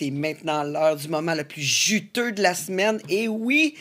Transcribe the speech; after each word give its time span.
c'est 0.00 0.10
maintenant 0.10 0.62
l'heure 0.62 0.96
du 0.96 1.08
moment 1.08 1.34
le 1.34 1.44
plus 1.44 1.60
juteux 1.60 2.32
de 2.32 2.42
la 2.42 2.54
semaine. 2.54 3.02
Et 3.10 3.28
oui, 3.28 3.76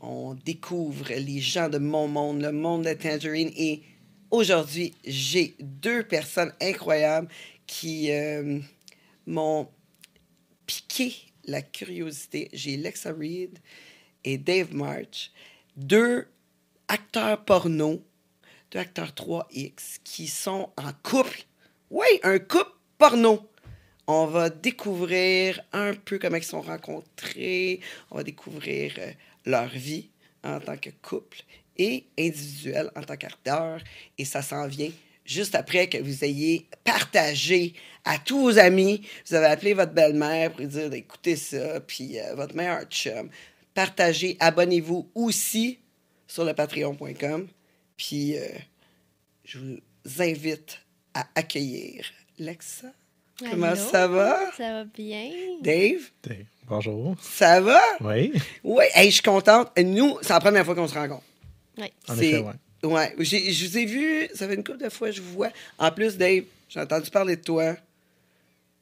on 0.00 0.32
découvre 0.32 1.10
les 1.10 1.40
gens 1.40 1.68
de 1.68 1.76
mon 1.76 2.08
monde, 2.08 2.40
le 2.40 2.52
monde 2.52 2.86
de 2.86 2.94
Tangerine. 2.94 3.50
Et 3.54 3.82
aujourd'hui, 4.30 4.94
j'ai 5.04 5.56
deux 5.60 6.04
personnes 6.04 6.54
incroyables 6.62 7.28
qui 7.66 8.10
euh, 8.10 8.60
m'ont 9.26 9.68
piqué 10.64 11.14
la 11.44 11.60
curiosité. 11.60 12.48
J'ai 12.54 12.78
Lexa 12.78 13.12
Reed 13.12 13.58
et 14.24 14.38
Dave 14.38 14.74
March, 14.74 15.32
deux 15.76 16.28
acteurs 16.88 17.44
porno, 17.44 18.02
deux 18.70 18.78
acteurs 18.78 19.10
3X 19.10 19.98
qui 20.02 20.28
sont 20.28 20.70
en 20.78 20.92
couple. 21.02 21.42
Oui, 21.90 22.06
un 22.22 22.38
couple 22.38 22.72
porno. 22.96 23.46
On 24.10 24.24
va 24.24 24.48
découvrir 24.48 25.60
un 25.74 25.92
peu 25.92 26.18
comment 26.18 26.38
ils 26.38 26.42
sont 26.42 26.62
rencontrés. 26.62 27.80
On 28.10 28.16
va 28.16 28.22
découvrir 28.22 28.94
euh, 28.96 29.12
leur 29.44 29.68
vie 29.68 30.08
en 30.42 30.58
tant 30.60 30.78
que 30.78 30.88
couple 31.02 31.42
et 31.76 32.06
individuel 32.18 32.90
en 32.96 33.02
tant 33.02 33.18
qu'acteur. 33.18 33.82
Et 34.16 34.24
ça 34.24 34.40
s'en 34.40 34.66
vient 34.66 34.90
juste 35.26 35.54
après 35.54 35.90
que 35.90 35.98
vous 35.98 36.24
ayez 36.24 36.66
partagé 36.84 37.74
à 38.06 38.16
tous 38.16 38.40
vos 38.40 38.58
amis. 38.58 39.06
Vous 39.28 39.34
avez 39.34 39.48
appelé 39.48 39.74
votre 39.74 39.92
belle-mère 39.92 40.52
pour 40.52 40.60
lui 40.60 40.68
dire 40.68 40.88
d'écouter 40.88 41.36
ça, 41.36 41.78
puis 41.80 42.18
euh, 42.18 42.34
votre 42.34 42.56
meilleur 42.56 42.84
chum. 42.84 43.28
Partagez, 43.74 44.38
abonnez-vous 44.40 45.10
aussi 45.14 45.80
sur 46.26 46.46
le 46.46 46.54
patreon.com. 46.54 47.46
Puis 47.98 48.38
euh, 48.38 48.48
je 49.44 49.58
vous 49.58 50.22
invite 50.22 50.80
à 51.12 51.28
accueillir 51.34 52.06
Lexa. 52.38 52.88
Comment 53.38 53.66
Allô? 53.68 53.76
ça 53.90 54.06
va? 54.08 54.38
Ça 54.56 54.72
va 54.72 54.84
bien. 54.84 55.30
Dave? 55.62 56.00
T'es- 56.22 56.46
Bonjour. 56.66 57.14
Ça 57.22 57.60
va? 57.60 57.80
Oui, 58.00 58.32
Oui, 58.62 58.84
hey, 58.94 59.06
je 59.08 59.14
suis 59.14 59.22
contente. 59.22 59.70
Nous, 59.78 60.18
c'est 60.20 60.30
la 60.34 60.40
première 60.40 60.64
fois 60.66 60.74
qu'on 60.74 60.88
se 60.88 60.94
rencontre. 60.94 61.22
Oui. 61.78 61.90
en 62.08 62.16
C'est- 62.16 62.26
effet, 62.26 62.38
ouais. 62.38 62.52
Ouais, 62.84 63.14
je 63.18 63.66
vous 63.66 63.78
ai 63.78 63.86
vu, 63.86 64.28
ça 64.34 64.46
fait 64.46 64.54
une 64.54 64.62
couple 64.64 64.78
de 64.84 64.88
fois 64.88 65.08
que 65.08 65.14
je 65.16 65.22
vous 65.22 65.32
vois. 65.32 65.48
En 65.78 65.90
plus, 65.90 66.16
Dave, 66.16 66.44
j'ai 66.68 66.80
entendu 66.80 67.10
parler 67.10 67.36
de 67.36 67.42
toi 67.42 67.74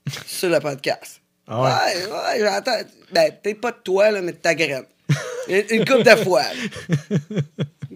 sur 0.27 0.49
le 0.51 0.59
podcast. 0.61 1.21
Ah 1.47 1.63
ouais? 1.63 2.05
ouais, 2.07 2.13
ouais, 2.13 2.41
j'entends. 2.41 2.79
Ben, 3.13 3.33
peut-être 3.43 3.61
pas 3.61 3.71
de 3.73 3.79
toi, 3.85 4.11
là, 4.11 4.21
mais 4.21 4.33
de 4.33 4.37
ta 4.39 4.55
graine. 4.55 4.85
Une, 5.49 5.65
une 5.71 5.85
couple 5.85 6.03
de 6.03 6.17
fois. 6.17 6.43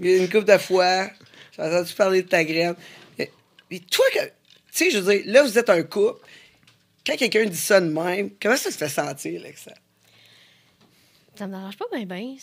Une 0.01 0.29
couple 0.29 0.45
de 0.45 0.59
fois, 0.59 1.11
j'ai 1.57 1.63
entendu 1.63 1.93
parler 1.95 2.23
de 2.23 2.29
ta 2.29 2.45
graine. 2.45 2.75
Et, 3.19 3.29
et 3.73 3.81
toi, 3.81 4.05
que- 4.15 4.25
tu 4.25 4.31
sais, 4.73 4.91
je 4.91 4.99
veux 4.99 5.15
dire, 5.17 5.25
là, 5.27 5.43
vous 5.43 5.59
êtes 5.59 5.69
un 5.69 5.83
couple. 5.83 6.21
Quand 7.11 7.17
quelqu'un 7.17 7.45
dit 7.47 7.57
ça 7.57 7.81
de 7.81 7.87
même, 7.89 8.31
comment 8.41 8.57
ça 8.57 8.71
se 8.71 8.77
fait 8.79 8.89
sentir, 8.89 9.41
Alexa? 9.41 9.73
Ça 11.35 11.47
me 11.49 11.53
dérange 11.53 11.77
pas 11.77 11.87
bien, 11.93 12.05
bien. 12.05 12.37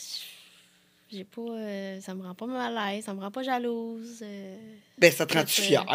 J'ai 1.10 1.24
pas. 1.24 1.42
euh, 1.42 2.02
ça 2.02 2.14
me 2.14 2.22
rend 2.24 2.34
pas 2.34 2.48
mal 2.48 2.78
à 2.78 2.92
l'aise, 2.92 3.06
ça 3.06 3.14
me 3.14 3.22
rend 3.22 3.32
pas 3.32 3.44
jalouse. 3.44 4.20
euh. 4.22 4.58
Ben, 4.98 5.10
ça 5.10 5.26
te 5.26 5.38
rend-tu 5.38 5.62
fier? 5.62 5.86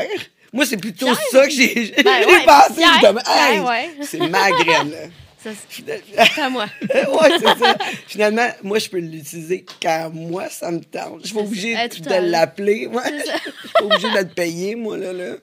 Moi, 0.55 0.65
c'est 0.65 0.79
plutôt 0.79 1.15
ça 1.31 1.45
que 1.47 1.51
j'ai 1.53 1.93
Ben 2.03 2.27
ouais, 2.27 2.45
pensé. 2.47 2.81
Hey, 3.27 3.61
ouais. 3.61 3.91
C'est 4.05 4.27
ma 4.29 4.51
graine, 4.51 4.91
là. 4.91 4.99
C'est 5.69 6.41
à 6.41 6.49
moi. 6.49 6.67
ouais, 6.83 7.31
c'est 7.41 7.59
ça. 7.59 7.77
Finalement, 8.07 8.47
moi, 8.63 8.79
je 8.79 8.89
peux 8.89 8.99
l'utiliser 9.01 9.67
quand 9.83 10.09
moi, 10.15 10.49
ça 10.49 10.71
me 10.71 10.79
tente. 10.79 11.23
Je 11.23 11.27
suis 11.27 11.35
pas 11.35 11.41
C'est 11.41 11.47
obligé 11.49 11.75
ça. 11.75 11.85
Eh, 11.87 11.89
de 11.89 12.31
l'appeler. 12.31 12.89
Je 12.93 13.11
suis 13.11 13.73
pas 13.75 13.85
obligé 13.85 14.09
de 14.09 14.23
te 14.23 14.35
payer, 14.35 14.77
moi, 14.77 14.97
là. 14.97 15.13
là. 15.13 15.35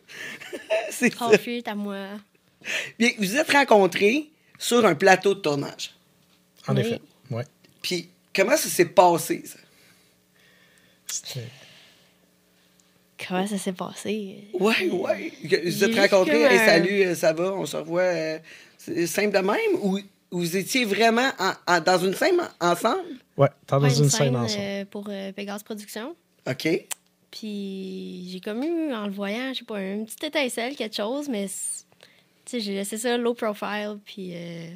c'est 0.90 1.14
ça. 1.14 1.30
À 1.66 1.76
moi. 1.76 2.08
Bien, 2.98 3.12
vous 3.18 3.36
êtes 3.38 3.52
rencontrés 3.52 4.30
sur 4.58 4.86
un 4.86 4.96
plateau 4.96 5.34
de 5.34 5.40
tournage. 5.40 5.92
En 6.68 6.76
Oui. 6.76 6.82
effet, 6.82 7.02
ouais. 7.32 7.46
Puis, 7.82 8.10
comment 8.36 8.58
ça 8.58 8.68
s'est 8.70 8.86
passé, 8.86 9.44
ça? 9.46 9.58
C'était- 11.08 11.48
Comment 13.28 13.46
ça 13.48 13.58
s'est 13.58 13.74
passé? 13.74 14.46
Ouais, 14.54 14.90
ouais. 14.90 15.32
Vous 15.66 15.84
êtes 15.84 15.96
rencontrés, 15.96 16.42
hey, 16.44 16.58
un- 16.58 16.66
salut, 16.66 17.02
euh, 17.04 17.16
ça 17.16 17.34
va, 17.34 17.54
on 17.54 17.66
se 17.66 17.76
revoit. 17.78 18.02
euh, 18.02 18.40
c'est 18.78 19.08
simple 19.08 19.34
de 19.38 19.40
même? 19.44 19.82
Ou 19.82 20.00
vous 20.32 20.56
étiez 20.58 20.86
vraiment 20.86 21.30
en- 21.40 21.54
en- 21.68 21.82
dans 21.82 21.98
une 21.98 22.14
scène 22.14 22.40
en- 22.62 22.72
ensemble? 22.72 23.04
Ouais, 23.36 23.50
dans 23.68 23.82
Ouais, 23.82 23.94
une 23.94 24.10
scène 24.10 24.36
ensemble. 24.38 24.62
euh, 24.64 24.86
pour 24.86 25.06
euh, 25.10 25.32
Pégase 25.34 25.64
Productions. 25.64 26.16
OK. 26.48 26.68
Puis 27.32 28.30
j'ai 28.32 28.40
comme 28.40 28.64
eu, 28.64 28.94
en 28.94 29.06
le 29.06 29.12
voyant, 29.12 29.54
je 29.54 29.60
sais 29.60 29.66
pas, 29.66 29.82
une 29.82 30.06
petite 30.06 30.24
étincelle, 30.24 30.76
quelque 30.76 30.96
chose, 30.96 31.28
mais 31.30 31.48
sais, 32.50 32.60
j'ai 32.60 32.74
laissé 32.74 32.98
ça 32.98 33.18
low 33.18 33.34
profile. 33.34 33.98
Puis 34.06 34.32
euh, 34.36 34.68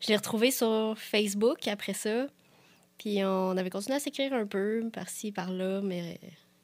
je 0.00 0.08
l'ai 0.08 0.16
retrouvé 0.16 0.50
sur 0.50 0.94
Facebook 0.98 1.66
après 1.68 1.94
ça. 1.94 2.26
Puis 2.98 3.22
on 3.24 3.56
avait 3.56 3.70
continué 3.70 3.96
à 3.96 4.00
s'écrire 4.00 4.32
un 4.32 4.46
peu, 4.46 4.88
par-ci, 4.92 5.30
par-là, 5.32 5.80
mais 5.82 6.18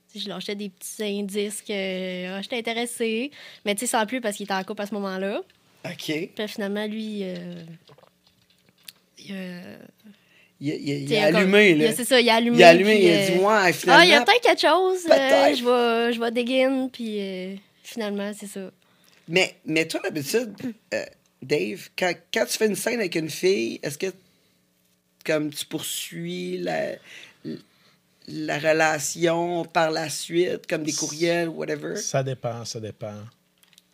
sais, 0.08 0.18
je 0.18 0.28
lâchais 0.28 0.54
des 0.54 0.68
petits 0.70 1.02
indices 1.02 1.62
que 1.62 2.28
ah, 2.28 2.40
j'étais 2.42 2.56
intéressée. 2.58 3.30
Mais 3.64 3.74
tu 3.74 3.80
sais, 3.80 3.86
sans 3.86 4.06
plus 4.06 4.20
parce 4.20 4.36
qu'il 4.36 4.44
était 4.44 4.54
en 4.54 4.64
couple 4.64 4.82
à 4.82 4.86
ce 4.86 4.94
moment-là. 4.94 5.40
OK. 5.84 5.94
Puis 6.34 6.48
finalement, 6.48 6.86
lui. 6.86 7.20
euh, 7.22 7.62
il, 9.18 9.32
a- 9.34 9.76
Il, 10.60 10.70
il- 11.10 11.16
a 11.16 11.26
comme- 11.32 11.36
allumé, 11.36 11.70
il 11.70 11.78
là. 11.78 11.92
C'est 11.92 12.04
ça, 12.04 12.20
il 12.20 12.28
a 12.30 12.36
allumé. 12.36 12.56
Il 12.58 12.62
a 12.62 12.68
allumé, 12.68 12.94
puis, 12.94 13.04
il 13.04 13.10
a 13.10 13.14
euh, 13.14 13.26
dit, 13.30 13.38
ouais, 13.44 13.72
finalement. 13.72 14.00
ah, 14.02 14.04
il 14.04 14.10
y 14.10 14.14
a 14.14 14.22
peut-être 14.24 14.42
quelque 14.42 14.60
chose. 14.60 15.06
euh, 15.10 15.54
je 15.54 15.64
vais, 15.64 16.12
je 16.12 16.20
vais 16.20 16.30
dig 16.30 16.50
in, 16.52 16.88
puis 16.88 17.16
euh, 17.20 17.54
finalement, 17.82 18.32
c'est 18.36 18.46
ça. 18.46 18.70
Mais, 19.32 19.56
mais 19.64 19.88
toi, 19.88 19.98
d'habitude, 20.04 20.54
euh, 20.92 21.04
Dave, 21.40 21.88
quand, 21.98 22.12
quand 22.32 22.44
tu 22.44 22.58
fais 22.58 22.66
une 22.66 22.76
scène 22.76 23.00
avec 23.00 23.14
une 23.14 23.30
fille, 23.30 23.80
est-ce 23.82 23.96
que 23.96 24.12
comme 25.24 25.50
tu 25.50 25.64
poursuis 25.64 26.58
la, 26.58 26.96
la 28.28 28.58
relation 28.58 29.64
par 29.64 29.90
la 29.90 30.10
suite, 30.10 30.66
comme 30.68 30.82
des 30.82 30.92
courriels, 30.92 31.48
whatever? 31.48 31.96
Ça 31.96 32.22
dépend, 32.22 32.66
ça 32.66 32.78
dépend. 32.78 33.14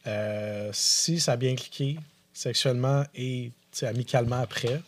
Euh, 0.09 0.71
si 0.73 1.21
ça 1.21 1.33
a 1.33 1.37
bien 1.37 1.55
cliqué 1.55 1.99
sexuellement 2.33 3.05
et 3.15 3.53
amicalement 3.83 4.41
après, 4.41 4.83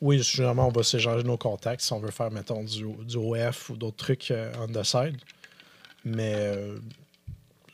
oui, 0.00 0.20
généralement, 0.24 0.66
on 0.66 0.72
va 0.72 0.82
s'échanger 0.82 1.22
nos 1.22 1.36
contacts 1.36 1.82
si 1.82 1.92
on 1.92 2.00
veut 2.00 2.10
faire, 2.10 2.32
mettons, 2.32 2.64
du, 2.64 2.84
du 3.04 3.16
OF 3.16 3.70
ou 3.70 3.76
d'autres 3.76 3.96
trucs 3.96 4.32
euh, 4.32 4.52
on 4.58 4.66
the 4.66 4.82
side. 4.82 5.16
Mais 6.04 6.34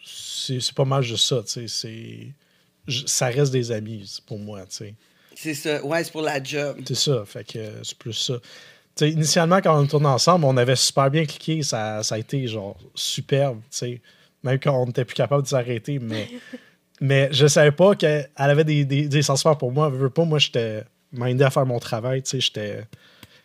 c'est 0.04 0.60
c'est 0.60 0.74
pas 0.74 0.84
mal 0.84 1.02
juste 1.02 1.26
ça, 1.26 1.42
tu 1.42 1.66
sais. 1.68 2.28
Ça 3.06 3.26
reste 3.26 3.52
des 3.52 3.72
amis 3.72 4.20
pour 4.26 4.38
moi, 4.38 4.60
tu 4.66 4.76
sais. 4.76 4.94
C'est 5.34 5.54
ça. 5.54 5.84
Ouais, 5.84 6.04
c'est 6.04 6.12
pour 6.12 6.22
la 6.22 6.42
job. 6.42 6.78
C'est 6.86 6.94
ça, 6.94 7.24
fait 7.26 7.44
que 7.44 7.58
c'est 7.82 7.96
plus 7.98 8.12
ça. 8.12 8.34
Tu 8.34 8.40
sais, 8.96 9.10
initialement, 9.10 9.60
quand 9.60 9.80
on 9.80 9.86
tourne 9.86 10.06
ensemble, 10.06 10.44
on 10.44 10.56
avait 10.56 10.76
super 10.76 11.10
bien 11.10 11.24
cliqué, 11.24 11.62
ça, 11.62 12.02
ça 12.02 12.14
a 12.14 12.18
été 12.18 12.46
genre 12.46 12.76
superbe, 12.94 13.60
tu 13.70 13.78
sais. 13.78 14.00
Même 14.42 14.60
quand 14.60 14.80
on 14.80 14.86
n'était 14.86 15.04
plus 15.04 15.14
capable 15.14 15.42
de 15.42 15.48
s'arrêter, 15.48 15.98
mais, 15.98 16.28
mais 17.00 17.28
je 17.32 17.46
savais 17.46 17.72
pas 17.72 17.94
qu'elle 17.96 18.28
avait 18.36 18.64
des, 18.64 18.84
des, 18.84 19.08
des 19.08 19.22
sentiments 19.22 19.56
pour 19.56 19.72
moi. 19.72 19.88
Veux 19.88 20.10
pas, 20.10 20.24
moi, 20.24 20.38
j'étais 20.38 20.84
mindé 21.10 21.42
à 21.44 21.50
faire 21.50 21.66
mon 21.66 21.78
travail, 21.78 22.22
tu 22.22 22.30
sais, 22.30 22.40
j'étais. 22.40 22.84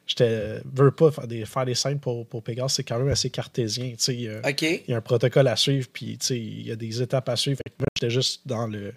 J'étais. 0.09 0.59
Veux 0.75 0.89
pas 0.91 1.11
faire 1.11 1.27
des, 1.27 1.45
faire 1.45 1.65
des 1.65 1.75
scènes 1.75 1.99
pour, 1.99 2.25
pour 2.27 2.41
Pégase, 2.43 2.73
c'est 2.73 2.83
quand 2.83 2.97
même 2.99 3.07
assez 3.09 3.29
cartésien, 3.29 3.93
il 4.07 4.21
y 4.21 4.27
a- 4.27 4.41
y 4.89 4.93
un 4.93 5.01
protocole 5.01 5.47
à 5.47 5.55
suivre, 5.55 5.87
puis 5.93 6.17
il 6.31 6.67
y 6.67 6.71
a 6.71 6.75
des 6.75 7.01
étapes 7.01 7.29
à 7.29 7.35
suivre. 7.35 7.59
J'étais 7.95 8.09
juste 8.09 8.41
dans 8.47 8.65
le, 8.67 8.93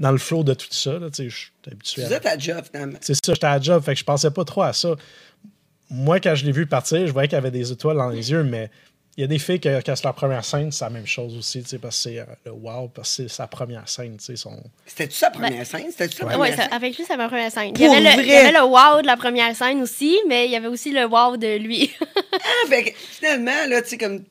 dans 0.00 0.10
le 0.10 0.18
flow 0.18 0.42
de 0.42 0.54
tout 0.54 0.66
ça, 0.70 0.98
là, 0.98 1.08
sais. 1.12 1.28
J'étais 1.30 1.70
habitué 1.72 2.02
Tu 2.02 2.06
à. 2.06 2.08
job, 2.38 2.62
finalement. 2.70 2.98
C'est 3.00 3.14
ça, 3.14 3.32
j'étais 3.34 3.46
à 3.46 3.56
la 3.56 3.60
job, 3.62 3.82
fait 3.84 3.94
que 3.94 4.00
je 4.00 4.04
pensais 4.04 4.30
pas 4.32 4.44
trop 4.44 4.62
à 4.62 4.72
ça. 4.72 4.96
Moi, 5.90 6.20
quand 6.20 6.34
je 6.34 6.44
l'ai 6.44 6.52
vu 6.52 6.66
partir, 6.66 7.06
je 7.06 7.12
voyais 7.12 7.28
qu'il 7.28 7.36
y 7.36 7.38
avait 7.38 7.50
des 7.50 7.72
étoiles 7.72 7.96
dans 7.96 8.10
les 8.10 8.30
yeux, 8.30 8.42
mais 8.42 8.70
il 9.18 9.22
y 9.22 9.24
a 9.24 9.26
des 9.26 9.38
filles 9.40 9.58
que, 9.58 9.82
quand 9.84 9.96
c'est 9.96 10.04
leur 10.04 10.14
première 10.14 10.44
scène, 10.44 10.70
c'est 10.70 10.84
la 10.84 10.90
même 10.90 11.06
chose 11.06 11.36
aussi, 11.36 11.60
tu 11.62 11.68
sais, 11.70 11.78
parce 11.78 11.96
que 11.96 12.02
c'est 12.10 12.18
euh, 12.20 12.24
le 12.46 12.52
wow, 12.52 12.86
parce 12.88 13.08
que 13.16 13.24
c'est 13.24 13.28
sa 13.28 13.48
première 13.48 13.86
scène, 13.88 14.16
tu 14.16 14.24
sais. 14.24 14.36
Son... 14.36 14.62
C'était-tu 14.86 15.16
sa 15.16 15.30
première 15.30 15.66
scène? 15.66 15.86
C'était-tu 15.90 16.16
sa 16.18 16.24
Ouais. 16.24 16.30
Ouais, 16.30 16.38
première 16.38 16.56
ça- 16.56 16.62
scène? 16.62 16.72
avec 16.72 16.96
lui, 16.96 17.04
c'est 17.04 17.16
ma 17.16 17.26
première 17.28 17.50
scène. 17.52 17.72
Il 17.74 17.80
y, 17.82 17.86
avait 17.86 18.00
le, 18.00 18.22
il 18.22 18.28
y 18.28 18.32
avait 18.32 18.52
le 18.52 18.62
wow 18.64 19.02
de 19.02 19.06
la 19.06 19.16
première 19.16 19.54
scène 19.56 19.82
aussi, 19.82 20.16
mais 20.28 20.46
il 20.46 20.52
y 20.52 20.56
avait 20.56 20.68
aussi 20.68 20.92
le 20.92 21.04
wow 21.04 21.36
de 21.36 21.56
lui. 21.58 21.90
Ah, 22.40 22.68
fait 22.68 22.84
que, 22.84 22.90
finalement, 22.96 23.66
là, 23.68 23.82
tu 23.82 23.88
sais, 23.90 23.98
comme. 23.98 24.22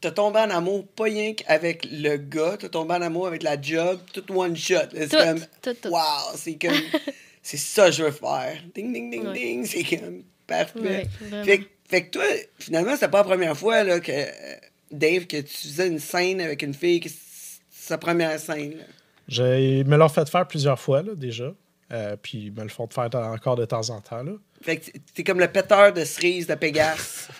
T'as 0.00 0.10
tombé 0.12 0.38
en 0.38 0.50
amour 0.50 0.86
pas 0.94 1.04
rien 1.04 1.32
qu'avec 1.32 1.88
le 1.90 2.16
gars, 2.18 2.56
t'as 2.58 2.68
tombé 2.68 2.94
en 2.94 3.02
amour 3.02 3.26
avec 3.26 3.42
la 3.42 3.60
job, 3.60 3.98
tout 4.12 4.22
one 4.32 4.54
shot. 4.56 4.76
C'est 4.94 5.08
Tout, 5.08 5.16
comme. 5.16 5.40
tout, 5.62 5.74
tout. 5.82 5.88
Wow, 5.88 6.36
c'est 6.36 6.54
comme. 6.56 6.78
c'est 7.42 7.56
ça 7.56 7.86
que 7.86 7.92
je 7.92 8.02
veux 8.04 8.10
faire. 8.12 8.58
Ding, 8.74 8.92
ding, 8.92 9.10
ding, 9.10 9.26
Ouais. 9.26 9.32
ding. 9.32 9.64
C'est 9.66 9.82
comme. 9.82 10.22
Parfait. 10.46 10.78
Ouais, 10.78 11.06
vraiment. 11.22 11.44
fait, 11.44 11.58
que- 11.60 11.64
fait 11.88 12.04
que 12.06 12.10
toi, 12.10 12.24
finalement, 12.58 12.96
c'est 12.98 13.08
pas 13.10 13.18
la 13.18 13.24
première 13.24 13.56
fois, 13.56 13.82
là, 13.84 14.00
que. 14.00 14.12
euh, 14.12 14.54
Dave, 14.90 15.26
que 15.26 15.38
tu 15.40 15.48
faisais 15.52 15.88
une 15.88 15.98
scène 15.98 16.40
avec 16.40 16.62
une 16.62 16.74
fille, 16.74 17.00
que 17.00 17.08
c'est 17.08 17.60
sa 17.70 17.98
première 17.98 18.38
scène, 18.38 18.78
là. 18.78 18.84
J'ai- 19.26 19.82
me 19.84 19.96
l'ont 19.96 20.08
fait 20.08 20.28
faire 20.28 20.46
plusieurs 20.46 20.78
fois, 20.78 21.02
là, 21.02 21.14
déjà. 21.16 21.52
Euh, 21.92 22.16
puis 22.20 22.46
ils 22.46 22.52
me 22.52 22.62
le 22.62 22.68
font 22.68 22.88
faire 22.90 23.08
encore 23.14 23.56
de 23.56 23.64
temps 23.64 23.90
en 23.90 24.00
temps, 24.00 24.22
là. 24.22 24.32
Fait 24.62 24.76
que 24.78 24.90
t'es 25.14 25.24
comme 25.24 25.40
le 25.40 25.48
péteur 25.48 25.92
de 25.92 26.04
cerise 26.04 26.46
de 26.46 26.54
Pégase. 26.54 27.28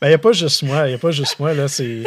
Ben, 0.00 0.08
il 0.08 0.10
n'y 0.10 0.14
a 0.14 0.18
pas 0.18 0.32
juste 0.32 0.62
moi, 0.64 0.88
il 0.88 0.94
a 0.94 0.98
pas 0.98 1.12
juste 1.12 1.38
moi, 1.38 1.54
là, 1.54 1.68
c'est... 1.68 2.02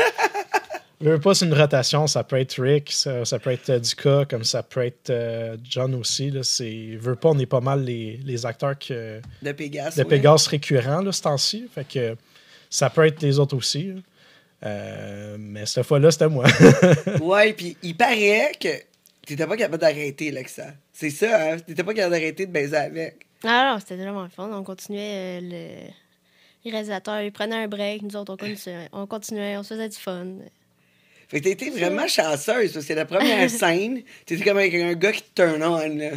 Je 1.01 1.09
veux 1.09 1.19
pas, 1.19 1.33
c'est 1.33 1.45
une 1.45 1.53
rotation. 1.53 2.07
Ça 2.07 2.23
peut 2.23 2.39
être 2.39 2.61
Rick, 2.61 2.91
ça, 2.91 3.25
ça 3.25 3.39
peut 3.39 3.51
être 3.51 3.69
euh, 3.69 3.79
Duka, 3.79 4.25
comme 4.29 4.43
ça 4.43 4.63
peut 4.63 4.85
être 4.85 5.09
euh, 5.09 5.57
John 5.63 5.93
aussi. 5.95 6.31
Là. 6.31 6.41
C'est, 6.43 6.93
je 6.93 6.99
veux 6.99 7.15
pas, 7.15 7.29
on 7.29 7.39
est 7.39 7.45
pas 7.45 7.61
mal 7.61 7.83
les, 7.83 8.17
les 8.23 8.45
acteurs 8.45 8.77
que, 8.79 9.19
De 9.41 9.51
Pégase. 9.51 9.95
de 9.95 10.03
ouais. 10.03 10.09
Pégase 10.09 10.47
récurrents 10.47 11.01
là, 11.01 11.11
ce 11.11 11.21
temps-ci. 11.21 11.67
Fait 11.73 11.87
que 11.87 12.15
ça 12.69 12.89
peut 12.89 13.05
être 13.05 13.21
les 13.21 13.39
autres 13.39 13.55
aussi. 13.55 13.93
Euh, 14.63 15.35
mais 15.39 15.65
cette 15.65 15.85
fois-là, 15.85 16.11
c'était 16.11 16.29
moi. 16.29 16.45
Ouais, 17.21 17.53
puis 17.53 17.77
il 17.83 17.95
paraît 17.95 18.51
que 18.59 18.69
t'étais 19.25 19.45
pas 19.45 19.57
capable 19.57 19.81
d'arrêter, 19.81 20.31
Lexa. 20.31 20.67
C'est 20.93 21.09
ça, 21.09 21.53
hein? 21.53 21.57
T'étais 21.59 21.83
pas 21.83 21.93
capable 21.93 22.13
d'arrêter 22.13 22.45
de 22.45 22.51
baiser 22.51 22.77
avec. 22.77 23.27
Ah 23.43 23.73
non, 23.73 23.79
c'était 23.79 23.97
vraiment 23.97 24.23
le 24.23 24.29
fun. 24.29 24.49
On 24.51 24.63
continuait, 24.63 25.39
euh, 25.39 25.41
le... 25.41 25.91
les 26.63 26.71
réalisateurs, 26.71 27.21
ils 27.21 27.31
prenaient 27.31 27.63
un 27.63 27.67
break, 27.67 28.01
nous 28.01 28.15
autres, 28.15 28.33
on 28.33 28.37
continuait, 28.37 28.89
on, 28.91 29.05
continuait, 29.05 29.57
on 29.57 29.63
se 29.63 29.73
faisait 29.73 29.89
du 29.89 29.97
fun. 29.97 30.25
Fait 31.27 31.39
que 31.39 31.45
t'as 31.45 31.49
été 31.51 31.69
vraiment 31.69 32.07
chanceuse, 32.07 32.71
parce 32.71 32.73
que 32.73 32.81
c'est 32.81 32.95
la 32.95 33.05
première 33.05 33.49
scène. 33.49 34.01
T'étais 34.25 34.43
comme 34.43 34.57
avec 34.57 34.73
un 34.75 34.93
gars 34.93 35.11
qui 35.11 35.23
te 35.23 35.41
turn 35.41 35.63
on, 35.63 35.77
là. 35.77 36.11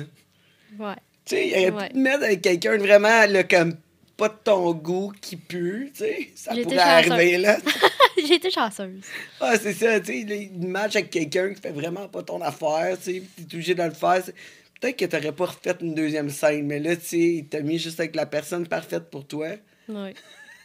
Ouais. 0.78 0.94
Tu 1.24 1.36
sais, 1.36 1.48
il 1.48 1.70
aurait 1.70 1.88
pu 1.88 1.92
te 1.94 1.98
mettre 1.98 2.24
avec 2.24 2.40
quelqu'un 2.42 2.76
vraiment, 2.78 3.26
là, 3.26 3.44
comme 3.44 3.76
pas 4.16 4.28
de 4.28 4.34
ton 4.44 4.72
goût, 4.72 5.12
qui 5.20 5.36
pue, 5.36 5.90
tu 5.94 6.00
sais. 6.04 6.30
Ça 6.34 6.52
J'étais 6.54 6.64
pourrait 6.64 6.78
arriver, 6.78 7.38
là. 7.38 7.56
J'ai 8.26 8.34
été 8.34 8.50
chanceuse. 8.50 9.00
Ah, 9.40 9.54
c'est 9.60 9.72
ça, 9.74 10.00
tu 10.00 10.06
sais, 10.06 10.18
il 10.52 10.66
match 10.68 10.96
avec 10.96 11.10
quelqu'un 11.10 11.54
qui 11.54 11.60
fait 11.60 11.70
vraiment 11.70 12.08
pas 12.08 12.22
ton 12.22 12.40
affaire, 12.42 12.96
tu 13.02 13.14
sais, 13.14 13.20
pis 13.36 13.44
t'es 13.46 13.54
obligé 13.54 13.74
de 13.74 13.82
le 13.82 13.90
faire. 13.92 14.22
c'est- 14.24 14.34
Peut-être 14.80 14.96
que 14.96 15.04
t'aurais 15.06 15.32
pas 15.32 15.46
refait 15.46 15.74
une 15.80 15.94
deuxième 15.94 16.30
scène, 16.30 16.66
mais 16.66 16.78
là, 16.78 16.94
tu 16.96 17.04
sais, 17.06 17.18
il 17.18 17.46
t'a 17.46 17.60
mis 17.60 17.78
juste 17.78 17.98
avec 18.00 18.14
la 18.14 18.26
personne 18.26 18.66
parfaite 18.66 19.10
pour 19.10 19.26
toi. 19.26 19.48
Oui. 19.88 20.10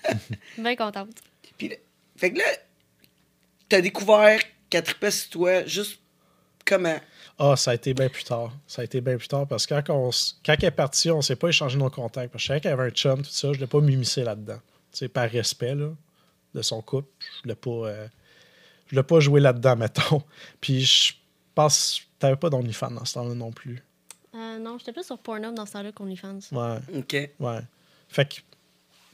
Bien 0.57 0.75
contente. 0.75 1.09
Puis, 1.57 1.69
là- 1.69 1.75
fait 2.17 2.31
que 2.31 2.37
là, 2.39 2.45
t'as 3.73 3.81
découvert 3.81 4.39
qu'elle 4.69 4.83
trippait 4.83 5.09
sur 5.09 5.29
toi, 5.31 5.65
juste 5.65 5.99
comment? 6.63 6.99
Ah, 7.39 7.55
ça 7.55 7.71
a 7.71 7.73
été 7.73 7.95
bien 7.95 8.07
plus 8.07 8.23
tard. 8.23 8.53
Ça 8.67 8.83
a 8.83 8.85
été 8.85 9.01
bien 9.01 9.17
plus 9.17 9.27
tard 9.27 9.47
parce 9.47 9.65
que 9.65 9.73
quand, 9.81 9.95
on, 9.95 10.11
quand 10.45 10.53
elle 10.59 10.65
est 10.65 10.71
partie, 10.71 11.09
on 11.09 11.23
s'est 11.23 11.35
pas 11.35 11.47
échangé 11.47 11.79
nos 11.79 11.89
contacts. 11.89 12.31
Parce 12.31 12.43
que 12.43 12.43
je 12.43 12.47
savais 12.49 12.61
qu'elle 12.61 12.73
avait 12.73 12.83
un 12.83 12.91
chum, 12.91 13.23
tout 13.23 13.31
ça. 13.31 13.51
Je 13.51 13.59
l'ai 13.59 13.65
pas 13.65 13.81
m'immiscer 13.81 14.23
là-dedans. 14.23 14.59
Tu 14.91 14.99
sais, 14.99 15.07
par 15.07 15.27
respect 15.27 15.73
là, 15.73 15.89
de 16.53 16.61
son 16.61 16.83
couple. 16.83 17.09
Je 17.43 17.49
l'ai 17.49 17.55
pas, 17.55 17.71
euh, 17.71 18.07
je 18.91 18.95
l'ai 18.95 19.01
pas 19.01 19.19
joué 19.19 19.41
là-dedans, 19.41 19.75
mettons. 19.77 20.21
Puis 20.61 20.81
je 20.81 21.13
pense 21.55 22.03
t'avais 22.19 22.35
pas 22.35 22.51
d'OnlyFans 22.51 22.91
dans 22.91 23.05
ce 23.05 23.15
temps-là 23.15 23.33
non 23.33 23.51
plus. 23.51 23.81
Euh, 24.35 24.59
non, 24.59 24.77
j'étais 24.77 24.93
plus 24.93 25.03
sur 25.03 25.17
Pornhub 25.17 25.55
dans 25.55 25.65
ce 25.65 25.73
temps-là 25.73 25.91
qu'OnlyFans. 25.91 26.39
Ouais. 26.51 26.77
OK. 26.95 27.13
Ouais. 27.39 27.59
Fait 28.07 28.29
que, 28.29 28.35
tu 28.35 28.43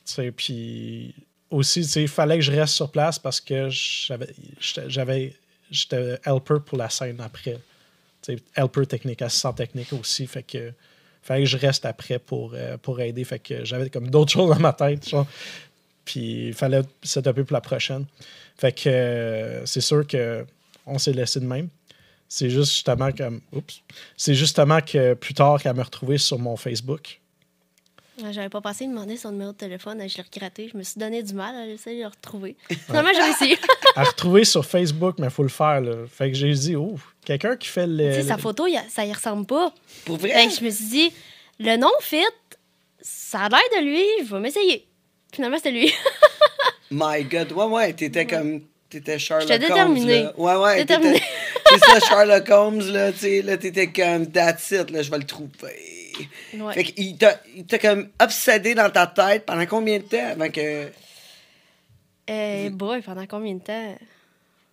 sais, 0.03 0.31
puis 0.33 1.15
aussi, 1.51 1.81
il 1.81 2.07
fallait 2.07 2.35
que 2.37 2.43
je 2.43 2.51
reste 2.51 2.73
sur 2.73 2.89
place 2.91 3.17
parce 3.19 3.39
que 3.41 3.69
j'avais, 3.69 5.33
j'étais- 5.71 6.19
helper 6.25 6.59
pour 6.65 6.77
la 6.77 6.89
scène 6.89 7.19
après. 7.21 7.57
Helper 8.55 8.85
technique, 8.85 9.21
assistant 9.21 9.53
technique 9.53 9.91
aussi. 9.93 10.27
Fait 10.27 10.43
que, 10.43 10.71
fallait 11.23 11.43
que 11.43 11.49
je 11.49 11.57
reste 11.57 11.85
après 11.85 12.19
pour, 12.19 12.51
euh, 12.53 12.77
pour 12.77 12.99
aider. 13.01 13.23
Fait 13.23 13.39
que 13.39 13.63
j'avais 13.65 13.89
comme 13.89 14.09
d'autres 14.09 14.31
choses 14.33 14.49
dans 14.49 14.59
ma 14.59 14.73
tête. 14.73 15.07
genre. 15.09 15.25
Puis 16.05 16.47
il 16.47 16.53
fallait 16.53 16.81
s'étaper 17.03 17.43
pour 17.43 17.53
la 17.53 17.61
prochaine. 17.61 18.05
Fait 18.57 18.71
que 18.73 18.89
euh, 18.89 19.65
c'est 19.65 19.81
sûr 19.81 20.05
que 20.05 20.45
on 20.85 20.97
s'est 20.97 21.13
laissé 21.13 21.39
de 21.39 21.45
même. 21.45 21.69
C'est 22.27 22.49
juste 22.49 22.71
justement 22.73 23.11
comme. 23.11 23.41
Oups. 23.53 23.81
C'est 24.17 24.35
justement 24.35 24.81
que 24.81 25.13
plus 25.15 25.33
tard 25.33 25.61
qu'elle 25.61 25.75
m'a 25.75 25.83
retrouvé 25.83 26.17
sur 26.17 26.37
mon 26.37 26.55
Facebook. 26.57 27.19
J'avais 28.31 28.49
pas 28.49 28.61
passé 28.61 28.85
de 28.85 28.91
demander 28.91 29.17
son 29.17 29.31
numéro 29.31 29.51
de 29.51 29.57
téléphone, 29.57 30.01
je 30.07 30.17
l'ai 30.17 30.23
regretté. 30.23 30.69
Je 30.71 30.77
me 30.77 30.83
suis 30.83 30.99
donné 30.99 31.23
du 31.23 31.33
mal 31.33 31.55
à 31.55 31.65
essayer 31.67 31.97
de 31.97 32.01
le 32.03 32.07
retrouver. 32.07 32.55
Finalement, 32.87 33.11
j'ai 33.13 33.21
réussi. 33.21 33.57
à 33.95 34.03
retrouver 34.03 34.45
sur 34.45 34.65
Facebook, 34.65 35.15
mais 35.19 35.27
il 35.27 35.31
faut 35.31 35.43
le 35.43 35.49
faire. 35.49 35.81
Là. 35.81 35.93
Fait 36.11 36.31
que 36.31 36.37
j'ai 36.37 36.51
dit, 36.53 36.75
oh, 36.75 36.95
quelqu'un 37.25 37.55
qui 37.55 37.67
fait 37.67 37.87
le. 37.87 38.09
tu 38.15 38.21
sais, 38.21 38.27
sa 38.27 38.37
photo, 38.37 38.67
il 38.67 38.73
y 38.73 38.77
a- 38.77 38.83
ça 38.89 39.05
y 39.05 39.13
ressemble 39.13 39.45
pas. 39.45 39.73
Pour 40.05 40.17
vrai? 40.17 40.31
Fait 40.31 40.47
que 40.47 40.53
je 40.59 40.63
me 40.65 40.69
suis 40.69 40.85
dit, 40.85 41.13
le 41.59 41.77
nom 41.77 41.89
fit, 42.01 42.17
ça 43.01 43.41
a 43.41 43.49
l'air 43.49 43.59
de 43.81 43.85
lui, 43.85 44.05
je 44.25 44.33
vais 44.33 44.39
m'essayer. 44.39 44.85
Finalement, 45.33 45.57
c'était 45.57 45.71
lui. 45.71 45.93
My 46.91 47.23
God. 47.23 47.51
Ouais, 47.51 47.65
ouais, 47.65 47.93
t'étais 47.93 48.25
comme. 48.25 48.61
T'étais 48.89 49.19
Sherlock 49.19 49.47
J'étais 49.47 49.65
Holmes. 49.65 49.93
déterminée. 49.93 50.23
là. 50.23 50.33
Ouais, 50.35 50.55
ouais. 50.55 50.77
Déterminée. 50.77 51.13
t'étais- 51.19 51.25
C'est 51.85 51.99
ça, 51.99 51.99
Sherlock 51.99 52.49
Holmes, 52.49 52.79
là, 52.91 53.11
tu 53.11 53.19
sais, 53.19 53.41
là, 53.43 53.55
t'étais 53.57 53.91
comme, 53.91 54.25
that's 54.31 54.71
it, 54.71 54.89
là, 54.89 55.03
je 55.03 55.11
vais 55.11 55.19
le 55.19 55.25
trouver. 55.25 56.08
Ouais. 56.55 56.73
Fait 56.73 56.83
qu'il 56.83 57.17
t'a 57.17 57.39
il 57.55 57.65
t'a 57.65 57.77
comme 57.79 58.09
obsédé 58.21 58.75
dans 58.75 58.89
ta 58.89 59.07
tête 59.07 59.45
pendant 59.45 59.65
combien 59.65 59.97
de 59.99 60.03
temps 60.03 60.27
avant 60.31 60.49
que. 60.49 60.89
Euh, 62.29 62.69
boy, 62.69 63.01
pendant 63.01 63.25
combien 63.25 63.55
de 63.55 63.59
temps? 63.61 63.97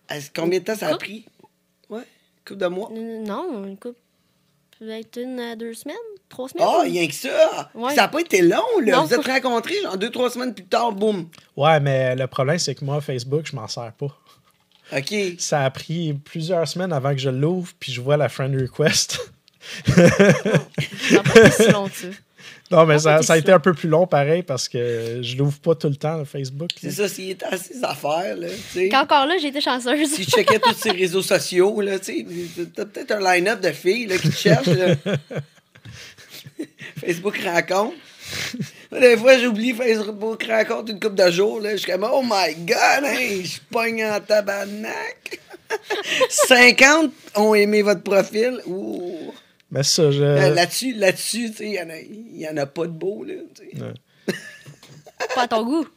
est-ce- 0.09 0.29
Combien 0.35 0.59
de 0.59 0.63
temps 0.65 0.75
ça 0.75 0.89
a 0.89 0.97
pris? 0.97 1.25
Ouais, 1.89 2.03
couple 2.45 2.59
de 2.59 2.67
mois. 2.67 2.89
Non, 2.93 3.63
une 3.65 3.77
couple. 3.77 3.97
Peut-être 4.79 5.19
une 5.19 5.39
à 5.39 5.55
deux 5.55 5.73
semaines, 5.73 5.95
trois 6.29 6.47
semaines. 6.49 6.67
Ah, 6.69 6.81
rien 6.83 7.07
que 7.07 7.13
ça! 7.15 7.71
Ouais. 7.73 7.95
Ça 7.95 8.01
n'a 8.03 8.07
pas 8.09 8.21
été 8.21 8.43
long, 8.43 8.61
là. 8.83 8.97
Non. 8.97 9.05
Vous 9.05 9.13
êtes 9.15 9.25
rencontrés, 9.25 9.73
genre 9.81 9.97
deux, 9.97 10.11
trois 10.11 10.29
semaines 10.29 10.53
plus 10.53 10.65
tard, 10.65 10.91
boum. 10.91 11.27
Ouais, 11.55 11.79
mais 11.79 12.15
le 12.15 12.27
problème, 12.27 12.59
c'est 12.59 12.75
que 12.75 12.85
moi, 12.85 13.01
Facebook, 13.01 13.47
je 13.47 13.55
m'en 13.55 13.67
sers 13.67 13.91
pas. 13.93 14.15
OK. 14.95 15.15
Ça 15.39 15.65
a 15.65 15.71
pris 15.71 16.13
plusieurs 16.13 16.67
semaines 16.67 16.93
avant 16.93 17.11
que 17.11 17.17
je 17.17 17.29
l'ouvre, 17.31 17.73
puis 17.79 17.91
je 17.91 17.99
vois 18.01 18.17
la 18.17 18.29
friend 18.29 18.53
request. 18.55 19.19
Non, 22.69 22.85
mais 22.85 22.99
ça, 22.99 23.19
a 23.27 23.37
été 23.37 23.51
un 23.51 23.59
peu 23.59 23.73
plus 23.73 23.87
long, 23.87 24.05
pareil, 24.05 24.43
parce 24.43 24.67
que 24.67 25.19
je 25.21 25.37
l'ouvre 25.37 25.57
pas 25.59 25.73
tout 25.73 25.87
le 25.87 25.95
temps, 25.95 26.17
le 26.17 26.25
Facebook. 26.25 26.69
C'est 26.79 26.91
ça, 26.91 27.07
s'il 27.07 27.31
était 27.31 27.45
à 27.45 27.57
ses 27.57 27.81
affaires, 27.81 28.35
là, 28.35 28.49
tu 28.49 28.79
sais. 28.79 28.89
Qu'encore 28.89 29.25
là, 29.25 29.37
j'ai 29.39 29.47
été 29.47 29.61
chanceuse. 29.61 30.09
Si 30.09 30.23
je 30.23 30.29
checkais 30.29 30.59
tous 30.59 30.73
ses 30.73 30.91
réseaux 31.03 31.21
sociaux, 31.21 31.79
là, 31.79 31.97
tu 31.97 32.25
sais, 32.27 32.65
t'as 32.75 32.85
peut-être 32.85 33.11
un 33.11 33.33
line-up 33.33 33.61
de 33.61 33.71
filles 33.71 34.07
là, 34.07 34.17
qui 34.17 34.29
te 34.29 34.35
cherchent. 34.35 34.67
là. 34.67 34.95
Facebook 36.99 37.39
rencontre. 37.43 37.95
Des 38.91 39.15
fois, 39.15 39.37
j'oublie 39.37 39.73
Facebook 39.73 40.43
rencontre 40.43 40.91
une 40.91 40.99
couple 40.99 41.15
de 41.15 41.31
jours. 41.31 41.61
Là. 41.61 41.71
Je 41.71 41.77
suis 41.77 41.91
comme, 41.91 42.07
oh 42.11 42.23
my 42.23 42.53
god, 42.65 43.05
hein, 43.05 43.41
je 43.43 43.59
pogne 43.71 44.03
en 44.03 44.19
tabarnak. 44.19 45.39
50 46.29 47.11
ont 47.35 47.55
aimé 47.55 47.81
votre 47.81 48.03
profil. 48.03 48.61
Ouh. 48.65 49.33
Mais 49.71 49.83
ça, 49.83 50.11
je. 50.11 50.23
Euh, 50.23 50.49
Là-dessus, 50.53 50.93
là-dessus, 50.93 51.51
tu 51.51 51.57
sais, 51.57 51.65
il 51.65 51.73
y 51.73 51.81
en 51.81 51.89
a- 51.89 51.99
il 51.99 52.37
y 52.39 52.47
en, 52.47 52.55
a 52.57 52.65
pas 52.65 52.85
de 52.85 52.91
beau, 52.91 53.23
là. 53.23 53.33
Ouais. 53.75 53.93
Pas 55.35 55.43
à 55.43 55.47
ton 55.47 55.63
goût. 55.65 55.87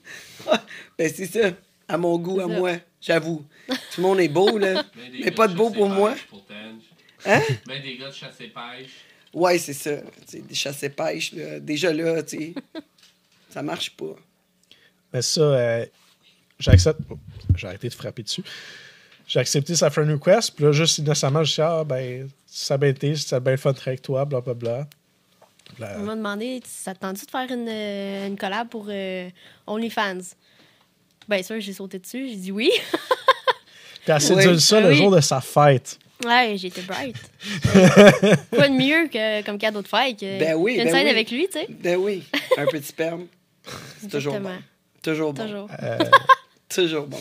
Ben, 0.98 1.12
c'est 1.14 1.26
ça. 1.26 1.50
À 1.88 1.96
mon 1.98 2.18
goût, 2.18 2.40
à 2.40 2.48
ça. 2.48 2.58
moi, 2.58 2.72
j'avoue. 3.00 3.44
Tout 3.68 3.76
le 3.98 4.02
monde 4.02 4.20
est 4.20 4.28
beau, 4.28 4.58
là. 4.58 4.82
Ben, 4.96 5.12
Mais 5.24 5.30
pas 5.30 5.46
de 5.48 5.54
beau 5.54 5.70
pour 5.70 5.88
moi. 5.88 6.14
pêche. 6.14 6.26
Hein? 7.26 7.40
Ben, 7.66 7.82
des 7.82 7.96
gars 7.98 8.08
de 8.08 8.14
chasse 8.14 8.40
et 8.40 8.48
pêche. 8.48 8.90
Ouais, 9.32 9.58
c'est 9.58 9.72
ça. 9.74 9.92
Des 10.32 10.54
chasse 10.54 10.82
et 10.82 10.88
pêche, 10.88 11.32
là. 11.32 11.60
Déjà 11.60 11.92
là, 11.92 12.22
tu 12.22 12.38
sais. 12.38 12.54
Ça 13.50 13.62
marche 13.62 13.90
pas. 13.96 14.16
Mais 15.12 15.22
ça, 15.22 15.40
euh, 15.40 15.86
j'accepte. 16.58 17.00
oh, 17.10 17.18
j'ai 17.56 17.66
arrêté 17.66 17.88
de 17.88 17.94
frapper 17.94 18.22
dessus. 18.22 18.42
J'ai 19.26 19.38
accepté 19.40 19.74
sa 19.76 19.90
friend 19.90 20.10
request, 20.10 20.54
puis 20.56 20.64
là, 20.64 20.72
juste 20.72 20.98
innocemment, 20.98 21.44
je 21.44 21.54
dis, 21.54 21.60
ah, 21.60 21.84
ben, 21.84 22.28
ça 22.52 22.74
a 22.74 22.78
bien 22.78 22.88
été, 22.90 23.12
bien 23.12 23.50
le 23.52 23.56
fun 23.56 23.70
de 23.70 23.76
travailler 23.76 23.90
avec 23.92 24.02
toi, 24.02 24.24
blablabla. 24.24 24.86
Bla. 25.78 25.94
On 25.98 26.02
m'a 26.02 26.16
demandé, 26.16 26.60
ça 26.66 26.94
te 26.94 26.98
tente 27.00 27.14
de 27.24 27.30
faire 27.30 27.48
une, 27.50 27.68
euh, 27.68 28.26
une 28.26 28.36
collab 28.36 28.68
pour 28.68 28.86
euh, 28.88 29.28
OnlyFans? 29.68 30.34
Bien 31.28 31.42
sûr, 31.44 31.60
j'ai 31.60 31.72
sauté 31.72 32.00
dessus, 32.00 32.28
j'ai 32.28 32.36
dit 32.36 32.50
oui. 32.52 32.70
Puis 34.02 34.12
elle 34.12 34.20
s'est 34.20 34.34
Oui. 34.34 34.52
dit 34.56 34.60
ça 34.60 34.78
Ah 34.78 34.80
le 34.80 34.88
oui. 34.88 34.96
jour 34.96 35.10
de 35.12 35.20
sa 35.20 35.40
fête. 35.40 35.96
Ouais, 36.24 36.54
j'étais 36.56 36.82
bright. 36.82 37.16
Quoi 38.50 38.68
de 38.68 38.74
mieux 38.74 39.08
que 39.08 39.42
comme 39.44 39.58
cadeau 39.58 39.80
de 39.80 39.88
fête 39.88 40.18
que 40.18 40.38
Ben 40.38 40.54
oui, 40.56 40.74
qu'une 40.74 40.84
ben 40.84 40.92
scène 40.92 41.04
oui. 41.04 41.10
avec 41.10 41.30
lui, 41.30 41.46
tu 41.46 41.52
sais? 41.60 41.66
Ben 41.70 41.96
oui, 41.96 42.24
un 42.58 42.66
petit 42.66 42.88
sperme. 42.88 43.26
C'est 44.00 44.10
toujours 44.10 44.38
bon. 44.40 44.58
Toujours 45.02 45.32
bon. 45.32 45.44
Toujours. 45.46 45.68
Euh, 45.82 45.98
Toujours 46.68 47.06
bon. 47.06 47.20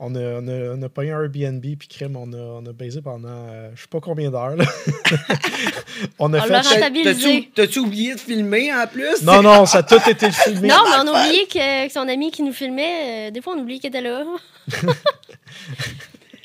On, 0.00 0.14
a, 0.14 0.18
on, 0.18 0.48
a, 0.48 0.74
on 0.76 0.82
a 0.82 0.88
payé 0.88 1.12
un 1.12 1.22
Airbnb, 1.22 1.60
puis 1.78 1.88
crème, 1.88 2.16
on 2.16 2.32
a, 2.32 2.36
on 2.36 2.66
a 2.66 2.72
baisé 2.72 3.00
pendant 3.00 3.28
euh, 3.28 3.70
je 3.74 3.82
sais 3.82 3.88
pas 3.88 4.00
combien 4.00 4.30
d'heures. 4.30 4.56
là. 4.56 4.64
on 6.18 6.32
a 6.34 6.38
On 6.38 6.42
fait. 6.42 6.48
l'a 6.48 6.60
T'as- 6.62 6.68
Rentabilisé. 6.74 7.12
T'as-tu 7.12 7.50
t'as-tu 7.52 7.78
oublié 7.80 8.14
de 8.14 8.20
filmer 8.20 8.72
en 8.74 8.86
plus? 8.86 9.22
Non, 9.22 9.42
non, 9.42 9.66
ça 9.66 9.78
a 9.78 9.82
tout 9.82 10.00
été 10.08 10.30
filmé. 10.30 10.68
Non, 10.68 10.82
mais 10.84 10.96
on 11.10 11.14
a 11.14 11.26
oublié 11.26 11.46
que, 11.46 11.86
que 11.86 11.92
son 11.92 12.08
ami 12.08 12.30
qui 12.30 12.42
nous 12.42 12.52
filmait, 12.52 13.28
euh, 13.28 13.30
des 13.30 13.40
fois 13.40 13.54
on 13.56 13.60
oublie 13.60 13.78
qu'il 13.80 13.88
était 13.88 14.00
là. 14.00 14.24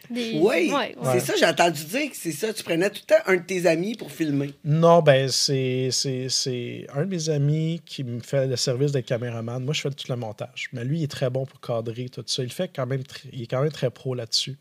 Des- 0.10 0.40
Oui, 0.42 0.72
Ouais, 0.72 0.72
ouais. 0.72 0.96
c'est 1.14 1.20
ça, 1.20 1.34
j'ai 1.40 1.46
entendu 1.46 1.84
dire 1.86 2.10
que 2.10 2.16
c'est 2.18 2.32
ça. 2.32 2.52
Tu 2.54 2.64
prenais 2.64 2.90
tout 2.90 3.02
le 3.08 3.16
temps 3.16 3.22
un 3.28 3.36
de 3.38 3.42
tes 3.44 3.66
amis 3.68 3.96
pour 3.96 4.12
filmer. 4.12 4.54
Non, 4.64 5.02
ben, 5.02 5.30
c'est, 5.30 5.90
c'est, 5.92 6.30
c'est 6.30 6.88
un 6.94 7.02
de 7.06 7.10
mes 7.10 7.30
amis 7.30 7.82
qui 7.86 8.04
me 8.04 8.20
fait 8.20 8.48
le 8.48 8.56
service 8.56 8.92
d'être 8.92 9.06
caméraman. 9.06 9.64
Moi, 9.64 9.74
je 9.74 9.82
fais 9.82 9.90
tout 9.92 10.06
le 10.12 10.16
montage. 10.16 10.70
Mais 10.74 10.84
lui, 10.84 11.00
il 11.00 11.04
est 11.04 11.12
très 11.12 11.30
bon 11.30 11.46
pour 11.46 11.60
cadrer 11.62 12.10
tout 12.10 12.24
ça. 12.26 12.44
Il 12.44 12.52
fait 12.52 12.72
quand 12.76 12.88
même, 12.88 13.04
il 13.32 13.44
est 13.44 13.48
quand 13.48 13.62
même 13.62 13.72
très 13.72 13.92
pro 13.92 14.16
là-dessus. 14.16 14.58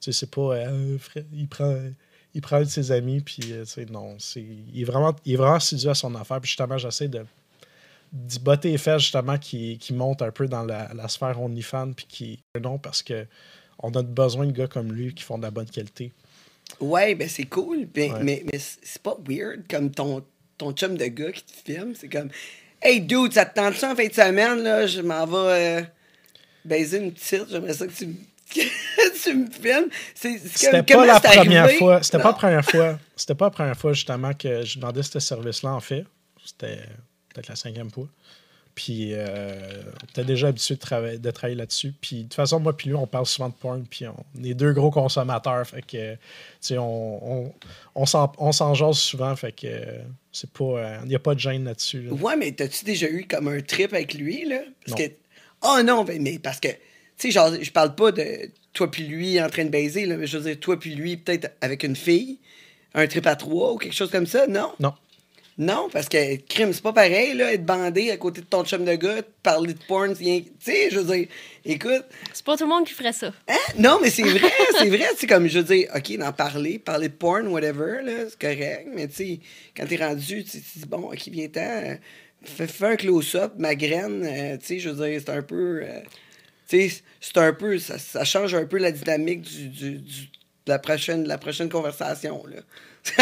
Tu 0.00 0.12
sais, 0.12 0.12
c'est 0.12 0.30
pas, 0.30 0.54
euh, 0.56 0.96
il 1.32 1.46
prend, 1.46 1.76
il 2.34 2.40
prend 2.40 2.56
un 2.56 2.60
de 2.62 2.64
ses 2.64 2.90
amis, 2.90 3.20
puis, 3.20 3.52
euh, 3.52 3.64
tu 3.64 3.70
sais, 3.70 3.86
non, 3.86 4.16
c'est, 4.18 4.40
il 4.72 4.80
est 4.80 4.84
vraiment, 4.84 5.14
il 5.24 5.34
est 5.34 5.36
vraiment 5.36 5.54
assidu 5.56 5.88
à 5.88 5.94
son 5.94 6.14
affaire. 6.14 6.40
Puis 6.40 6.48
justement, 6.48 6.78
j'essaie 6.78 7.06
de, 7.08 7.24
d'y 8.12 8.38
botter 8.40 8.70
les 8.72 8.78
fesses, 8.78 9.02
justement, 9.02 9.38
qui, 9.38 9.78
qui 9.78 9.92
monte 9.92 10.22
un 10.22 10.30
peu 10.32 10.48
dans 10.48 10.64
la, 10.64 10.90
la 10.94 11.06
sphère 11.08 11.40
OnlyFans, 11.40 11.92
puis 11.92 12.06
qui, 12.08 12.42
non, 12.60 12.78
parce 12.78 13.02
que 13.02 13.26
on 13.82 13.90
a 13.92 14.02
besoin 14.02 14.46
de 14.46 14.52
gars 14.52 14.66
comme 14.66 14.92
lui 14.92 15.14
qui 15.14 15.22
font 15.24 15.38
de 15.38 15.42
la 15.42 15.50
bonne 15.50 15.68
qualité. 15.68 16.12
Ouais, 16.80 17.14
ben 17.14 17.28
c'est 17.28 17.44
cool. 17.46 17.86
ben- 17.86 18.12
Ouais. 18.12 18.22
Mais, 18.22 18.44
mais 18.52 18.58
c'est 18.58 19.02
pas 19.02 19.16
weird 19.28 19.62
comme 19.68 19.90
ton, 19.90 20.24
ton 20.56 20.72
chum 20.72 20.96
de 20.96 21.06
gars 21.06 21.32
qui 21.32 21.42
te 21.44 21.52
filme. 21.72 21.94
C'est 21.94 22.08
comme 22.08 22.30
Hey 22.82 23.00
dude, 23.00 23.32
ça 23.32 23.44
te 23.44 23.54
tente 23.54 23.74
ça 23.74 23.92
en 23.92 23.96
fin 23.96 24.06
de 24.06 24.12
semaine, 24.12 24.62
là? 24.62 24.86
Je 24.86 25.00
m'en 25.02 25.26
vais 25.26 25.80
euh, 25.80 25.82
baiser 26.64 26.98
une 26.98 27.12
petite. 27.12 27.46
J'aimerais 27.50 27.74
ça 27.74 27.86
que 27.86 27.92
tu 27.92 28.06
tu 29.22 29.34
me 29.34 29.50
filmes. 29.50 29.88
C'était 30.14 30.78
comme- 30.78 30.84
pas 30.86 31.06
la 31.06 31.20
première 31.20 31.64
arrivé? 31.64 31.78
fois. 31.78 32.02
C'était 32.02 32.18
pas 32.18 32.28
la 32.30 32.32
première 32.34 32.64
fois. 32.70 32.98
C'était 33.16 33.34
pas 33.34 33.46
la 33.46 33.50
première 33.50 33.76
fois 33.76 33.92
justement 33.92 34.32
que 34.32 34.64
je 34.64 34.78
demandais 34.78 35.02
ce 35.02 35.18
service-là 35.20 35.72
en 35.74 35.80
fait. 35.80 36.04
C'était 36.44 36.80
peut-être 37.32 37.48
la 37.48 37.56
cinquième 37.56 37.90
fois. 37.90 38.08
Puis 38.74 39.10
euh, 39.12 39.82
on 40.02 40.06
était 40.10 40.24
déjà 40.24 40.48
habitué 40.48 40.74
de, 40.76 40.80
travailler- 40.80 41.18
de 41.18 41.30
travailler 41.30 41.56
là-dessus. 41.56 41.92
Puis 42.00 42.16
de 42.18 42.22
toute 42.22 42.34
façon, 42.34 42.60
moi 42.60 42.76
puis 42.76 42.88
lui, 42.88 42.96
on 42.96 43.06
parle 43.06 43.26
souvent 43.26 43.48
de 43.48 43.54
porn. 43.54 43.84
Puis 43.88 44.04
on 44.06 44.44
est 44.44 44.54
deux 44.54 44.72
gros 44.72 44.90
consommateurs. 44.90 45.66
Fait 45.66 45.82
que, 45.82 46.12
tu 46.14 46.18
sais, 46.60 46.78
on, 46.78 47.52
on, 47.94 48.04
on 48.38 48.52
s'en 48.52 48.74
jase 48.74 48.96
souvent. 48.98 49.34
Fait 49.36 49.52
que 49.52 49.66
euh, 49.66 49.98
c'est 50.32 50.50
pas. 50.50 50.64
euh, 50.64 50.98
Il 51.02 51.08
n'y 51.08 51.14
a 51.14 51.18
pas 51.18 51.34
de 51.34 51.40
gêne 51.40 51.64
là-dessus. 51.64 52.02
là. 52.02 52.12
Ouais, 52.12 52.36
mais 52.36 52.52
t'as-tu 52.52 52.84
déjà 52.84 53.08
eu 53.08 53.26
comme 53.26 53.48
un 53.48 53.60
trip 53.60 53.92
avec 53.92 54.14
lui, 54.14 54.46
là? 54.48 54.60
Parce 54.86 54.98
Non. 54.98 55.06
que. 55.06 55.12
Oh 55.62 55.82
non, 55.84 56.04
mais 56.04 56.38
parce 56.38 56.60
que. 56.60 56.68
Tu 56.68 56.76
sais, 57.16 57.30
genre, 57.32 57.50
je 57.60 57.70
parle 57.70 57.94
pas 57.94 58.12
de 58.12 58.24
toi 58.72 58.90
puis 58.90 59.02
lui 59.06 59.38
en 59.42 59.48
train 59.50 59.64
de 59.64 59.70
baiser, 59.70 60.06
là, 60.06 60.16
mais 60.16 60.26
je 60.26 60.38
veux 60.38 60.44
dire, 60.44 60.58
toi 60.58 60.78
puis 60.80 60.94
lui, 60.94 61.18
peut-être 61.18 61.50
avec 61.60 61.82
une 61.82 61.96
fille, 61.96 62.38
un 62.94 63.06
trip 63.06 63.26
à 63.26 63.36
trois 63.36 63.72
ou 63.74 63.76
quelque 63.76 63.92
chose 63.94 64.10
comme 64.10 64.26
ça, 64.26 64.46
non? 64.46 64.72
Non. 64.80 64.94
Non, 65.62 65.90
parce 65.92 66.08
que 66.08 66.36
crime, 66.48 66.72
c'est 66.72 66.82
pas 66.82 66.94
pareil, 66.94 67.34
là, 67.34 67.52
être 67.52 67.66
bandé 67.66 68.10
à 68.10 68.16
côté 68.16 68.40
de 68.40 68.46
ton 68.46 68.64
chum 68.64 68.82
de 68.82 68.94
gars, 68.94 69.20
parler 69.42 69.74
de 69.74 69.78
porn, 69.86 70.16
tu 70.16 70.24
sais, 70.58 70.88
je 70.90 70.98
veux 71.00 71.14
dire, 71.16 71.28
écoute, 71.66 72.04
C'est 72.32 72.44
pas 72.46 72.56
tout 72.56 72.64
le 72.64 72.70
monde 72.70 72.86
qui 72.86 72.94
ferait 72.94 73.12
ça. 73.12 73.30
hein? 73.46 73.54
Non, 73.76 73.98
mais 74.00 74.08
c'est 74.08 74.22
vrai, 74.22 74.50
c'est 74.78 74.88
vrai, 74.88 75.04
c'est 75.18 75.26
comme, 75.26 75.46
je 75.48 75.58
veux 75.58 75.64
dire, 75.76 75.90
OK, 75.94 76.16
d'en 76.16 76.32
parler, 76.32 76.78
parler 76.78 77.08
de 77.08 77.12
porn, 77.12 77.46
whatever, 77.48 78.00
là, 78.02 78.24
c'est 78.30 78.40
correct, 78.40 78.88
mais 78.94 79.06
tu 79.08 79.14
sais, 79.16 79.40
quand 79.76 79.84
t'es 79.86 79.96
rendu, 79.96 80.44
tu 80.44 80.56
dis, 80.56 80.86
bon, 80.88 81.12
OK, 81.12 81.28
viens-t'en, 81.28 81.60
euh, 81.60 81.94
fais, 82.42 82.66
fais 82.66 82.86
un 82.86 82.96
close-up, 82.96 83.52
ma 83.58 83.74
graine, 83.74 84.24
euh, 84.24 84.56
tu 84.56 84.64
sais, 84.66 84.78
je 84.78 84.88
veux 84.88 85.06
dire, 85.10 85.20
c'est 85.22 85.30
un 85.30 85.42
peu, 85.42 85.82
euh, 85.82 86.00
tu 86.68 86.88
sais, 86.88 87.02
c'est 87.20 87.36
un 87.36 87.52
peu, 87.52 87.78
ça, 87.78 87.98
ça 87.98 88.24
change 88.24 88.54
un 88.54 88.64
peu 88.64 88.78
la 88.78 88.92
dynamique 88.92 89.42
du, 89.42 89.68
du, 89.68 89.90
du- 89.98 90.30
de 90.66 90.72
la 90.72 90.78
prochaine, 90.78 91.24
de 91.24 91.28
la 91.28 91.36
prochaine 91.36 91.68
conversation, 91.68 92.42
là. 92.46 92.62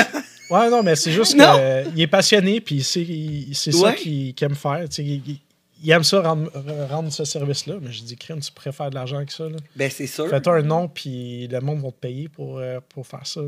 Ouais, 0.50 0.70
non, 0.70 0.82
mais 0.82 0.96
c'est 0.96 1.12
juste 1.12 1.36
qu'il 1.92 2.00
est 2.00 2.06
passionné. 2.06 2.60
Puis 2.60 2.82
c'est 2.82 3.72
ça 3.72 3.92
qu'il 3.94 4.34
aime 4.42 4.54
faire. 4.54 4.84
Il, 4.98 5.40
il- 5.82 5.90
aime 5.92 6.02
ça, 6.04 6.20
rendre, 6.22 6.50
rendre 6.90 7.12
ce 7.12 7.24
service-là. 7.24 7.76
Mais 7.80 7.92
je 7.92 8.02
dis, 8.02 8.16
crime, 8.16 8.40
tu 8.40 8.50
faire 8.72 8.90
de 8.90 8.94
l'argent 8.96 9.16
avec 9.18 9.30
ça. 9.30 9.44
là. 9.48 9.56
Ben, 9.76 9.90
c'est 9.90 10.06
sûr. 10.08 10.28
Fais-toi 10.28 10.56
un 10.56 10.62
nom, 10.62 10.88
puis 10.88 11.46
le 11.48 11.60
monde 11.60 11.80
va 11.82 11.90
te 11.90 12.00
payer 12.00 12.28
pour, 12.28 12.58
euh, 12.58 12.80
pour 12.88 13.06
faire 13.06 13.26
ça. 13.26 13.42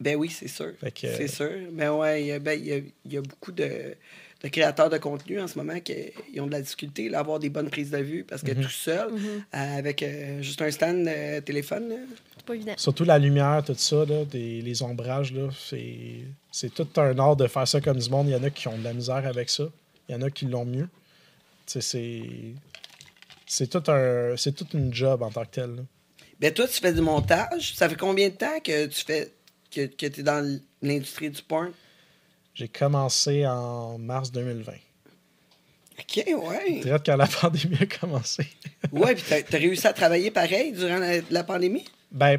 Ben 0.00 0.16
oui, 0.16 0.28
c'est 0.30 0.48
sûr. 0.48 0.72
Que- 0.80 0.88
C'est 1.16 1.28
sûr. 1.28 1.50
Ben 1.72 1.90
ouais, 1.92 2.22
il 2.22 2.26
y 2.28 2.32
a, 2.32 2.38
ben, 2.38 2.60
y 2.60 2.72
a- 2.72 2.80
y 3.10 3.16
a 3.16 3.20
beaucoup 3.22 3.52
de, 3.52 3.94
de 4.42 4.48
créateurs 4.48 4.90
de 4.90 4.98
contenu 4.98 5.40
en 5.40 5.46
ce 5.46 5.56
moment 5.56 5.78
qui 5.80 5.94
ils 6.32 6.40
ont 6.40 6.46
de 6.46 6.52
la 6.52 6.60
difficulté 6.60 7.08
là, 7.08 7.18
à 7.18 7.20
avoir 7.20 7.38
des 7.38 7.48
bonnes 7.48 7.70
prises 7.70 7.90
de 7.90 7.98
vue 7.98 8.24
parce 8.24 8.42
que 8.42 8.52
tout 8.52 8.68
seul, 8.68 9.08
euh, 9.12 9.78
avec 9.78 10.02
euh, 10.02 10.42
juste 10.42 10.60
un 10.62 10.70
stand 10.70 11.04
de 11.04 11.40
téléphone, 11.40 11.92
C'est 12.36 12.44
pas 12.44 12.54
évident. 12.54 12.74
Surtout 12.76 13.04
la 13.04 13.18
lumière, 13.18 13.62
tout 13.64 13.74
ça, 13.76 14.04
là, 14.04 14.24
des, 14.24 14.60
les 14.62 14.82
ombrages, 14.82 15.32
là, 15.32 15.48
c'est, 15.56 16.74
tout 16.74 16.88
un 16.96 17.18
art 17.18 17.36
de 17.36 17.46
faire 17.46 17.68
ça 17.68 17.80
comme 17.80 17.98
du 17.98 18.10
monde. 18.10 18.28
Il 18.28 18.32
y 18.32 18.36
en 18.36 18.42
a 18.42 18.50
qui 18.50 18.66
ont 18.68 18.76
de 18.76 18.84
la 18.84 18.92
misère 18.92 19.24
avec 19.26 19.48
ça. 19.48 19.64
Il 20.08 20.12
y 20.12 20.18
en 20.18 20.22
a 20.22 20.30
qui 20.30 20.46
l'ont 20.46 20.64
mieux. 20.64 20.88
C'est, 21.66 22.54
tout 23.70 23.82
un, 23.88 24.36
c'est 24.36 24.52
toute 24.52 24.74
une 24.74 24.92
job 24.92 25.22
en 25.22 25.30
tant 25.30 25.44
que 25.44 25.50
tel. 25.50 25.76
là. 25.76 25.82
Ben 26.40 26.52
toi, 26.52 26.66
tu 26.66 26.80
fais 26.80 26.92
du 26.92 27.00
montage. 27.00 27.74
Ça 27.76 27.88
fait 27.88 27.94
combien 27.96 28.28
de 28.28 28.34
temps 28.34 28.58
que 28.64 28.86
tu 28.86 29.04
fais 29.04 29.32
que, 29.70 29.86
que 29.86 30.06
tu 30.06 30.20
es 30.20 30.22
dans 30.24 30.60
l'industrie 30.82 31.30
du 31.30 31.40
porn? 31.40 31.70
J'ai 32.54 32.68
commencé 32.68 33.46
en 33.46 33.98
mars 33.98 34.30
2020. 34.30 34.72
OK, 35.98 36.24
ouais. 36.26 36.80
Direct 36.80 37.06
quand 37.06 37.16
la 37.16 37.26
pandémie 37.40 37.78
a 37.80 37.86
commencé. 37.86 38.46
ouais, 38.92 39.14
puis 39.14 39.24
t'as 39.28 39.56
as 39.56 39.60
réussi 39.60 39.86
à 39.86 39.92
travailler 39.92 40.30
pareil 40.30 40.72
durant 40.72 40.98
la, 40.98 41.20
la 41.30 41.44
pandémie? 41.44 41.84
Ben, 42.10 42.38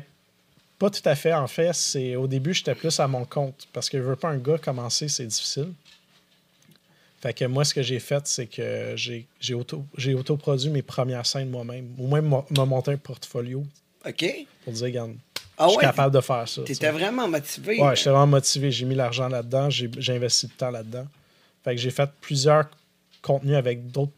pas 0.80 0.90
tout 0.90 1.02
à 1.06 1.16
fait. 1.16 1.34
En 1.34 1.48
fait, 1.48 1.74
c'est 1.74 2.16
au 2.16 2.28
début, 2.28 2.54
j'étais 2.54 2.76
plus 2.76 3.00
à 3.00 3.08
mon 3.08 3.26
compte 3.26 3.68
parce 3.74 3.90
que 3.90 3.98
je 3.98 4.04
veux 4.04 4.16
pas 4.16 4.30
un 4.30 4.38
gars 4.38 4.58
commencer, 4.58 5.08
c'est 5.08 5.26
difficile. 5.26 5.74
Fait 7.22 7.34
que 7.34 7.46
moi, 7.46 7.64
ce 7.64 7.74
que 7.74 7.82
j'ai 7.82 8.00
fait, 8.00 8.28
c'est 8.28 8.48
que 8.48 8.96
j'ai 8.98 9.54
auto, 9.54 9.86
autoproduit 10.14 10.70
mes 10.70 10.82
premières 10.82 11.26
scènes 11.26 11.50
moi-même. 11.50 11.96
Ou 11.98 12.14
même 12.14 12.28
m'a 12.28 12.66
monté 12.66 12.92
un 12.92 12.98
portfolio 12.98 13.66
OK. 14.06 14.26
pour 14.66 14.74
dire, 14.74 14.84
regarde, 14.84 15.16
Ah 15.58 15.66
je 15.66 15.70
suis 15.70 15.78
ouais? 15.78 15.84
capable 15.84 16.16
de 16.16 16.22
faire 16.22 16.48
ça. 16.48 16.62
tu 16.64 16.74
T'étais 16.74 16.90
vraiment 16.92 17.28
motivé. 17.28 17.80
Ouais, 17.80 17.96
j'étais 17.96 18.10
vraiment 18.10 18.28
motivé. 18.28 18.72
J'ai 18.72 18.86
mis 18.86 18.96
l'argent 18.96 19.28
là-dedans. 19.30 19.70
J'ai 19.70 19.90
investi 20.16 20.48
du 20.48 20.54
temps 20.54 20.72
là-dedans. 20.72 21.06
Fait 21.64 21.76
que 21.76 21.82
j'ai 21.82 21.92
fait 21.92 22.10
plusieurs 22.22 22.66
contenus 23.22 23.56
avec 23.56 23.90
d'autres 23.92 24.12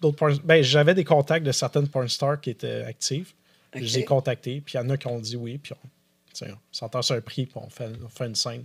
d'autres 0.00 0.16
porn- 0.18 0.40
Ben, 0.44 0.62
j'avais 0.62 0.94
des 0.94 1.04
contacts 1.04 1.46
de 1.46 1.52
certaines 1.52 1.88
porn 1.88 2.08
stars 2.08 2.40
qui 2.40 2.50
étaient 2.50 2.82
actives. 2.82 3.32
Je 3.74 3.80
les 3.80 3.98
ai 4.00 4.04
contactés, 4.04 4.60
puis 4.60 4.74
il 4.74 4.76
y 4.76 4.80
en 4.80 4.90
a 4.90 4.96
qui 4.96 5.06
ont 5.06 5.18
dit 5.18 5.36
oui, 5.36 5.56
puis 5.58 5.72
on, 5.72 6.46
on 6.46 6.56
s'entend 6.70 7.00
sur 7.02 7.14
un 7.14 7.20
prix, 7.20 7.46
puis 7.46 7.54
on 7.56 7.70
fait, 7.70 7.88
on 8.04 8.08
fait 8.08 8.26
une 8.26 8.34
scène. 8.34 8.64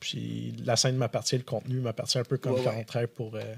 Puis 0.00 0.54
la 0.64 0.76
scène 0.76 0.96
m'appartient, 0.96 1.36
le 1.36 1.42
contenu 1.44 1.80
m'appartient 1.80 2.18
un 2.18 2.24
peu 2.24 2.38
comme 2.38 2.54
Ouais, 2.54 2.60
quand 2.64 2.70
ouais. 2.70 2.76
on 2.80 2.84
travaille 2.84 3.06
pour 3.08 3.34
euh, 3.34 3.40
Ouais, 3.40 3.56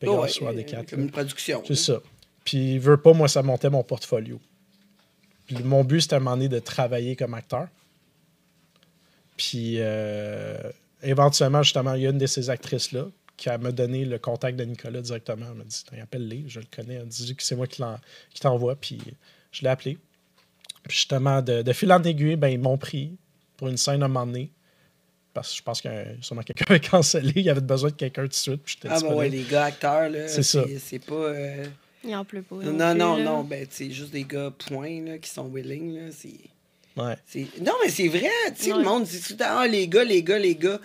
Pegasus 0.00 0.44
ouais, 0.44 0.54
des 0.54 0.60
euh, 0.62 0.64
quatre. 0.64 0.90
Comme 0.90 1.00
une 1.02 1.10
production. 1.10 1.62
C'est 1.66 1.74
ça. 1.76 2.00
Puis, 2.44 2.78
veux 2.78 2.96
pas, 2.96 3.12
moi, 3.12 3.28
ça 3.28 3.42
montait 3.42 3.70
mon 3.70 3.82
portfolio. 3.82 4.40
Puis, 5.46 5.56
mon 5.62 5.84
but, 5.84 6.00
c'était 6.00 6.14
à 6.14 6.16
un 6.16 6.20
moment 6.20 6.36
donné 6.36 6.48
de 6.48 6.58
travailler 6.58 7.14
comme 7.16 7.34
acteur. 7.34 7.68
Puis, 9.36 9.76
euh, 9.78 10.56
éventuellement, 11.02 11.62
justement, 11.62 11.94
il 11.94 12.02
y 12.02 12.06
a 12.06 12.10
une 12.10 12.18
de 12.18 12.26
ces 12.26 12.50
actrices-là 12.50 13.06
qui 13.36 13.48
m'a 13.50 13.70
donné 13.70 14.04
le 14.06 14.18
contact 14.18 14.58
de 14.58 14.64
Nicolas 14.64 15.02
directement. 15.02 15.46
Elle 15.50 15.58
m'a 15.58 15.64
dit 15.64 15.84
appelle-les, 16.02 16.44
je 16.48 16.60
le 16.60 16.66
connais. 16.74 16.94
Elle 16.94 17.06
dit 17.06 17.36
que 17.36 17.42
c'est 17.42 17.54
moi 17.56 17.66
qui 17.66 17.82
t'envoie. 18.40 18.76
Puis, 18.76 18.98
je 19.52 19.62
l'ai 19.62 19.68
appelé. 19.68 19.98
Puis, 20.88 20.96
justement, 20.98 21.42
de, 21.42 21.62
de 21.62 21.72
fil 21.72 21.92
en 21.92 22.02
aiguille, 22.02 22.36
ben, 22.36 22.48
ils 22.48 22.58
m'ont 22.60 22.78
pris 22.78 23.16
pour 23.56 23.68
une 23.68 23.76
scène 23.76 24.02
à 24.02 24.06
un 24.06 24.08
moment 24.08 24.26
donné. 24.26 24.50
Parce 25.34 25.50
que 25.50 25.56
je 25.58 25.62
pense 25.62 25.82
que 25.82 25.88
sûrement 26.22 26.42
quelqu'un 26.42 26.64
avait 26.70 26.80
cancellé. 26.80 27.32
Il 27.36 27.42
y 27.42 27.50
avait 27.50 27.60
besoin 27.60 27.90
de 27.90 27.94
quelqu'un 27.96 28.22
tout 28.22 28.28
de 28.28 28.34
suite. 28.34 28.62
Puis, 28.64 28.78
Ah, 28.88 28.98
ben 29.00 29.14
ouais, 29.14 29.28
disponible. 29.28 29.36
les 29.36 29.44
gars 29.44 29.64
acteurs, 29.64 30.08
là. 30.08 30.28
C'est 30.28 30.42
ça. 30.42 30.64
C'est 30.80 30.98
pas. 31.04 31.14
euh, 31.14 31.66
Il 32.06 32.14
en 32.14 32.24
pleut 32.24 32.42
pas. 32.42 32.56
Non, 32.56 32.94
non, 32.94 33.16
non, 33.18 33.42
ben, 33.42 33.66
c'est 33.70 33.90
juste 33.90 34.10
des 34.12 34.24
gars 34.24 34.52
point, 34.68 35.00
là, 35.04 35.18
qui 35.18 35.28
sont 35.30 35.50
willing, 35.52 35.94
là. 35.96 36.10
C'est. 36.16 36.30
Ouais. 37.02 37.16
c'est- 37.26 37.60
Non, 37.60 37.72
mais 37.84 37.90
c'est 37.90 38.08
vrai, 38.08 38.30
tu 38.56 38.64
sais, 38.64 38.72
Ouais. 38.72 38.78
le 38.78 38.84
monde 38.84 39.04
dit 39.04 39.20
tout 39.20 39.32
le 39.32 39.36
temps, 39.38 39.44
ah, 39.58 39.66
les 39.66 39.86
gars, 39.88 40.04
les 40.04 40.22
gars, 40.22 40.38
les 40.38 40.54
gars. 40.54 40.78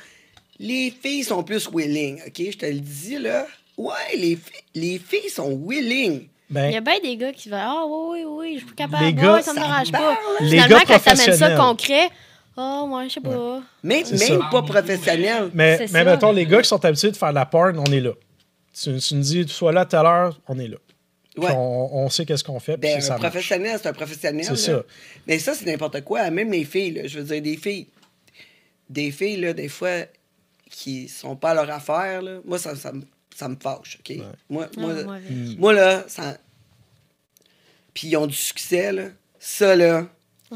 Les 0.60 0.92
filles 0.92 1.24
sont 1.24 1.44
plus 1.44 1.70
willing, 1.74 2.20
OK? 2.28 2.34
Je 2.52 2.58
te 2.58 2.66
le 2.66 2.80
dis, 2.80 3.18
là. 3.18 3.48
Ouais, 3.78 3.94
les, 4.16 4.36
fi- 4.36 4.52
les 4.76 5.00
filles 5.00 5.30
sont 5.30 5.60
willing. 5.66 6.28
Ben, 6.50 6.68
Il 6.68 6.74
y 6.74 6.78
a 6.78 6.82
bien 6.82 7.00
des 7.02 7.16
gars 7.16 7.32
qui 7.32 7.50
vont 7.50 7.58
Ah, 7.60 7.84
oui, 7.88 8.20
oui, 8.26 8.26
oui, 8.28 8.60
je 8.60 8.66
suis 8.66 8.76
capable. 8.76 9.06
Les 9.06 9.12
ouais, 9.14 9.14
gars, 9.14 9.42
ça 9.42 9.54
me 9.54 9.60
dérange 9.60 9.92
pas. 9.92 9.98
parle. 9.98 10.16
Les 10.42 10.50
Finalement, 10.50 10.78
gars 10.78 10.84
quand 10.86 11.00
t'amènes 11.00 11.38
ça 11.38 11.56
concret, 11.56 12.10
oh, 12.58 12.86
moi, 12.88 13.08
je 13.08 13.14
sais 13.14 13.22
pas. 13.22 13.62
Mais 13.82 14.04
même 14.04 14.18
ça. 14.18 14.50
pas 14.52 14.62
professionnel. 14.62 15.50
Mais, 15.54 15.78
mais 15.80 15.88
ça. 15.88 16.04
mettons, 16.04 16.32
les 16.34 16.46
gars 16.46 16.62
qui 16.62 16.68
sont 16.68 16.84
habitués 16.84 17.12
de 17.12 17.16
faire 17.18 17.30
de 17.30 17.36
la 17.36 17.46
porn, 17.46 17.80
on 17.80 17.92
est 17.92 18.02
là. 18.02 18.12
Tu, 18.74 18.96
tu 18.98 19.16
nous 19.16 19.22
dis, 19.22 19.46
sois 19.48 19.72
là 19.72 19.82
à 19.82 19.86
telle 19.86 20.06
heure, 20.06 20.38
on 20.48 20.60
est 20.60 20.68
là. 20.68 20.78
Ouais. 21.38 21.52
on, 21.52 21.96
on 22.06 22.10
sait 22.10 22.26
qu'est-ce 22.26 22.44
qu'on 22.44 22.60
fait. 22.60 22.76
Ben, 22.78 23.02
un 23.02 23.16
professionnel, 23.18 23.80
c'est 23.82 23.88
un 23.90 23.94
professionnel. 23.94 24.46
C'est 24.46 24.56
ça. 24.58 24.84
Mais 25.28 25.40
ça, 25.40 25.54
c'est 25.54 25.66
n'importe 25.66 26.02
quoi. 26.02 26.30
Même 26.30 26.52
les 26.52 26.66
filles, 26.66 26.92
là, 26.92 27.08
je 27.08 27.20
veux 27.20 27.26
dire, 27.26 27.42
des 27.42 27.58
filles. 27.58 27.88
Des 28.90 29.12
filles, 29.12 29.38
là, 29.38 29.54
des 29.54 29.70
fois, 29.70 30.02
qui 30.70 31.08
sont 31.08 31.36
pas 31.38 31.52
à 31.52 31.54
leur 31.54 31.70
affaire, 31.70 32.22
là, 32.22 32.40
moi, 32.44 32.60
ça, 32.60 32.76
ça, 32.76 32.92
me- 32.92 33.06
ça 33.36 33.48
me 33.48 33.56
fâche, 33.56 33.98
OK? 34.00 34.18
Moi, 34.50 34.68
Ah, 34.76 34.80
moi, 34.80 34.94
moi, 35.58 35.74
là, 35.74 36.04
ça... 36.08 36.38
Puis 37.94 38.08
ils 38.10 38.18
ont 38.18 38.28
du 38.28 38.36
succès, 38.36 38.92
là. 38.92 39.10
Ça, 39.40 39.76
là, 39.76 40.08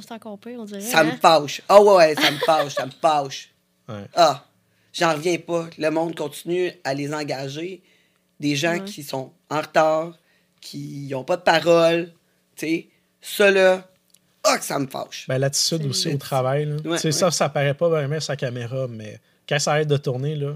encore 0.09 0.37
pire, 0.39 0.59
on 0.59 0.65
dirait. 0.65 0.81
ça 0.81 1.03
me 1.05 1.11
hein? 1.11 1.17
fâche. 1.21 1.61
Ah 1.69 1.81
ouais, 1.81 1.95
ouais, 1.95 2.15
ça 2.15 2.29
me 2.31 2.37
fâche, 2.45 2.73
ça 2.75 2.85
me 2.85 2.91
fâche. 2.91 3.49
Ouais. 3.87 4.03
Ah, 4.13 4.45
j'en 4.93 5.13
reviens 5.13 5.37
pas. 5.37 5.69
Le 5.77 5.89
monde 5.89 6.15
continue 6.15 6.71
à 6.83 6.93
les 6.93 7.13
engager. 7.13 7.81
Des 8.41 8.55
gens 8.57 8.73
Ouais. 8.73 8.83
qui 8.83 9.03
sont 9.03 9.31
en 9.49 9.61
retard, 9.61 10.17
qui 10.65 11.07
n'ont 11.11 11.23
pas 11.23 11.37
de 11.37 11.43
parole. 11.43 12.11
Tu 12.55 12.65
sais, 12.65 12.87
ça 13.21 13.51
là, 13.51 13.87
ah, 14.43 14.57
que 14.57 14.63
ça 14.65 14.79
me 14.79 14.87
fâche. 14.87 15.25
Ben, 15.27 15.37
l'attitude 15.37 15.85
aussi 15.85 16.13
au 16.13 16.17
travail. 16.17 16.65
Là. 16.65 16.75
Ouais, 16.83 16.89
ouais. 17.03 17.11
Ça, 17.11 17.31
ça 17.31 17.49
paraît 17.49 17.73
pas 17.73 17.87
vraiment 17.89 18.17
la 18.27 18.35
caméra, 18.35 18.87
mais 18.89 19.19
quand 19.47 19.59
ça 19.59 19.73
arrête 19.73 19.87
de 19.87 19.97
tourner, 19.97 20.35
là, 20.35 20.55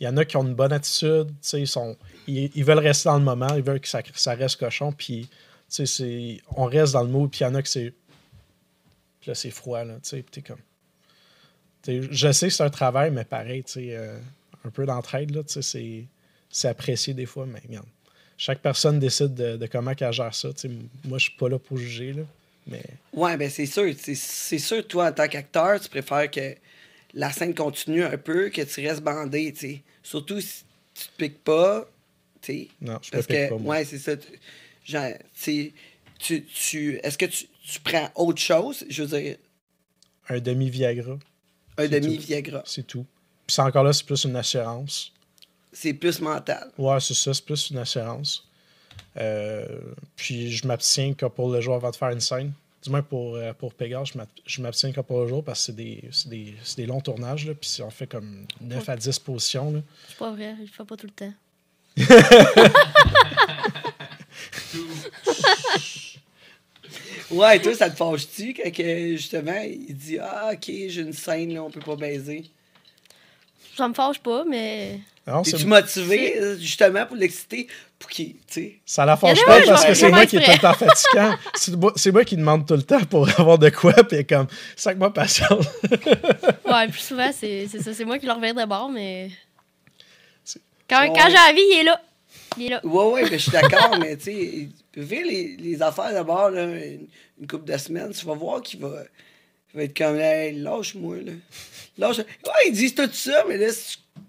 il 0.00 0.04
y 0.04 0.08
en 0.08 0.16
a 0.16 0.24
qui 0.24 0.36
ont 0.36 0.42
une 0.42 0.54
bonne 0.54 0.72
attitude. 0.72 1.28
tu 1.28 1.34
sais, 1.42 1.60
Ils, 1.60 1.68
sont, 1.68 1.96
ils, 2.26 2.50
ils 2.54 2.64
veulent 2.64 2.78
rester 2.78 3.08
dans 3.08 3.18
le 3.18 3.24
moment, 3.24 3.54
ils 3.54 3.62
veulent 3.62 3.80
que 3.80 3.88
ça, 3.88 4.00
ça 4.14 4.34
reste 4.34 4.56
cochon. 4.58 4.92
Puis, 4.92 5.28
tu 5.28 5.30
sais, 5.68 5.86
c'est- 5.86 6.40
on 6.56 6.64
reste 6.64 6.92
dans 6.94 7.02
le 7.02 7.08
mood, 7.08 7.30
puis 7.30 7.40
il 7.40 7.44
y 7.44 7.46
en 7.46 7.54
a 7.54 7.62
que 7.62 7.68
c'est. 7.68 7.92
Puis 9.20 9.28
là, 9.30 9.34
c'est 9.34 9.50
froid, 9.50 9.84
là. 9.84 9.94
Tu 10.02 10.08
sais, 10.08 10.22
puis 10.22 10.42
t'es 10.42 10.42
comme. 10.42 10.60
je 11.86 12.32
sais 12.32 12.48
que 12.48 12.52
c'est 12.54 12.62
un 12.62 12.70
travail, 12.70 13.10
mais 13.10 13.24
pareil, 13.24 13.62
tu 13.64 13.72
sais, 13.72 13.96
euh, 13.96 14.18
un 14.64 14.70
peu 14.70 14.86
d'entraide, 14.86 15.34
là, 15.34 15.42
tu 15.42 15.52
sais, 15.54 15.62
c'est, 15.62 16.04
c'est 16.50 16.68
apprécié 16.68 17.14
des 17.14 17.26
fois, 17.26 17.46
mais 17.46 17.60
regarde. 17.66 17.86
Chaque 18.44 18.58
personne 18.58 18.98
décide 18.98 19.34
de, 19.34 19.56
de 19.56 19.66
comment 19.68 19.94
qu'elle 19.94 20.12
gère 20.12 20.34
ça. 20.34 20.52
tu 20.52 20.62
sais. 20.62 20.70
Moi, 21.04 21.18
je 21.18 21.26
suis 21.28 21.36
pas 21.38 21.48
là 21.48 21.60
pour 21.60 21.76
juger, 21.76 22.12
là. 22.12 22.22
Mais 22.66 22.82
Ouais, 23.12 23.36
ben 23.36 23.48
c'est 23.48 23.66
sûr. 23.66 23.94
C'est 23.96 24.58
sûr, 24.58 24.84
toi, 24.88 25.10
en 25.10 25.12
tant 25.12 25.28
qu'acteur, 25.28 25.78
tu 25.80 25.88
préfères 25.88 26.28
que 26.28 26.56
la 27.14 27.30
scène 27.30 27.54
continue 27.54 28.02
un 28.02 28.18
peu, 28.18 28.48
que 28.50 28.62
tu 28.62 28.84
restes 28.84 29.00
bandé, 29.00 29.52
tu 29.52 29.60
sais. 29.60 29.82
Surtout 30.02 30.40
si 30.40 30.64
tu 30.92 31.04
te 31.04 31.16
piques 31.18 31.44
pas, 31.44 31.88
non, 32.80 32.98
je 33.00 33.10
Parce 33.12 33.28
que, 33.28 33.48
pas, 33.48 33.58
moi. 33.58 33.76
ouais, 33.76 33.84
c'est 33.84 34.00
ça. 34.00 34.16
tu- 34.16 34.26
Genre, 34.86 35.12
tu 35.40 35.72
tu, 36.18 36.44
tu, 36.44 36.98
est-ce 37.04 37.16
que 37.16 37.26
tu, 37.26 37.46
tu 37.64 37.78
prends 37.78 38.10
autre 38.16 38.40
chose? 38.42 38.84
Je 38.88 39.04
veux 39.04 39.20
dire, 39.20 39.36
Un 40.28 40.40
demi-Viagra, 40.40 41.16
un 41.78 41.86
demi-Viagra. 41.86 42.64
c'est 42.66 42.88
tout. 42.88 43.06
Puis 43.46 43.54
c'est 43.54 43.62
encore 43.62 43.84
là, 43.84 43.92
c'est 43.92 44.04
plus 44.04 44.24
une 44.24 44.34
assurance. 44.34 45.12
C'est 45.72 45.94
plus 45.94 46.20
mental. 46.20 46.70
Ouais, 46.78 47.00
c'est 47.00 47.14
ça, 47.14 47.32
c'est 47.32 47.44
plus 47.44 47.70
une 47.70 47.78
assurance. 47.78 48.46
Euh, 49.16 49.66
puis 50.16 50.50
je 50.50 50.66
m'abstiens 50.66 51.14
que 51.14 51.26
pour 51.26 51.50
le 51.50 51.60
jour 51.60 51.74
avant 51.74 51.90
de 51.90 51.96
faire 51.96 52.10
une 52.10 52.20
scène. 52.20 52.52
Du 52.82 52.90
moins 52.90 53.02
pour, 53.02 53.36
euh, 53.36 53.52
pour 53.52 53.72
Pégase, 53.74 54.08
je 54.12 54.18
m'ab- 54.18 54.26
je 54.44 54.60
m'abstiens 54.60 54.90
que 54.92 55.00
pour 55.00 55.20
le 55.20 55.28
jour 55.28 55.44
parce 55.44 55.60
que 55.60 55.66
c'est 55.66 55.76
des, 55.76 56.02
c'est 56.10 56.28
des, 56.28 56.54
c'est 56.64 56.76
des 56.78 56.86
longs 56.86 57.00
tournages. 57.00 57.46
Là, 57.46 57.54
puis 57.54 57.70
on 57.82 57.90
fait 57.90 58.08
comme 58.08 58.44
9 58.60 58.88
à 58.88 58.96
10 58.96 59.18
positions. 59.20 59.72
Là. 59.72 59.80
C'est 60.08 60.16
pas 60.18 60.32
vrai, 60.32 60.54
je 60.56 60.62
le 60.62 60.66
fais 60.66 60.84
pas 60.84 60.96
tout 60.96 61.06
le 61.06 61.12
temps. 61.12 61.32
Ouais, 67.30 67.60
toi, 67.60 67.74
ça 67.74 67.88
te 67.88 67.96
fâche-tu 67.96 68.52
quand 68.54 68.70
que, 68.72 69.16
justement, 69.16 69.60
il 69.64 69.94
dit 69.96 70.18
Ah, 70.18 70.50
ok, 70.52 70.64
j'ai 70.66 71.00
une 71.00 71.12
scène, 71.14 71.54
là, 71.54 71.62
on 71.62 71.70
peut 71.70 71.80
pas 71.80 71.96
baiser? 71.96 72.44
Ça 73.76 73.88
me 73.88 73.94
fâche 73.94 74.18
pas, 74.18 74.44
mais. 74.48 75.00
Non, 75.26 75.44
c'est- 75.44 75.54
Es-tu 75.56 75.66
motivé, 75.66 76.36
euh, 76.38 76.58
justement, 76.58 77.06
pour 77.06 77.16
l'exciter? 77.16 77.68
Pour 77.98 78.10
qu'il, 78.10 78.32
tu 78.34 78.40
sais? 78.48 78.80
ça 78.84 79.04
la 79.06 79.16
fâche 79.16 79.38
pas 79.44 79.60
parce 79.62 79.84
que 79.84 79.94
c'est 79.94 80.10
moi 80.10 80.26
qui 80.26 80.36
est 80.36 80.44
tout 80.44 80.50
le 80.50 80.58
temps 80.58 80.74
fatigant. 80.74 81.34
C'est 81.54 81.76
moi, 81.76 81.92
c'est 81.94 82.10
moi 82.10 82.24
qui 82.24 82.36
demande 82.36 82.66
tout 82.66 82.74
le 82.74 82.82
temps 82.82 83.04
pour 83.04 83.28
avoir 83.38 83.56
de 83.58 83.70
quoi. 83.70 83.92
Puis 83.92 84.26
comme, 84.26 84.48
ça 84.74 84.92
que 84.92 84.98
moi 84.98 85.12
patience. 85.12 85.66
Ouais, 86.64 86.88
plus 86.88 86.98
souvent, 87.00 87.30
c'est 87.32 87.68
c'est 87.70 87.80
ça. 87.80 87.94
C'est 87.94 88.04
moi 88.04 88.18
qui 88.18 88.26
le 88.26 88.32
reviens 88.32 88.54
de 88.54 88.64
bord, 88.64 88.88
mais. 88.88 89.30
Quand, 90.88 91.06
quand 91.14 91.28
j'ai 91.30 91.38
envie, 91.52 91.62
il 91.72 91.78
est 91.80 91.84
là. 91.84 92.02
Il 92.58 92.64
est 92.64 92.68
là. 92.70 92.80
Ouais, 92.84 93.04
ouais, 93.12 93.22
ben, 93.22 93.32
je 93.38 93.42
suis 93.44 93.52
d'accord, 93.52 93.96
mais 94.00 94.16
tu 94.16 94.24
sais, 94.24 94.68
vire 94.96 95.26
les, 95.26 95.56
les 95.58 95.80
affaires 95.82 96.12
d'abord, 96.12 96.50
là, 96.50 96.64
une, 96.64 97.06
une 97.40 97.46
couple 97.46 97.70
de 97.72 97.78
semaines, 97.78 98.10
tu 98.12 98.26
vas 98.26 98.34
voir 98.34 98.60
qu'il 98.60 98.80
va, 98.80 98.90
il 99.72 99.76
va 99.78 99.82
être 99.84 99.96
comme, 99.96 100.16
hey, 100.18 100.52
lâche-moi, 100.58 101.16
là. 101.24 101.32
Lâche 101.98 102.18
Ouais, 102.18 102.24
ils 102.68 102.72
disent 102.72 102.94
tout 102.94 103.10
ça, 103.12 103.44
mais 103.48 103.56
là, 103.58 103.72
si 103.72 103.96
tu, 103.96 104.02
tu 104.16 104.22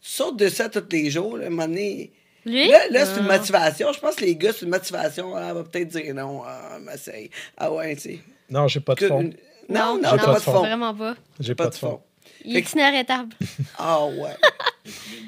sautes 0.00 0.36
de 0.38 0.48
ça 0.48 0.68
tous 0.68 0.84
les 0.90 1.10
jours, 1.10 1.36
là, 1.36 1.44
à 1.44 1.46
un 1.46 1.50
moment 1.50 1.66
donné. 1.68 2.12
Lui? 2.46 2.68
Là, 2.68 2.88
là 2.90 3.04
c'est 3.04 3.20
une 3.20 3.28
Ah. 3.30 3.36
motivation. 3.38 3.92
Je 3.92 3.98
pense 4.00 4.14
que 4.16 4.24
les 4.24 4.36
gars, 4.36 4.52
c'est 4.52 4.62
une 4.64 4.70
motivation. 4.70 5.34
Ah, 5.36 5.48
elle 5.48 5.54
va 5.54 5.64
peut-être 5.64 5.88
dire 5.88 6.14
non. 6.14 6.42
Ah, 6.46 6.78
mais 6.80 6.96
c'est. 6.96 7.30
Ah, 7.56 7.70
ouais, 7.72 7.94
tu 7.96 8.02
sais. 8.02 8.20
Non, 8.48 8.68
j'ai 8.68 8.80
pas 8.80 8.94
de 8.94 9.06
fond. 9.06 9.30
Non, 9.68 9.96
non, 9.96 10.00
t'as 10.02 10.16
pas 10.16 10.24
pas 10.24 10.34
de 10.34 10.38
fond. 10.40 10.52
fond. 10.52 10.58
Vraiment 10.60 10.94
pas. 10.94 11.14
J'ai 11.40 11.54
Pas 11.54 11.68
de 11.68 11.74
fond. 11.74 12.00
Il 12.44 12.56
est 12.56 12.72
inarrêtable. 12.72 13.34
Ah, 13.78 14.06
ouais. 14.06 14.34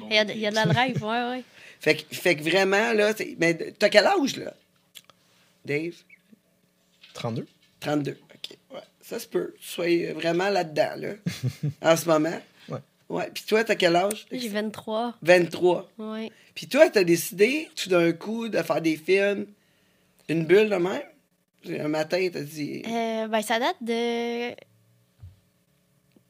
Il 0.09 0.15
y 0.15 0.17
a 0.17 0.25
de, 0.25 0.31
il 0.31 0.39
y 0.39 0.47
a 0.47 0.49
de 0.49 0.55
la 0.55 0.65
drive, 0.65 1.03
ouais, 1.03 1.29
ouais. 1.29 1.43
fait, 1.79 1.95
que, 1.97 2.15
fait 2.15 2.35
que 2.35 2.41
vraiment, 2.43 2.93
là, 2.93 3.13
c'est- 3.15 3.35
mais 3.37 3.53
t'as 3.77 3.89
quel 3.89 4.05
âge, 4.07 4.37
là? 4.37 4.53
Dave? 5.65 5.93
32. 7.13 7.45
32. 7.79 8.11
OK. 8.33 8.57
Ouais. 8.73 8.79
Ça 9.11 9.19
se 9.19 9.27
peut. 9.27 9.53
Tu 9.59 9.67
sois 9.67 10.13
vraiment 10.13 10.47
là-dedans, 10.49 10.93
là. 10.95 11.09
en 11.91 11.95
ce 11.97 12.07
moment. 12.07 12.39
Ouais. 12.69 12.77
Ouais. 13.09 13.29
Puis 13.33 13.43
toi, 13.45 13.61
t'as 13.65 13.75
quel 13.75 13.93
âge? 13.95 14.25
J'ai 14.31 14.47
23. 14.47 15.15
23. 15.21 15.89
Ouais. 15.97 16.31
Puis 16.55 16.67
toi, 16.67 16.89
t'as 16.89 17.03
décidé 17.03 17.69
tout 17.75 17.89
d'un 17.89 18.13
coup 18.13 18.47
de 18.47 18.61
faire 18.61 18.81
des 18.81 18.95
films, 18.95 19.47
une 20.29 20.45
bulle 20.45 20.69
de 20.69 20.75
même? 20.75 21.01
Un 21.81 21.89
matin, 21.89 22.25
t'as 22.31 22.41
dit. 22.41 22.83
Euh, 22.87 23.27
ben, 23.27 23.41
ça 23.41 23.59
date 23.59 23.75
de. 23.81 24.51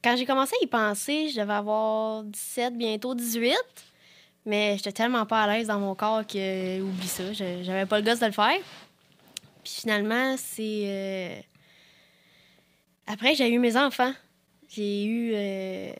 Quand 0.03 0.15
j'ai 0.17 0.25
commencé 0.25 0.53
à 0.59 0.63
y 0.63 0.67
penser, 0.67 1.29
je 1.29 1.39
devais 1.39 1.53
avoir 1.53 2.23
17, 2.23 2.75
bientôt 2.75 3.13
18. 3.13 3.53
Mais 4.47 4.73
j'étais 4.77 4.91
tellement 4.91 5.27
pas 5.27 5.43
à 5.43 5.47
l'aise 5.55 5.67
dans 5.67 5.79
mon 5.79 5.93
corps 5.93 6.25
que, 6.25 6.81
oublie 6.81 7.07
ça, 7.07 7.31
je- 7.31 7.61
j'avais 7.61 7.85
pas 7.85 7.99
le 7.99 8.05
gosse 8.05 8.19
de 8.19 8.25
le 8.25 8.31
faire. 8.31 8.57
Puis 9.63 9.73
finalement, 9.81 10.35
c'est. 10.37 10.81
euh, 10.85 11.35
Après, 13.07 13.35
j'ai 13.35 13.49
eu 13.49 13.59
mes 13.59 13.75
enfants. 13.77 14.13
J'ai 14.69 15.05
eu. 15.05 15.31
euh, 15.35 15.91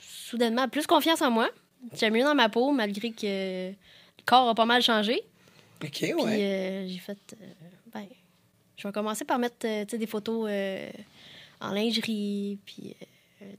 Soudainement, 0.00 0.68
plus 0.68 0.86
confiance 0.86 1.22
en 1.22 1.30
moi. 1.30 1.50
J'étais 1.92 2.10
mieux 2.10 2.22
dans 2.24 2.34
ma 2.34 2.48
peau, 2.48 2.72
malgré 2.72 3.10
que 3.12 3.68
le 3.70 3.74
corps 4.24 4.48
a 4.48 4.54
pas 4.54 4.64
mal 4.64 4.82
changé. 4.82 5.20
OK, 5.82 5.90
Puis 5.90 6.12
ouais. 6.14 6.42
euh, 6.42 6.88
j'ai 6.88 6.98
fait. 6.98 7.18
euh, 7.40 7.46
ben, 7.92 8.06
je 8.76 8.86
vais 8.88 8.92
commencer 8.92 9.24
par 9.24 9.38
mettre 9.38 9.66
euh, 9.66 9.84
des 9.84 10.06
photos 10.06 10.48
en 11.60 11.72
lingerie, 11.72 12.58
puis 12.64 12.96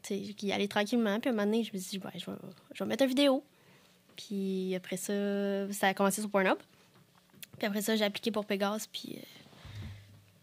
qui 0.04 0.52
aller 0.52 0.68
tranquillement. 0.68 1.20
Puis 1.20 1.30
à 1.30 1.34
un 1.34 1.36
moment 1.36 1.46
donné, 1.46 1.64
je 1.64 1.72
me 1.74 1.78
suis 1.80 1.92
dit, 1.92 2.00
ben, 2.00 2.12
je, 2.16 2.26
vais, 2.26 2.38
je 2.74 2.84
vais 2.84 2.88
mettre 2.88 3.04
une 3.04 3.10
vidéo. 3.10 3.44
Puis 4.18 4.74
après 4.76 4.98
ça, 4.98 5.72
ça 5.72 5.88
a 5.90 5.94
commencé 5.94 6.22
sur 6.22 6.30
Pornhub. 6.30 6.58
Puis 7.58 7.68
après 7.68 7.82
ça, 7.82 7.96
j'ai 7.96 8.04
appliqué 8.06 8.32
pour 8.32 8.46
Pégase, 8.46 8.88
puis 8.88 9.18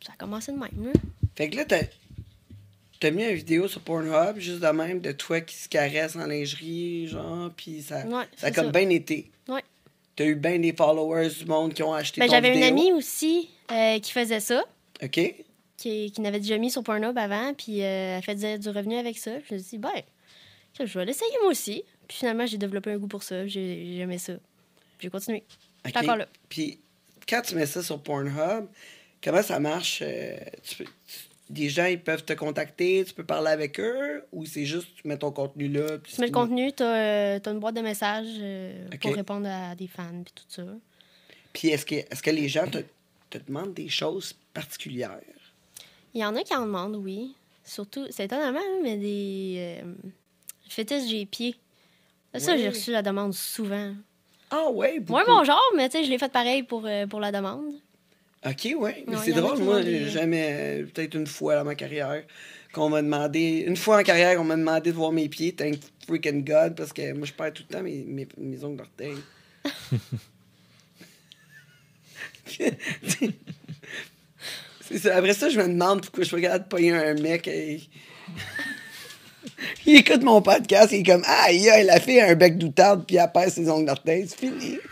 ça 0.05 0.12
a 0.12 0.17
commencé 0.17 0.53
de 0.53 0.59
même. 0.59 0.87
Là. 0.87 0.93
Fait 1.35 1.51
que 1.51 1.57
là, 1.57 1.65
t'as. 1.65 1.83
T'as 3.01 3.11
mis 3.11 3.25
une 3.25 3.35
vidéo 3.35 3.67
sur 3.67 3.81
Pornhub, 3.81 4.38
juste 4.38 4.61
de 4.61 4.69
même, 4.69 5.01
de 5.01 5.11
toi 5.11 5.41
qui 5.41 5.57
se 5.57 5.69
caresse 5.69 6.15
en 6.15 6.25
lingerie, 6.25 7.09
genre, 7.09 7.51
puis 7.57 7.83
ça, 7.83 8.07
Ouais, 8.07 8.23
ça 8.37 8.47
a 8.47 8.51
comme 8.53 8.71
bien 8.71 8.88
été. 8.91 9.29
Ouais. 9.49 9.65
T'as 10.15 10.25
eu 10.25 10.37
bien 10.37 10.61
des 10.61 10.73
followers 10.73 11.31
du 11.31 11.47
monde 11.47 11.75
qui 11.75 11.83
ont 11.83 11.93
acheté 11.93 12.21
Ben, 12.21 12.29
ton 12.29 12.35
J'avais 12.35 12.57
une 12.57 12.62
amie 12.62 12.93
aussi 12.93 13.51
euh, 13.73 13.99
qui 13.99 14.12
faisait 14.12 14.38
ça. 14.38 14.62
OK? 15.03 15.35
qui, 15.83 16.12
qui 16.12 16.21
n'avait 16.21 16.38
déjà 16.38 16.59
mis 16.59 16.71
sur 16.71 16.85
Pornhub 16.85 17.19
avant, 17.19 17.55
puis 17.55 17.83
euh, 17.83 18.19
elle 18.19 18.23
faisait 18.23 18.59
du 18.59 18.69
revenu 18.69 18.97
avec 18.97 19.19
ça. 19.19 19.33
Je 19.49 19.55
me 19.55 19.59
suis 19.59 19.71
dit, 19.71 19.79
ben, 19.79 19.91
je 20.79 20.99
vais 20.99 21.05
l'essayer 21.05 21.33
moi 21.43 21.51
aussi. 21.51 21.83
Puis 22.07 22.19
finalement, 22.19 22.47
j'ai 22.47 22.57
développé 22.57 22.93
un 22.93 22.99
goût 22.99 23.09
pour 23.09 23.25
ça. 23.25 23.47
J'ai 23.47 23.85
j'ai 23.87 23.99
aimé 23.99 24.19
ça. 24.19 24.35
J'ai 25.01 25.11
continué. 25.11 25.43
Je 25.85 25.91
suis 25.91 25.99
encore 25.99 26.17
là. 26.17 26.29
Puis, 26.49 26.79
quand 27.29 27.43
tu 27.43 27.57
mets 27.57 27.67
ça 27.67 27.83
sur 27.83 28.01
Pornhub, 28.01 28.69
comment 29.23 29.43
ça 29.43 29.59
marche? 29.61 30.01
euh, 30.03 30.37
tu 30.63 30.77
peux- 30.77 30.85
tu- 30.85 31.19
des 31.51 31.69
gens, 31.69 31.85
ils 31.87 32.01
peuvent 32.01 32.25
te 32.25 32.33
contacter, 32.33 33.05
tu 33.05 33.13
peux 33.13 33.25
parler 33.25 33.51
avec 33.51 33.79
eux, 33.79 34.25
ou 34.33 34.47
c'est 34.47 34.65
juste 34.65 34.89
tu 34.95 35.07
mets 35.07 35.19
ton 35.19 35.33
contenu 35.33 35.69
là? 35.69 35.99
Tu 35.99 36.21
mets 36.21 36.29
le 36.29 36.33
contenu, 36.33 36.73
tu 36.73 36.83
as, 36.83 37.41
une 37.47 37.61
boîte 37.61 37.77
de 37.77 37.83
messages 37.83 38.27
euh, 38.41 38.89
pour 39.01 39.15
répondre 39.15 39.49
à 39.49 39.75
des 39.75 39.87
fans, 39.87 40.23
puis 40.25 40.33
tout 40.35 40.45
ça. 40.49 40.63
Puis, 41.53 41.69
est-ce 41.69 41.85
que, 41.85 41.97
est 41.97 42.23
que 42.23 42.31
les 42.31 42.49
gens 42.49 42.67
te, 42.67 42.79
te 43.29 43.39
demandent 43.39 43.75
des 43.75 43.91
choses 43.91 44.35
particulières? 44.55 45.21
Il 46.15 46.21
y 46.21 46.25
en 46.25 46.35
a 46.37 46.43
qui 46.43 46.55
en 46.55 46.65
demandent, 46.65 46.97
oui. 46.97 47.35
Surtout, 47.65 48.07
c'est 48.11 48.25
étonnamment, 48.25 48.59
hein, 48.59 48.81
mais 48.83 48.97
des 48.97 49.81
euh, 49.83 49.95
fétiches 50.69 51.09
j'ai 51.09 51.27
pieds. 51.27 51.57
Ça, 52.35 52.57
j'ai 52.57 52.71
reçu 52.71 52.91
la 52.93 53.03
demande 53.03 53.35
souvent. 53.35 53.95
Ah, 54.51 54.71
ouais, 54.71 54.99
beaucoup. 55.01 55.13
Moi, 55.13 55.25
mon 55.29 55.45
genre, 55.45 55.61
mais 55.77 55.89
tu 55.89 55.99
sais, 55.99 56.05
je 56.05 56.11
l'ai 56.11 56.19
fait 56.19 56.33
pareil 56.33 56.63
pour, 56.63 56.87
euh, 56.87 57.07
pour 57.07 57.21
la 57.21 57.31
demande. 57.31 57.75
OK, 58.44 58.74
ouais. 58.76 59.05
Mais 59.07 59.16
c'est 59.24 59.33
drôle, 59.33 59.59
moi, 59.59 59.83
des- 59.83 60.09
jamais, 60.09 60.48
euh, 60.50 60.87
peut-être 60.92 61.14
une 61.14 61.26
fois 61.26 61.57
dans 61.57 61.64
ma 61.64 61.74
carrière, 61.74 62.22
qu'on 62.72 62.88
m'a 62.88 63.02
demandé, 63.02 63.64
une 63.66 63.76
fois 63.76 64.00
en 64.00 64.02
carrière, 64.02 64.40
on 64.40 64.44
m'a 64.44 64.57
demandé 64.57 64.90
de 64.90 64.96
voir 64.96 65.12
mes 65.12 65.28
pieds, 65.28 65.52
thank 65.55 65.78
freaking 66.07 66.44
God, 66.44 66.74
parce 66.74 66.92
que 66.92 67.12
moi, 67.12 67.26
je 67.26 67.33
perds 67.33 67.52
tout 67.52 67.62
le 67.68 67.74
temps 67.76 67.83
mes, 67.83 68.02
mes, 68.02 68.26
mes 68.38 68.64
ongles 68.64 68.78
d'orteil. 68.78 69.14
ça. 74.98 75.16
Après 75.16 75.35
ça, 75.35 75.48
je 75.48 75.59
me 75.61 75.68
demande 75.68 76.02
pourquoi 76.02 76.24
je 76.24 76.28
suis 76.37 76.42
pas 76.42 76.78
un 76.78 77.14
mec. 77.14 77.48
et- 77.48 77.81
il 79.87 79.96
écoute 79.96 80.22
mon 80.22 80.40
podcast, 80.42 80.90
il 80.92 81.00
est 81.00 81.02
comme, 81.02 81.22
ah, 81.26 81.46
elle 81.50 81.90
a 81.90 82.00
fait 82.00 82.20
un 82.22 82.35
bec 82.35 82.59
d'outarde, 82.59 83.05
puis 83.07 83.16
elle 83.16 83.31
perd 83.33 83.50
ses 83.50 83.68
ongles 83.68 83.87
d'orteil, 83.87 84.26
c'est 84.28 84.38
fini. 84.38 84.78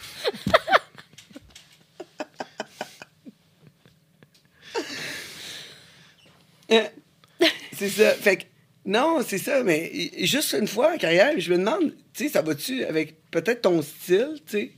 c'est 7.76 7.88
ça. 7.88 8.12
Fait 8.14 8.36
que, 8.38 8.42
non, 8.84 9.20
c'est 9.26 9.38
ça, 9.38 9.62
mais 9.62 10.10
juste 10.24 10.52
une 10.58 10.68
fois 10.68 10.94
en 10.94 10.98
carrière, 10.98 11.32
je 11.38 11.52
me 11.52 11.58
demande, 11.58 11.94
tu 12.14 12.24
sais, 12.24 12.30
ça 12.30 12.42
va-tu 12.42 12.84
avec 12.84 13.16
peut-être 13.30 13.62
ton 13.62 13.82
style, 13.82 14.36
tu 14.46 14.52
sais? 14.52 14.72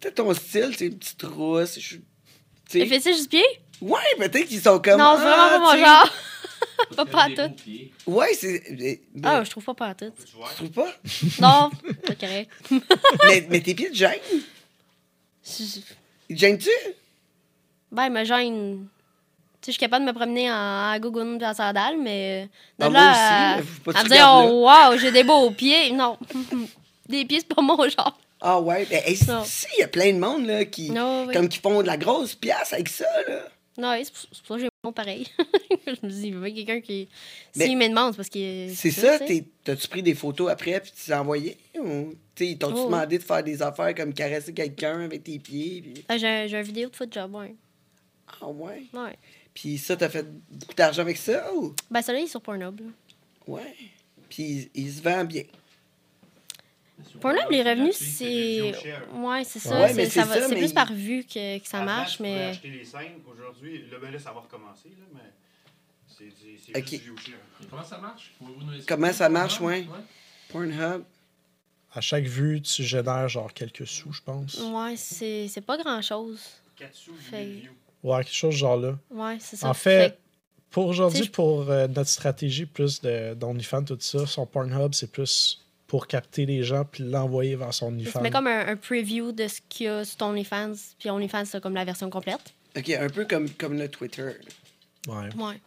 Peut-être 0.00 0.16
ton 0.16 0.32
style, 0.34 0.74
c'est 0.76 0.86
une 0.86 0.98
petite 0.98 1.22
rousse. 1.22 1.78
je- 1.78 1.96
tu 1.96 2.02
sais. 2.68 2.78
Les 2.80 2.86
fétiches 2.86 3.22
du 3.22 3.28
pied? 3.28 3.44
Ouais, 3.80 3.98
peut-être 4.18 4.46
qu'ils 4.46 4.60
sont 4.60 4.78
comme. 4.78 4.98
non, 4.98 5.14
c'est 5.16 5.22
vraiment 5.22 5.42
ah, 5.46 5.50
pas 5.50 5.58
mon 5.58 5.84
genre. 5.84 6.12
Pas 6.96 7.04
pas 7.06 7.28
tout. 7.28 7.54
Ouais, 8.06 8.32
c'est. 8.34 8.62
mais- 8.78 9.00
Ah, 9.22 9.42
je 9.44 9.50
trouve 9.50 9.64
pas 9.64 9.74
pas 9.74 9.94
tout. 9.94 10.12
Tu 10.18 10.32
trouves 10.56 10.70
pas? 10.70 10.94
Non, 11.40 11.70
c'est 12.06 12.18
correct. 12.18 12.50
mais, 13.26 13.46
mais 13.50 13.60
tes 13.60 13.74
pieds 13.74 13.90
te 13.90 13.94
gênent? 13.96 14.18
Ils 16.28 16.36
te 16.36 16.40
gênent-tu? 16.40 16.70
Ben, 17.92 18.06
il 18.06 18.12
me 18.12 18.24
gêne. 18.24 18.86
Je 19.66 19.72
suis 19.72 19.78
capable 19.78 20.06
de 20.06 20.10
me 20.10 20.16
promener 20.16 20.50
en, 20.50 20.54
en 20.54 21.38
et 21.38 21.46
en 21.46 21.54
sandales, 21.54 21.98
mais. 21.98 22.48
De 22.78 22.84
Ben, 22.84 22.90
moi 22.90 23.00
là 23.00 23.58
aussi, 23.58 23.98
à, 23.98 24.04
me 24.04 24.08
dire, 24.08 24.30
oh, 24.32 24.66
wow, 24.66 24.98
j'ai 24.98 25.12
des 25.12 25.22
beaux 25.24 25.50
pieds. 25.56 25.92
Non. 25.92 26.16
des 27.08 27.24
pieds, 27.24 27.40
c'est 27.40 27.54
pas 27.54 27.60
mon 27.62 27.76
genre. 27.88 28.18
Ah 28.40 28.58
ouais, 28.58 28.86
ben, 28.88 29.02
hey, 29.04 29.18
Non. 29.28 29.42
si, 29.44 29.66
il 29.76 29.80
y 29.80 29.84
a 29.84 29.88
plein 29.88 30.12
de 30.14 30.18
monde 30.18 30.46
là, 30.46 30.64
qui, 30.64 30.90
Non, 30.90 31.26
oui. 31.26 31.34
comme 31.34 31.48
qui 31.48 31.58
font 31.58 31.82
de 31.82 31.86
la 31.86 31.98
grosse 31.98 32.34
pièce 32.34 32.72
avec 32.72 32.88
ça, 32.88 33.04
là. 33.28 33.42
Non, 33.76 33.94
c'est 34.02 34.12
pour, 34.12 34.48
ça 34.48 34.54
que 34.56 34.60
j'ai 34.60 34.68
mon 34.82 34.92
pareil. 34.92 35.26
je 35.86 36.06
me 36.06 36.10
dis, 36.10 36.28
il 36.28 36.34
veut 36.34 36.50
quelqu'un 36.50 36.80
qui. 36.80 37.08
S'il 37.54 37.76
me 37.76 37.88
demande, 37.88 38.12
c'est 38.12 38.16
parce 38.16 38.28
que. 38.28 38.68
C'est 38.74 38.90
ça, 38.90 39.18
t'as-tu 39.64 39.88
pris 39.88 40.02
des 40.02 40.14
photos 40.14 40.50
après 40.50 40.80
puis 40.80 40.90
tu 40.92 41.02
les 41.06 41.12
as 41.12 41.20
envoyées? 41.20 41.56
Ou, 41.78 42.14
ils 42.40 42.58
t'ont-tu 42.58 42.74
Oh, 42.78 42.84
demandé 42.86 43.18
de 43.18 43.22
faire 43.22 43.42
des 43.42 43.62
affaires 43.62 43.94
comme 43.94 44.12
caresser 44.14 44.52
quelqu'un 44.52 45.02
avec 45.02 45.24
tes 45.24 45.38
pieds? 45.38 45.94
Ah, 46.08 46.16
j'ai 46.16 46.50
une 46.50 46.62
vidéo 46.62 46.88
de 46.88 46.96
foot 46.96 47.12
job, 47.12 47.34
ouais. 47.34 47.54
Ah 48.40 48.48
ouais? 48.48 48.84
Ouais. 48.92 49.16
Puis 49.54 49.78
ça, 49.78 49.96
t'as 49.96 50.08
fait 50.08 50.26
beaucoup 50.50 50.74
d'argent 50.74 51.02
avec 51.02 51.16
ça? 51.16 51.52
Ou... 51.54 51.74
Ben, 51.90 52.00
celui-là, 52.02 52.20
il 52.20 52.24
est 52.24 52.28
sur 52.28 52.40
Pornhub. 52.40 52.80
là. 52.80 52.86
Ouais. 53.46 53.74
Puis 54.28 54.70
il, 54.74 54.82
il 54.86 54.92
se 54.92 55.02
vend 55.02 55.24
bien. 55.24 55.42
Pornhub, 57.20 57.50
les 57.50 57.62
revenus, 57.62 57.96
c'est. 57.96 58.72
Ouais, 59.14 59.44
c'est 59.44 59.58
ça. 59.58 59.80
Ouais, 59.80 59.88
c'est, 60.08 60.16
mais 60.52 60.58
plus 60.58 60.72
par 60.72 60.92
vue 60.92 61.24
que, 61.24 61.58
que 61.58 61.66
ça 61.66 61.78
Avant, 61.78 61.86
marche, 61.86 62.16
tu 62.18 62.22
mais. 62.22 62.48
acheter 62.50 62.68
les 62.70 62.84
scènes. 62.84 63.20
Aujourd'hui, 63.30 63.86
là, 63.90 63.98
ben 64.00 64.12
là, 64.12 64.18
ça 64.18 64.32
va 64.32 64.40
recommencer, 64.40 64.90
là, 64.90 65.04
mais 65.14 65.30
c'est 66.06 66.24
du- 66.28 66.58
c'est 66.58 66.76
Ok. 66.76 66.86
juste 66.88 66.90
du 67.02 67.08
view 67.10 67.16
share. 67.16 67.34
Comment 67.70 67.82
ça 67.84 67.98
marche? 67.98 68.32
Comment 68.86 69.12
ça 69.12 69.28
marche, 69.28 69.60
Ouais. 69.60 69.80
ouais? 69.80 69.86
Pornhub. 70.50 71.02
À 71.92 72.00
chaque 72.00 72.24
vue, 72.24 72.60
tu 72.62 72.84
génères 72.84 73.28
genre 73.28 73.52
quelques 73.52 73.86
sous, 73.86 74.12
je 74.12 74.22
pense. 74.22 74.58
Ouais, 74.60 74.94
c'est, 74.96 75.48
c'est 75.48 75.60
pas 75.62 75.76
grand-chose. 75.76 76.40
4 76.76 76.94
sous, 76.94 77.14
Fait- 77.16 77.44
1000 77.44 77.60
views. 77.62 77.72
Ouais, 78.02 78.24
quelque 78.24 78.34
chose 78.34 78.54
genre 78.54 78.76
là. 78.76 78.98
Ouais, 79.10 79.36
c'est 79.40 79.56
ça. 79.56 79.68
En 79.68 79.74
fait, 79.74 80.18
pour 80.70 80.86
aujourd'hui, 80.86 81.28
pour 81.28 81.68
euh, 81.70 81.86
notre 81.88 82.08
stratégie 82.10 82.66
plus 82.66 83.00
de- 83.00 83.34
d'OnlyFans, 83.34 83.84
tout 83.84 83.98
ça, 84.00 84.26
son 84.26 84.46
Pornhub, 84.46 84.94
c'est 84.94 85.10
plus 85.10 85.64
pour 85.86 86.06
capter 86.06 86.46
les 86.46 86.62
gens 86.62 86.84
puis 86.84 87.02
l'envoyer 87.02 87.56
vers 87.56 87.74
son 87.74 87.88
tu 87.88 87.94
OnlyFans. 87.94 88.20
mets 88.22 88.30
comme 88.30 88.46
un, 88.46 88.68
un 88.68 88.76
preview 88.76 89.32
de 89.32 89.48
ce 89.48 89.60
qu'il 89.68 89.86
y 89.86 89.88
a 89.88 90.04
sur 90.04 90.16
ton 90.18 90.26
OnlyFans, 90.30 90.72
puis 90.98 91.10
OnlyFans, 91.10 91.44
c'est 91.44 91.60
comme 91.60 91.74
la 91.74 91.84
version 91.84 92.08
complète. 92.10 92.40
OK, 92.76 92.88
un 92.90 93.08
peu 93.08 93.24
comme, 93.24 93.50
comme 93.50 93.76
le 93.76 93.88
Twitter. 93.88 94.30
Ouais. 95.08 95.28
Ouais, 95.36 95.60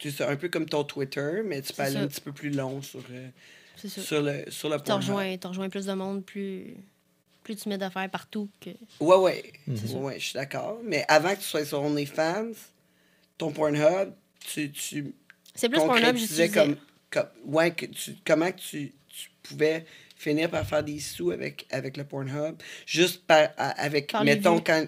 Tu 0.00 0.10
sais, 0.10 0.24
un 0.24 0.36
peu 0.36 0.48
comme 0.48 0.64
ton 0.66 0.82
Twitter, 0.84 1.42
mais 1.44 1.60
tu 1.60 1.68
peux 1.68 1.74
C'est 1.74 1.82
aller 1.82 1.92
ça. 1.96 2.00
un 2.00 2.06
petit 2.06 2.20
peu 2.22 2.32
plus 2.32 2.50
long 2.50 2.80
sur, 2.80 3.00
euh, 3.12 3.28
c'est 3.76 3.88
sur 3.88 4.22
le, 4.22 4.44
sur 4.48 4.70
le 4.70 4.78
Pornhub. 4.78 5.38
tu 5.38 5.46
rejoins 5.46 5.68
plus 5.68 5.84
de 5.86 5.92
monde, 5.92 6.24
plus, 6.24 6.74
plus 7.54 7.62
tu 7.62 7.68
mets 7.68 7.78
d'affaires 7.78 8.08
partout. 8.10 8.48
que 8.60 8.70
Ouais, 9.00 9.16
ouais. 9.16 9.52
Mhm. 9.66 10.02
Ouais, 10.02 10.18
je 10.18 10.24
suis 10.26 10.34
d'accord. 10.34 10.78
Mais 10.84 11.04
avant 11.08 11.30
que 11.30 11.36
tu 11.40 11.44
sois 11.44 11.64
sur 11.64 11.82
OnlyFans, 11.82 12.52
ton 13.38 13.50
Pornhub, 13.50 14.12
tu, 14.40 14.70
tu 14.70 15.14
C'est 15.54 15.68
plus 15.68 15.78
Pornhub, 15.78 16.16
j'utilisais. 16.16 16.48
comme, 16.50 16.76
comme 17.10 17.26
ouais, 17.46 17.70
que 17.72 17.86
tu, 17.86 18.16
comment 18.26 18.50
que 18.52 18.58
tu, 18.58 18.92
tu 19.08 19.30
pouvais 19.42 19.84
finir 20.16 20.50
par 20.50 20.66
faire 20.66 20.84
des 20.84 20.98
sous 21.00 21.30
avec, 21.30 21.66
avec 21.70 21.96
le 21.96 22.04
Pornhub, 22.04 22.56
juste 22.86 23.22
par, 23.26 23.48
avec, 23.56 24.12
Par 24.12 24.22
les 24.24 24.36
mettons, 24.36 24.56
vues. 24.56 24.62
quand, 24.64 24.86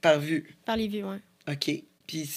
par 0.00 0.18
vue. 0.20 0.56
Par 0.64 0.76
les 0.76 0.88
vues, 0.88 1.04
ouais. 1.04 1.18
OK. 1.48 1.82
Puis, 2.06 2.30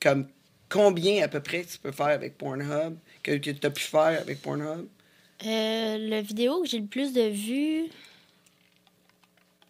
comme, 0.00 0.28
combien 0.68 1.22
à 1.24 1.28
peu 1.28 1.40
près 1.40 1.64
tu 1.64 1.78
peux 1.78 1.92
faire 1.92 2.06
avec 2.06 2.38
Pornhub, 2.38 2.96
que, 3.22 3.32
que 3.38 3.50
tu 3.50 3.66
as 3.66 3.70
pu 3.70 3.82
faire 3.82 4.20
avec 4.20 4.40
Pornhub? 4.40 4.86
Euh, 5.46 5.96
le 5.98 6.20
vidéo 6.20 6.62
que 6.62 6.68
j'ai 6.68 6.78
le 6.80 6.86
plus 6.86 7.12
de 7.12 7.22
vues, 7.28 7.84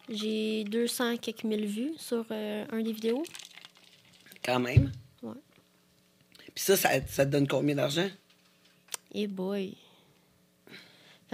j'ai 0.09 0.63
200 0.65 1.17
quelques 1.17 1.43
mille 1.43 1.65
vues 1.65 1.93
sur 1.97 2.25
euh, 2.31 2.65
un 2.71 2.81
des 2.81 2.91
vidéos. 2.93 3.23
Quand 4.43 4.59
même? 4.59 4.91
Ouais. 5.21 5.33
Puis 6.55 6.63
ça, 6.63 6.75
ça, 6.77 6.89
ça 7.07 7.25
te 7.25 7.31
donne 7.31 7.47
combien 7.47 7.75
d'argent? 7.75 8.09
Et 9.13 9.27
boy. 9.27 9.75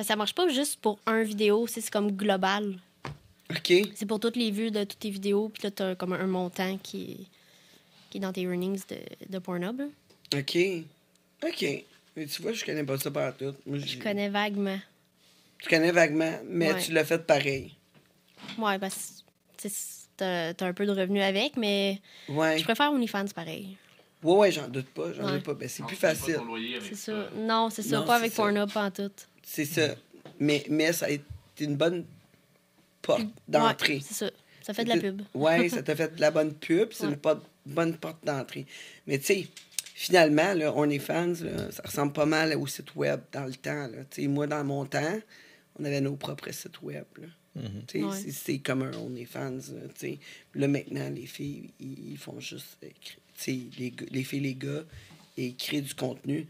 Ça 0.01 0.15
marche 0.17 0.35
pas 0.35 0.49
juste 0.49 0.79
pour 0.81 0.99
un 1.05 1.23
vidéo, 1.23 1.67
c'est 1.67 1.89
comme 1.89 2.11
global. 2.11 2.77
OK. 3.49 3.73
C'est 3.95 4.05
pour 4.05 4.19
toutes 4.19 4.35
les 4.35 4.51
vues 4.51 4.71
de 4.71 4.83
toutes 4.83 4.99
tes 4.99 5.09
vidéos, 5.09 5.49
puis 5.49 5.63
là, 5.63 5.71
t'as 5.71 5.95
comme 5.95 6.13
un 6.13 6.27
montant 6.27 6.77
qui 6.79 7.03
est, 7.03 7.17
qui 8.09 8.17
est 8.17 8.21
dans 8.21 8.33
tes 8.33 8.41
earnings 8.41 8.81
de, 8.89 8.97
de 9.29 9.39
Pornhub. 9.39 9.79
là. 9.79 9.85
OK. 10.39 10.57
OK. 11.45 11.65
Mais 12.17 12.25
tu 12.25 12.41
vois, 12.41 12.51
je 12.53 12.65
connais 12.65 12.83
pas 12.83 12.97
ça 12.97 13.11
par 13.11 13.35
tout. 13.37 13.53
Moi, 13.65 13.77
Je 13.77 13.97
connais 13.99 14.29
vaguement. 14.29 14.79
Tu 15.59 15.69
connais 15.69 15.91
vaguement, 15.91 16.39
mais 16.45 16.73
Ouais. 16.73 16.81
tu 16.81 16.91
l'as 16.91 17.05
fait 17.05 17.25
pareil. 17.25 17.73
Ouais, 18.57 18.79
parce 18.79 19.23
que 19.61 19.67
t'as 20.17 20.53
t'as 20.53 20.65
un 20.67 20.73
peu 20.73 20.85
de 20.85 20.91
revenus 20.91 21.23
avec, 21.23 21.57
mais 21.57 22.01
Ouais. 22.29 22.57
je 22.57 22.63
préfère 22.63 22.91
OnlyFans 22.91 23.25
pareil. 23.35 23.77
Ouais, 24.23 24.33
ouais, 24.35 24.51
j'en 24.51 24.67
doute 24.67 24.87
pas. 24.87 25.11
J'en 25.13 25.25
Ouais. 25.25 25.31
doute 25.33 25.43
pas. 25.43 25.53
Ben, 25.53 25.67
c'est 25.69 25.83
plus 25.85 25.95
facile. 25.95 26.39
C'est 26.81 26.95
ça. 26.95 27.29
Non, 27.35 27.69
c'est 27.69 27.83
ça. 27.83 27.97
Non, 27.99 28.05
pas 28.05 28.15
avec 28.15 28.31
ça. 28.31 28.37
Pornhub, 28.43 28.71
pas 28.71 28.85
en 28.85 28.91
tout. 28.91 29.11
C'est 29.43 29.65
ça. 29.65 29.95
Mais, 30.39 30.65
mais 30.69 30.93
ça 30.93 31.05
a 31.05 31.09
été 31.09 31.23
une 31.59 31.75
bonne 31.75 32.05
porte 33.01 33.21
d'entrée. 33.47 33.95
Ouais, 33.95 34.01
c'est 34.03 34.25
ça. 34.25 34.31
Ça 34.61 34.73
fait 34.73 34.83
de 34.83 34.89
la 34.89 34.97
pub. 34.97 35.21
Ouais, 35.35 35.69
ça 35.69 35.83
t'a 35.83 35.95
fait 35.95 36.15
de 36.15 36.21
la 36.21 36.31
bonne 36.31 36.53
pub. 36.53 36.89
C'est 36.91 37.05
Ouais. 37.05 37.13
une 37.13 37.73
bonne 37.73 37.95
porte 37.97 38.25
d'entrée. 38.25 38.65
Mais 39.05 39.19
tu 39.19 39.25
sais, 39.25 39.47
finalement, 39.93 40.53
là, 40.55 40.75
OnlyFans, 40.75 41.33
là, 41.43 41.71
ça 41.71 41.83
ressemble 41.85 42.13
pas 42.13 42.25
mal 42.25 42.55
au 42.57 42.65
site 42.65 42.95
web 42.95 43.19
dans 43.31 43.45
le 43.45 43.53
temps. 43.53 43.87
Là. 43.87 44.03
Tu 44.09 44.23
sais, 44.23 44.27
moi, 44.27 44.47
dans 44.47 44.63
mon 44.63 44.85
temps, 44.85 45.19
on 45.79 45.85
avait 45.85 46.01
nos 46.01 46.15
propres 46.15 46.51
sites 46.51 46.81
web. 46.81 47.05
Là. 47.17 47.27
Ouais. 47.55 48.15
c'est- 48.15 48.31
C'est 48.31 48.57
comme 48.59 48.81
un 48.83 48.93
OnlyFans. 48.93 49.51
Là, 49.73 49.87
tu 49.93 49.99
sais. 49.99 50.19
Puis 50.51 50.61
là, 50.61 50.67
maintenant, 50.67 51.09
les 51.09 51.25
filles, 51.25 51.69
ils, 51.79 52.17
font 52.17 52.39
juste. 52.39 52.77
euh, 52.83 52.87
les, 53.47 53.93
les 54.11 54.23
filles, 54.23 54.39
les 54.41 54.55
gars, 54.55 54.83
ils 55.37 55.55
créent 55.55 55.81
du 55.81 55.93
contenu. 55.93 56.47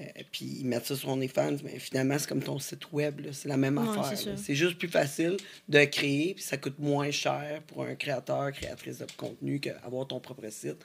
euh, 0.00 0.04
puis 0.32 0.46
ils 0.60 0.64
mettent 0.66 0.86
ça 0.86 0.96
sur 0.96 1.10
OnlyFans, 1.10 1.58
mais 1.64 1.78
finalement, 1.78 2.18
c'est 2.18 2.28
comme 2.28 2.42
ton 2.42 2.58
site 2.58 2.90
web. 2.92 3.20
C'est 3.32 3.48
la 3.48 3.56
même 3.58 3.76
Ouais, 3.78 3.98
affaire. 3.98 4.36
c'est 4.38 4.54
juste 4.54 4.78
plus 4.78 4.88
facile 4.88 5.36
de 5.68 5.84
créer, 5.84 6.34
puis 6.34 6.42
ça 6.42 6.56
coûte 6.56 6.78
moins 6.78 7.10
cher 7.10 7.62
pour 7.66 7.84
un 7.84 7.94
créateur, 7.94 8.50
créatrice 8.52 8.98
de 8.98 9.06
contenu 9.16 9.60
qu'avoir 9.60 10.06
ton 10.08 10.18
propre 10.18 10.48
site. 10.50 10.78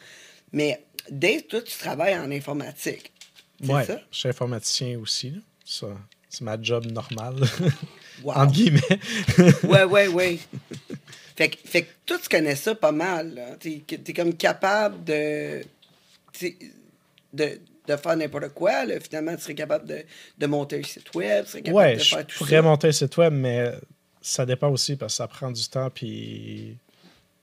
Mais 0.51 0.83
Dave, 1.09 1.43
toi, 1.43 1.61
tu 1.61 1.77
travailles 1.77 2.17
en 2.17 2.29
informatique. 2.31 3.11
Ça? 3.65 4.01
je 4.11 4.17
suis 4.17 4.29
informaticien 4.29 4.99
aussi. 4.99 5.31
là. 5.31 5.39
Ça, 5.65 5.87
c'est 6.29 6.41
ma 6.43 6.61
job 6.61 6.85
normale, 6.91 7.35
Wow. 8.23 8.33
entre 8.33 8.53
guillemets. 8.53 8.99
Ouais, 9.63 9.83
ouais, 9.83 10.07
ouais. 10.07 10.39
fait, 11.35 11.49
que- 11.49 11.57
fait 11.67 11.83
que 11.83 11.89
toi, 12.05 12.17
tu 12.21 12.29
connais 12.29 12.55
ça 12.55 12.73
pas 12.75 12.91
mal. 12.91 13.57
T'es, 13.59 13.81
t'es 13.85 14.13
comme 14.13 14.33
capable 14.33 15.03
de, 15.03 15.61
de, 17.33 17.59
de 17.87 17.95
faire 17.95 18.17
n'importe 18.17 18.49
quoi. 18.49 18.85
là. 18.85 18.99
Finalement, 18.99 19.35
tu 19.35 19.41
serais 19.43 19.55
capable 19.55 19.87
de, 19.87 20.03
de 20.37 20.45
monter 20.47 20.79
un 20.79 20.83
site 20.83 21.13
web, 21.15 21.45
tu 21.45 21.51
serais 21.51 21.61
capable 21.61 21.77
Ouais, 21.77 21.95
de 21.95 21.99
je 22.03 22.09
faire 22.15 22.25
tout 22.27 22.37
pourrais 22.37 22.51
ça. 22.57 22.61
monter 22.61 22.87
un 22.87 22.91
site 22.91 23.17
web, 23.17 23.33
mais 23.33 23.71
ça 24.21 24.45
dépend 24.45 24.69
aussi 24.69 24.95
parce 24.95 25.13
que 25.13 25.17
ça 25.17 25.27
prend 25.27 25.51
du 25.51 25.67
temps. 25.67 25.89
Puis 25.89 26.75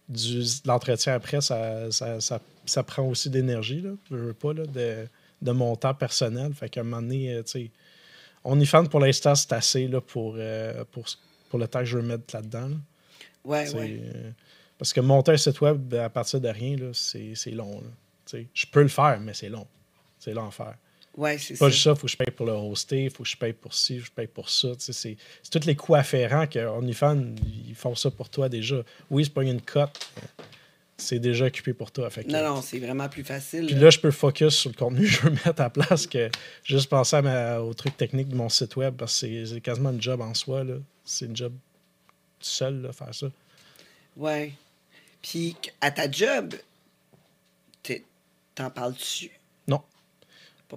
du, 0.09 0.43
l'entretien 0.65 1.15
après, 1.15 1.41
ça, 1.41 1.91
ça, 1.91 2.21
ça, 2.21 2.41
ça 2.67 2.83
prend 2.83 3.05
aussi 3.09 3.31
d'énergie. 3.31 3.85
Je 4.11 4.17
veux 4.17 4.33
pas, 4.35 4.53
là, 4.53 4.67
de, 4.67 5.07
de 5.41 5.53
mon 5.53 5.77
temps 5.77 5.95
personnel. 5.95 6.53
Fait 6.55 6.69
qu'à 6.69 6.81
un 6.81 6.85
moment 6.85 7.03
donné, 7.03 7.33
euh, 7.33 7.43
tu 7.43 7.51
sais, 7.53 7.71
OnlyFans 8.45 8.87
pour 8.87 9.01
l'instant, 9.01 9.35
c'est 9.35 9.53
assez 9.53 9.89
là, 9.89 10.01
pour, 10.01 10.35
euh, 10.37 10.85
pour, 10.93 11.07
pour 11.49 11.59
le 11.59 11.67
temps 11.67 11.81
que 11.81 11.85
je 11.87 11.99
veux 11.99 12.05
mettre 12.05 12.35
là-dedans. 12.35 12.69
là. 12.69 12.77
Ouais, 13.45 13.75
ouais. 13.75 14.01
euh, 14.03 14.31
parce 14.79 14.93
que 14.93 15.01
monter 15.01 15.33
un 15.33 15.37
site 15.37 15.61
web 15.61 15.95
à 15.95 16.09
partir 16.09 16.41
de 16.41 16.49
rien, 16.49 16.77
c'est, 16.93 17.35
long. 17.51 17.83
Je 18.33 18.67
peux 18.71 18.83
le 18.83 18.89
faire, 18.89 19.21
mais 19.21 19.35
c'est 19.35 19.49
long. 19.49 19.67
C'est 20.19 20.35
faire. 20.51 20.75
Ouais, 21.17 21.39
c'est 21.39 21.55
Pas 21.55 21.67
ça. 21.67 21.71
juste 21.71 21.85
ça, 21.85 21.91
il 21.91 21.97
faut 21.97 22.07
que 22.07 22.11
je 22.13 22.17
paye 22.17 22.31
pour 22.35 22.47
le 22.47 22.53
hoster, 22.53 23.05
il 23.05 23.11
faut 23.11 23.23
que 23.23 23.29
je 23.29 23.37
paye 23.37 23.53
pour 23.53 23.73
ci, 23.73 23.99
faut 23.99 24.01
que 24.03 24.07
je 24.07 24.13
paye 24.13 24.27
pour 24.27 24.49
ça. 24.49 24.69
C'est 24.79 24.93
c'est 24.93 25.17
tous 25.51 25.67
les 25.67 25.77
coûts 25.77 25.95
afférents 25.95 26.47
que 26.47 26.59
OnlyFans, 26.59 27.35
ils 27.69 27.75
font 27.75 27.95
ça 27.95 28.11
pour 28.11 28.29
toi 28.29 28.49
déjà. 28.49 28.77
Oui, 29.11 29.25
c'est 29.25 29.33
pas 29.33 29.45
une 29.45 29.61
cote, 29.61 30.09
c'est 30.97 31.19
déjà 31.19 31.47
occupé 31.47 31.73
pour 31.75 31.91
toi. 31.91 32.09
Fait 32.11 32.25
que- 32.25 32.31
Non, 32.31 32.43
non, 32.43 32.63
c'est 32.63 32.79
vraiment 32.79 33.09
plus 33.09 33.25
facile. 33.25 33.67
Puis 33.67 33.75
là, 33.75 33.91
je 33.91 33.99
peux 33.99 34.11
focus 34.11 34.55
sur 34.55 34.71
le 34.71 34.77
contenu 34.77 35.01
que 35.03 35.07
je 35.09 35.21
veux 35.23 35.31
mettre 35.31 35.61
à 35.61 35.71
place 35.71 36.07
que 36.07 36.31
juste 36.65 36.89
penser 36.89 37.17
à 37.17 37.23
ma- 37.23 37.59
au 37.61 37.75
truc 37.75 37.97
technique 37.97 38.29
de 38.29 38.37
mon 38.37 38.49
site 38.49 38.77
web 38.77 38.95
parce 38.97 39.21
que 39.21 39.45
c'est- 39.47 39.61
quasiment 39.61 39.91
une 39.91 40.01
job 40.03 40.21
en 40.21 40.35
soi. 40.35 40.65
C'est 41.05 41.27
une 41.27 41.37
job 41.37 41.53
seul, 42.41 42.83
là, 42.83 42.93
faire 42.93 43.15
ça. 43.15 43.27
Ouais. 44.17 44.53
Puis 45.23 45.57
à 45.81 45.91
ta 45.91 46.11
job, 46.11 46.55
t'en 48.55 48.71
parles-tu? 48.71 49.31
Non. 49.67 49.83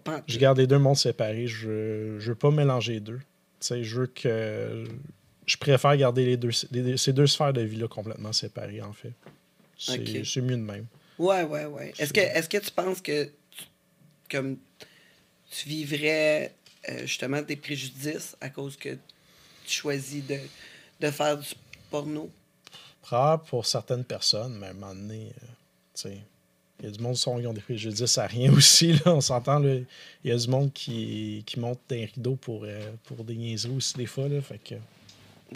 Pas. 0.03 0.21
Je 0.27 0.37
garde 0.37 0.57
les 0.57 0.67
deux 0.67 0.77
mondes 0.79 0.97
séparés. 0.97 1.47
Je, 1.47 2.17
je 2.19 2.29
veux 2.29 2.35
pas 2.35 2.51
mélanger 2.51 2.93
les 2.93 2.99
deux. 2.99 3.19
Je 3.61 3.99
veux 4.01 4.07
que. 4.07 4.83
Je 5.45 5.57
préfère 5.57 5.95
garder 5.97 6.25
les 6.25 6.37
deux, 6.37 6.49
les- 6.71 6.97
ces 6.97 7.13
deux 7.13 7.25
sphères 7.25 7.53
de 7.53 7.61
vie-là 7.61 7.87
complètement 7.87 8.33
séparées, 8.33 8.81
en 8.81 8.93
fait. 8.93 9.13
C'est 9.77 9.99
Ok. 9.99 10.25
c'est 10.25 10.41
mieux 10.41 10.57
de 10.57 10.61
même. 10.61 10.85
Ouais, 11.19 11.43
ouais, 11.43 11.65
ouais. 11.65 11.93
Est-ce 11.97 12.13
que, 12.13 12.19
est 12.19 12.47
que 12.49 12.57
tu 12.57 12.71
penses 12.71 13.01
que 13.01 13.25
tu, 13.25 13.63
comme 14.29 14.57
tu 15.49 15.67
vivrais 15.69 16.53
euh, 16.89 17.01
justement 17.01 17.41
des 17.41 17.55
préjudices 17.55 18.35
à 18.41 18.49
cause 18.49 18.75
que 18.77 18.89
tu 19.65 19.73
choisis 19.73 20.25
de, 20.25 20.39
de 20.99 21.11
faire 21.11 21.37
du 21.37 21.47
porno? 21.89 22.29
Probable 23.01 23.43
pour 23.45 23.65
certaines 23.65 24.03
personnes, 24.03 24.57
mais 24.59 24.67
à 24.67 24.69
un 24.71 24.73
moment 24.73 24.93
donné, 24.95 25.27
euh, 25.27 25.45
tu 25.95 26.01
sais, 26.01 26.17
il 26.79 26.85
y 26.85 26.89
a 26.89 26.91
du 26.91 26.99
monde 27.01 27.15
qui 27.15 27.27
ont 27.29 27.53
des 27.53 27.61
préjudices 27.61 28.17
à 28.17 28.27
rien 28.27 28.51
aussi, 28.57 28.93
là, 28.93 29.13
on 29.15 29.21
s'entend. 29.21 29.59
là. 29.59 29.75
Il 30.23 30.29
y 30.29 30.31
a 30.31 30.37
du 30.37 30.47
monde 30.47 30.71
qui, 30.73 31.43
qui 31.45 31.59
monte 31.59 31.79
des 31.89 32.05
rideaux 32.05 32.35
pour, 32.35 32.63
euh, 32.65 32.91
pour 33.05 33.23
des 33.23 33.35
niaiseries 33.35 33.75
aussi, 33.75 33.95
des 33.95 34.05
fois. 34.05 34.27
Là, 34.27 34.41
fait 34.41 34.59
que 34.59 34.75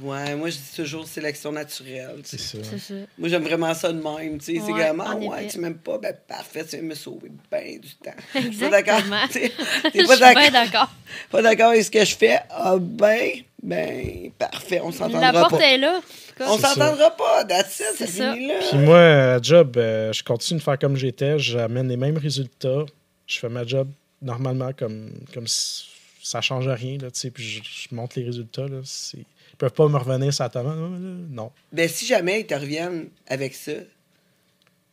Ouais, 0.02 0.36
moi, 0.36 0.50
je 0.50 0.56
dis 0.56 0.76
toujours 0.76 1.06
sélection 1.06 1.52
naturelle. 1.52 2.22
tu 2.24 2.38
C'est 2.38 2.40
ça. 2.40 2.58
C'est 2.64 2.80
ça. 2.80 2.94
Moi, 3.18 3.28
j'aime 3.28 3.44
vraiment 3.44 3.74
ça 3.74 3.92
de 3.92 4.02
même. 4.02 4.38
tu 4.40 4.46
sais. 4.56 4.62
c'est 4.66 4.72
ah 4.82 4.94
en 4.94 5.22
ouais, 5.22 5.42
effet. 5.42 5.48
tu 5.52 5.60
m'aimes 5.60 5.78
pas, 5.80 5.98
ben 5.98 6.16
parfait, 6.28 6.64
tu 6.64 6.78
viens 6.78 6.86
me 6.86 6.96
sauver 6.96 7.30
bien 7.52 7.78
du 7.78 7.94
temps. 7.96 8.12
T'es 8.34 8.40
pas 8.42 8.46
Exactement. 8.48 8.70
d'accord? 8.72 9.30
T'es 9.34 9.52
Je 9.84 9.90
t'es 9.92 10.00
suis 10.00 10.08
pas 10.08 10.16
bien 10.18 10.34
d'accord? 10.34 10.52
d'accord. 10.52 10.90
Pas 11.30 11.42
d'accord 11.42 11.70
avec 11.72 11.84
ce 11.84 11.92
que 11.92 12.06
je 12.06 12.16
fais? 12.16 12.40
Ah 12.50 12.78
ben, 12.80 13.32
ben, 13.62 14.32
parfait, 14.40 14.80
on 14.82 14.88
La 14.92 14.94
s'entendra 14.94 15.32
porte 15.34 15.52
pas. 15.60 15.68
est 15.68 15.78
là. 15.78 16.00
On 16.40 16.58
s'entendra 16.58 17.12
pas, 17.16 17.44
that's 17.44 17.80
it, 17.82 17.86
C'est 17.98 18.08
ça 18.08 18.36
là. 18.36 18.54
Puis 18.70 18.78
moi, 18.80 18.98
à 19.00 19.42
job, 19.42 19.76
euh, 19.78 20.14
je 20.14 20.24
continue 20.24 20.60
de 20.60 20.64
faire 20.64 20.80
comme 20.80 20.96
j'étais. 20.96 21.38
J'amène 21.38 21.90
les 21.90 21.98
mêmes 21.98 22.18
résultats. 22.18 22.86
Je 23.28 23.40
fais 23.40 23.50
ma 23.50 23.66
job 23.66 23.90
normalement 24.22 24.72
comme, 24.74 25.12
comme 25.34 25.48
si 25.48 25.84
ça 26.24 26.40
change 26.42 26.68
rien. 26.70 26.98
Là, 27.00 27.12
tu 27.12 27.20
sais, 27.20 27.30
puis 27.30 27.44
je, 27.44 27.62
je 27.90 27.94
montre 27.94 28.18
les 28.18 28.26
résultats. 28.26 28.68
Là, 28.68 28.80
C'est- 28.86 29.26
peuvent 29.62 29.74
pas 29.74 29.88
me 29.88 29.98
revenir 29.98 30.34
sur 30.34 30.44
la 30.44 30.50
tomate. 30.50 30.76
Non. 30.78 31.52
Ben, 31.72 31.88
si 31.88 32.06
jamais 32.06 32.42
ils 32.42 32.46
te 32.48 32.54
reviennent 32.56 33.10
avec 33.28 33.54
ça, 33.54 33.72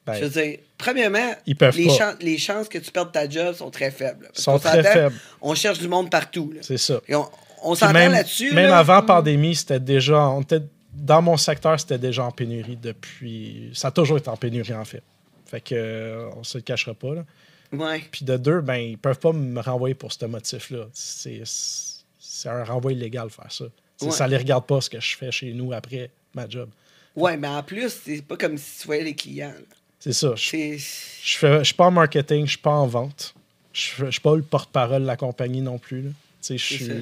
Ben, 0.07 0.15
je 0.15 0.25
veux 0.25 0.31
dire, 0.43 0.59
premièrement, 0.77 1.35
Ils 1.47 1.57
peuvent 1.57 1.77
les, 1.77 1.87
pas. 1.87 1.93
chan- 1.97 2.15
les 2.21 2.39
chances 2.39 2.69
que 2.69 2.79
tu 2.79 2.91
perdes 2.91 3.13
ta 3.13 3.29
job 3.29 3.55
sont 3.55 3.71
très 3.71 3.91
faibles. 3.91 4.29
Ils 4.37 4.41
sont 4.41 4.59
très 4.59 4.83
faibles. 4.83 5.15
On 5.41 5.55
cherche 5.55 5.79
du 5.79 5.89
monde 5.89 6.11
partout. 6.11 6.53
C'est 6.61 6.77
ça. 6.79 7.01
Et 7.09 7.15
on 7.15 7.29
on 7.63 7.75
s'entend 7.75 7.93
là-dessus. 8.09 8.53
même 8.53 8.71
là. 8.71 8.79
avant 8.79 9.03
pandémie, 9.03 9.55
c'était 9.57 9.81
déjà. 9.81 10.29
On 10.29 10.43
était, 10.43 10.63
dans 10.95 11.21
mon 11.23 11.37
secteur, 11.37 11.79
c'était 11.81 11.99
déjà 11.99 12.25
en 12.25 12.31
pénurie 12.31 12.77
depuis. 12.77 13.71
Ça 13.75 13.89
a 13.89 13.91
toujours 13.91 14.19
été 14.19 14.29
en 14.29 14.37
pénurie, 14.37 14.75
en 14.75 14.85
fait. 14.85 15.03
Fait 15.47 15.61
que 15.61 15.75
euh, 15.75 16.29
on 16.37 16.45
se 16.45 16.59
le 16.59 16.63
cachera 16.63 16.95
pas. 16.95 17.15
Là. 17.15 17.25
Ouais. 17.73 18.03
Puis 18.13 18.25
de 18.25 18.37
deux, 18.37 18.61
ben, 18.61 18.77
ils 18.77 18.97
peuvent 18.99 19.19
pas 19.19 19.33
me 19.33 19.61
renvoyer 19.61 19.95
pour 19.95 20.13
ce 20.13 20.25
motif-là. 20.27 20.85
C'est, 20.93 21.43
c'est 21.45 22.49
un 22.49 22.63
renvoi 22.65 22.93
illégal 22.93 23.29
faire 23.31 23.51
ça. 23.51 23.65
Ouais. 24.03 24.11
Ça 24.11 24.29
les 24.29 24.37
regarde 24.37 24.65
pas 24.67 24.81
ce 24.81 24.89
que 24.91 25.01
je 25.01 25.17
fais 25.17 25.33
chez 25.33 25.53
nous 25.53 25.73
après 25.73 26.11
ma 26.35 26.49
job. 26.49 26.69
Ouais, 27.17 27.37
mais 27.37 27.49
en 27.49 27.63
plus, 27.63 27.91
c'est 28.05 28.23
pas 28.23 28.37
comme 28.37 28.57
si 28.57 28.81
tu 28.81 28.87
voyais 28.87 29.05
les 29.05 29.15
clients. 29.15 29.55
C'est 29.99 30.13
ça. 30.13 30.35
Je, 30.37 30.77
je 30.79 31.63
suis 31.65 31.75
pas 31.75 31.87
en 31.87 31.91
marketing, 31.91 32.45
je 32.47 32.51
suis 32.51 32.59
pas 32.59 32.71
en 32.71 32.87
vente. 32.87 33.35
Je, 33.73 34.07
je 34.07 34.11
suis 34.11 34.21
pas 34.21 34.37
le 34.37 34.43
porte-parole 34.43 35.03
de 35.03 35.07
la 35.07 35.17
compagnie 35.17 35.61
non 35.61 35.79
plus. 35.79 36.03
là. 36.03 36.11
Je 36.49 36.57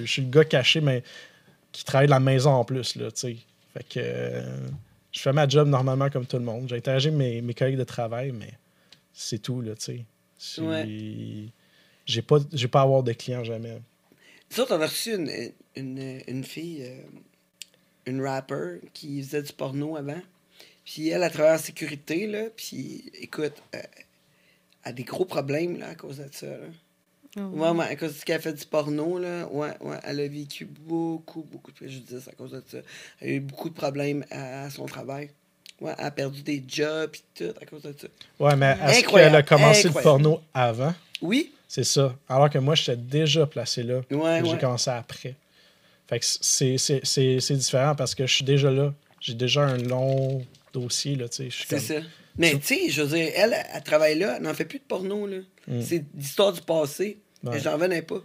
suis 0.07 0.23
le 0.23 0.31
gars 0.31 0.45
caché, 0.45 0.81
mais 0.81 1.03
qui 1.73 1.85
travaille 1.85 2.07
de 2.07 2.13
la 2.13 2.21
maison 2.21 2.51
en 2.51 2.65
plus. 2.65 2.97
Là, 2.97 3.09
fait 3.15 3.37
que 3.89 3.99
euh, 3.99 4.43
je 5.13 5.21
fais 5.21 5.33
ma 5.33 5.47
job 5.47 5.69
normalement 5.69 6.09
comme 6.09 6.25
tout 6.27 6.39
le 6.39 6.45
monde. 6.45 6.69
J'interagis 6.69 7.09
avec 7.09 7.19
mes, 7.19 7.43
mes 7.43 7.53
collègues 7.53 7.77
de 7.77 7.85
travail, 7.85 8.33
mais 8.33 8.53
c'est 9.13 9.39
tout. 9.41 9.61
Là, 9.61 9.75
tu 9.75 10.03
sais. 10.39 10.63
Ouais. 10.63 11.49
J'ai 12.07 12.23
pas, 12.23 12.39
j'ai 12.53 12.69
pas 12.69 12.81
à 12.81 12.83
avoir 12.85 13.03
de 13.03 13.13
clients 13.13 13.45
jamais. 13.45 13.81
Nous 14.51 14.61
autres, 14.61 14.75
on 14.77 14.81
a 14.81 14.87
reçu 14.87 15.15
une, 15.15 15.29
une, 15.77 16.21
une 16.27 16.45
fille, 16.45 16.83
euh, 16.83 17.01
une 18.07 18.23
rapper, 18.23 18.79
qui 18.93 19.23
faisait 19.23 19.43
du 19.43 19.53
porno 19.53 19.97
avant. 19.97 20.21
Puis 20.85 21.09
elle, 21.09 21.23
elle 21.23 21.33
travaille 21.33 21.55
en 21.55 21.59
sécurité, 21.59 22.27
là. 22.27 22.45
Puis 22.57 23.11
écoute, 23.21 23.55
euh, 23.75 23.81
elle 24.85 24.91
a 24.91 24.93
des 24.93 25.05
gros 25.05 25.25
problèmes, 25.25 25.79
là, 25.79 25.89
à 25.91 25.95
cause 25.95 26.19
de 26.19 26.29
ça, 26.33 26.47
là. 26.47 26.57
Ouais, 27.39 27.69
ouais, 27.69 27.85
à 27.85 27.97
cause 27.97 28.25
qu'elle 28.25 28.41
fait 28.41 28.55
du 28.55 28.65
porno, 28.65 29.19
là, 29.19 29.47
ouais, 29.49 29.73
ouais, 29.83 29.97
elle 30.05 30.21
a 30.21 30.29
vécu 30.29 30.65
beaucoup, 30.65 31.43
beaucoup 31.43 31.71
de 31.71 31.77
préjudices 31.77 32.27
à 32.29 32.33
cause 32.33 32.53
de 32.53 32.63
ça. 32.67 32.79
Elle 33.21 33.29
a 33.29 33.33
eu 33.33 33.41
beaucoup 33.41 33.69
de 33.69 33.75
problèmes 33.75 34.25
à, 34.31 34.63
à 34.63 34.71
son 34.71 34.87
travail. 34.87 35.29
Ouais, 35.79 35.93
elle 35.99 36.07
a 36.07 36.11
perdu 36.11 36.43
des 36.43 36.65
jobs 36.67 37.11
et 37.15 37.21
tout 37.45 37.55
à 37.61 37.67
cause 37.67 37.83
de 37.83 37.95
ça. 38.01 38.09
Ouais, 38.41 38.57
mais 38.57 38.79
est-ce 38.87 39.05
qu'elle 39.07 39.35
a 39.35 39.43
commencé 39.43 39.89
le 39.89 39.93
porno 40.03 40.41
avant? 40.55 40.95
Oui, 41.21 41.53
C'est 41.69 41.85
ça. 41.85 42.17
Alors 42.27 42.49
que 42.49 42.57
moi, 42.59 42.75
j'étais 42.75 42.97
déjà 42.97 43.47
placé 43.47 43.83
là. 43.83 44.01
Ouais, 44.11 44.41
J'ai 44.43 44.57
commencé 44.57 44.89
après. 44.89 45.35
Fait 46.09 46.21
que 46.21 46.25
c'est, 46.27 46.79
c'est, 46.79 47.01
c'est, 47.05 47.41
c'est 47.41 47.55
différent 47.57 47.95
parce 47.95 48.15
que 48.15 48.27
je 48.27 48.35
suis 48.35 48.45
déjà 48.45 48.71
là. 48.71 48.95
J'ai 49.21 49.35
déjà 49.35 49.63
un 49.67 49.79
long 49.79 50.45
dossier, 50.73 51.17
là, 51.17 51.29
tu 51.29 51.51
sais. 51.51 51.65
C'est 51.67 51.69
comme- 51.69 51.79
ça. 51.85 52.07
Mais 52.39 52.53
tu 52.59 52.63
sais, 52.67 52.91
je 52.91 53.03
veux 53.03 53.17
dire, 53.17 53.33
elle, 53.35 53.57
elle 53.75 53.83
travaille 53.83 54.19
là, 54.19 54.35
elle 54.37 54.43
n'en 54.43 54.53
fait 54.55 54.67
plus 54.67 54.79
de 54.79 54.85
porno, 54.85 55.27
là. 55.27 55.39
C'est 55.83 56.05
d'histoire 56.15 56.53
du 56.53 56.61
passé. 56.61 57.19
Mm. 57.43 57.49
Ouais. 57.49 57.61
J'en 57.61 57.77
venais 57.79 58.03
pas. 58.03 58.23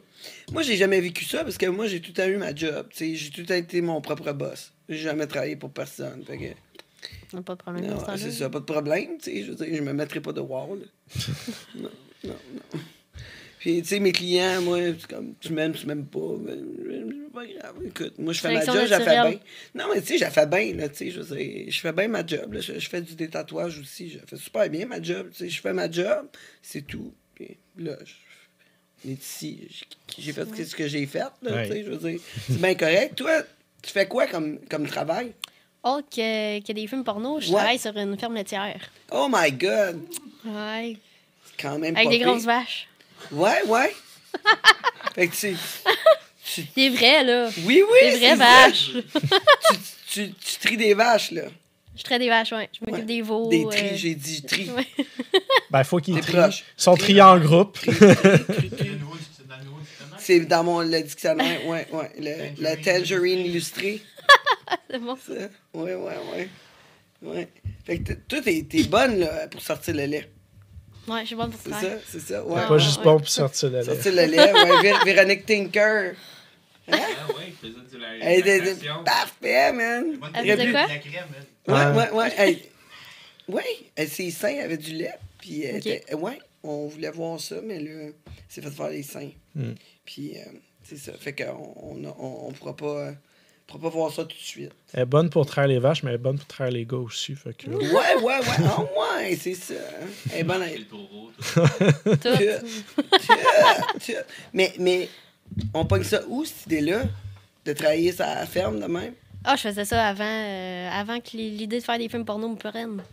Moi, 0.51 0.61
j'ai 0.63 0.75
jamais 0.77 0.99
vécu 1.01 1.25
ça 1.25 1.43
parce 1.43 1.57
que 1.57 1.65
moi, 1.65 1.87
j'ai 1.87 2.01
tout 2.01 2.11
temps 2.11 2.27
eu 2.27 2.37
ma 2.37 2.53
job. 2.53 2.87
tu 2.91 2.97
sais. 2.97 3.15
J'ai 3.15 3.29
tout 3.31 3.43
temps 3.43 3.55
été 3.55 3.81
mon 3.81 3.99
propre 4.01 4.31
boss. 4.33 4.71
J'ai 4.89 4.97
jamais 4.97 5.25
travaillé 5.27 5.55
pour 5.55 5.71
personne. 5.71 6.23
Fait 6.25 6.37
que, 6.37 7.39
pas 7.41 7.55
de 7.55 7.61
problème 7.61 7.87
temps-là. 7.87 8.17
c'est 8.17 8.31
ça, 8.31 8.49
pas 8.49 8.59
de 8.59 8.65
problème. 8.65 9.17
tu 9.21 9.31
sais. 9.31 9.43
Je 9.43 9.51
veux 9.51 9.55
dire, 9.65 9.75
je 9.75 9.81
me 9.81 9.93
mettrai 9.93 10.19
pas 10.19 10.33
de 10.33 10.41
wall. 10.41 10.79
non, 11.75 11.89
non, 12.25 12.35
non. 12.73 12.79
Puis, 13.61 13.79
tu 13.83 13.89
sais, 13.89 13.99
mes 13.99 14.11
clients, 14.11 14.59
moi, 14.63 14.79
comme, 15.07 15.35
tu 15.39 15.53
m'aimes, 15.53 15.73
tu 15.73 15.85
m'aimes 15.85 16.07
pas. 16.07 16.35
ben, 16.39 16.57
c'est 17.27 17.31
pas 17.31 17.45
grave. 17.45 17.75
Écoute, 17.85 18.17
moi, 18.17 18.33
je 18.33 18.39
fais 18.41 18.51
ma 18.55 18.65
job, 18.65 18.75
je 18.87 18.95
fais 18.95 19.03
bien. 19.05 19.39
Non, 19.75 19.85
mais 19.93 20.01
tu 20.01 20.07
sais, 20.07 20.17
je 20.17 20.25
fais 20.31 20.47
bien, 20.47 20.73
là, 20.73 20.89
tu 20.89 20.95
sais, 20.95 21.11
je 21.11 21.21
je 21.69 21.79
fais 21.79 21.91
bien 21.93 22.07
ma 22.07 22.25
job, 22.25 22.53
là. 22.53 22.59
Je, 22.59 22.79
je 22.79 22.89
fais 22.89 23.01
du 23.01 23.13
détatouage 23.13 23.77
aussi, 23.79 24.09
je 24.09 24.17
fais 24.27 24.35
super 24.37 24.67
bien 24.67 24.87
ma 24.87 24.99
job, 24.99 25.29
tu 25.31 25.37
sais, 25.43 25.49
je 25.49 25.61
fais 25.61 25.73
ma 25.73 25.91
job, 25.91 26.25
c'est 26.63 26.81
tout. 26.87 27.13
Puis 27.35 27.55
là, 27.77 27.97
je, 28.03 28.13
on 29.05 29.11
est 29.11 29.21
ici, 29.21 29.67
j'ai- 30.17 30.33
fait 30.33 30.63
ce 30.65 30.75
que 30.75 30.87
j'ai 30.87 31.05
fait, 31.05 31.19
là, 31.19 31.31
Ouais. 31.43 31.67
tu 31.67 31.71
sais, 31.73 31.83
je 31.83 31.91
veux 31.91 32.09
dire, 32.09 32.19
c'est 32.49 32.59
bien 32.59 32.73
correct. 32.73 33.13
Toi, 33.15 33.43
tu 33.83 33.91
fais 33.91 34.07
quoi 34.07 34.25
comme, 34.25 34.57
comme 34.71 34.87
travail? 34.87 35.33
Autre 35.83 36.09
que, 36.09 36.59
que 36.65 36.73
des 36.73 36.87
films 36.87 37.03
porno, 37.03 37.39
je 37.39 37.49
Ouais. 37.49 37.55
travaille 37.57 37.77
sur 37.79 37.95
une 37.95 38.17
ferme 38.17 38.33
laitière. 38.33 38.89
Oh 39.11 39.27
my 39.31 39.51
God! 39.51 40.01
Ouais. 40.45 40.97
C'est 41.45 41.61
quand 41.61 41.77
même 41.77 41.95
Avec 41.95 42.05
pas 42.07 42.11
des 42.11 42.17
pire. 42.17 42.27
grosses 42.27 42.45
vaches. 42.45 42.87
Ouais, 43.31 43.61
ouais. 43.67 43.93
fait 45.15 45.27
que 45.27 45.35
tu, 45.35 45.55
tu- 46.53 46.67
Des 46.75 46.89
vrais, 46.89 47.23
là. 47.23 47.49
Oui, 47.65 47.83
oui, 47.89 48.09
Des 48.11 48.17
vraies 48.17 48.29
c'est 48.29 48.35
vaches. 48.35 48.91
tu, 48.93 49.77
tu, 50.09 50.33
tu 50.33 50.57
tries 50.59 50.77
des 50.77 50.93
vaches, 50.93 51.31
là. 51.31 51.43
Je 51.95 52.03
traite 52.03 52.21
des 52.21 52.29
vaches, 52.29 52.51
ouais. 52.53 52.69
Je 52.73 52.79
m'occupe 52.81 52.95
Ouais. 52.99 53.01
des 53.03 53.21
veaux. 53.21 53.49
Des 53.49 53.65
euh, 53.65 53.69
tris, 53.69 53.97
j'ai 53.97 54.15
dit 54.15 54.41
tri. 54.43 54.69
ouais. 54.71 54.87
Ben, 55.69 55.79
il 55.79 55.85
faut 55.85 55.99
qu'ils 55.99 56.19
trient. 56.19 56.37
Ils 56.49 56.63
sont 56.75 56.95
Tri. 56.95 57.03
triés 57.13 57.21
en 57.21 57.39
groupe. 57.39 57.77
C'est 57.81 57.87
dans 57.97 57.97
le 58.83 58.95
nouveau 58.99 59.15
dictionnaire. 59.17 60.17
C'est 60.17 60.39
dans 60.41 60.63
mon 60.63 60.79
le 60.81 61.01
dictionnaire, 61.01 61.65
ouais, 61.67 61.87
ouais. 61.93 62.11
Le, 62.19 62.61
la 62.61 62.75
tangerine 62.77 63.39
illustrée. 63.45 64.01
C'est 64.89 64.99
bon. 64.99 65.15
Ça. 65.15 65.33
Ouais, 65.73 65.95
ouais, 65.95 66.13
ouais. 66.33 66.49
Ouais. 67.21 67.47
Fait 67.85 67.99
que 67.99 68.13
toi, 68.13 68.41
t'es, 68.41 68.65
t'es 68.69 68.83
bonne 68.83 69.19
là, 69.19 69.47
pour 69.47 69.61
sortir 69.61 69.93
le 69.95 70.05
lait. 70.05 70.29
Ouais, 71.07 71.21
je 71.21 71.25
suis 71.27 71.35
bonne 71.35 71.49
pour 71.51 71.59
C'est 71.63 71.71
ça. 71.71 71.81
ça, 71.81 71.87
c'est 72.07 72.19
ça. 72.19 72.43
Ouais. 72.45 72.61
Pas 72.67 72.71
ouais, 72.73 72.79
juste 72.79 72.97
ouais. 72.99 73.03
bon 73.05 73.17
pour 73.17 73.27
sortir 73.29 73.69
le 73.71 73.79
lait. 73.79 73.83
Sortir 73.85 74.11
le 74.13 74.25
lait, 74.25 74.53
ouais. 74.53 74.81
Vé- 74.91 75.05
Véronique 75.05 75.45
Tinker. 75.45 76.13
Ah 76.91 76.95
ouais, 76.95 76.99
il 77.47 77.53
faisait 77.53 77.97
de 77.97 78.01
la 78.01 78.25
Elle 78.97 79.03
parfait, 79.03 79.73
man. 79.73 80.19
Elle 80.33 80.57
faisait 80.57 80.71
quoi? 80.71 80.87
de 80.87 81.71
la. 81.71 81.91
Ouais, 81.91 81.97
Ouais. 81.97 82.09
ouais, 82.09 82.11
ouais. 82.11 82.33
Elle, 82.37 82.59
ouais, 83.55 83.63
elle, 83.95 84.09
ses 84.09 84.31
seins 84.31 84.59
avaient 84.59 84.77
du 84.77 84.91
lait. 84.93 85.13
Puis, 85.39 85.63
elle 85.63 85.77
Ok. 85.77 85.85
était- 85.87 86.13
ouais, 86.15 86.39
on 86.63 86.87
voulait 86.87 87.09
voir 87.11 87.39
ça, 87.39 87.55
mais 87.63 87.79
là, 87.79 88.11
c'est 88.47 88.61
fait 88.61 88.69
faire 88.71 88.89
les 88.89 89.03
seins. 89.03 89.31
Hmm. 89.55 89.73
Puis, 90.05 90.37
euh, 90.37 90.41
c'est 90.83 90.97
ça. 90.97 91.13
Fait 91.13 91.33
qu'on 91.33 91.73
on, 91.77 92.03
on, 92.05 92.47
on 92.47 92.51
pourra 92.51 92.75
pas. 92.75 93.11
On 93.73 93.77
pourra 93.77 93.91
pas 93.91 93.97
voir 93.97 94.11
ça 94.11 94.23
tout 94.23 94.35
de 94.35 94.41
suite. 94.41 94.71
Elle 94.93 95.01
est 95.03 95.05
bonne 95.05 95.29
pour 95.29 95.45
traire 95.45 95.67
les 95.67 95.79
vaches, 95.79 96.03
mais 96.03 96.09
elle 96.11 96.15
est 96.15 96.19
bonne 96.19 96.37
pour 96.37 96.47
traire 96.47 96.71
les 96.71 96.85
gars 96.85 96.97
aussi. 96.97 97.35
Fait 97.35 97.53
que, 97.53 97.69
Ouais, 97.69 98.15
ouais, 98.21 98.39
ouais. 98.39 98.45
Ah, 98.65 98.81
ouais, 98.81 99.35
c'est 99.35 99.53
ça. 99.53 99.73
Elle 100.33 100.39
est 100.39 100.43
bonne 100.43 100.61
à. 100.61 100.67
Mais, 104.53 104.73
mais 104.79 105.09
on 105.73 105.85
pogne 105.85 106.03
ça 106.03 106.21
où, 106.27 106.45
cette 106.45 106.65
idée-là? 106.67 107.03
De 107.65 107.73
travailler 107.73 108.13
la 108.17 108.45
ferme 108.45 108.79
de 108.79 108.85
même? 108.87 109.13
Ah, 109.43 109.55
je 109.55 109.61
faisais 109.63 109.85
ça 109.85 110.07
avant, 110.07 110.23
euh, 110.23 110.89
avant 110.91 111.19
que 111.19 111.35
l'idée 111.37 111.79
de 111.79 111.83
faire 111.83 111.97
des 111.97 112.09
films 112.09 112.25
porno 112.25 112.49
me 112.49 112.55
prenne. 112.55 113.03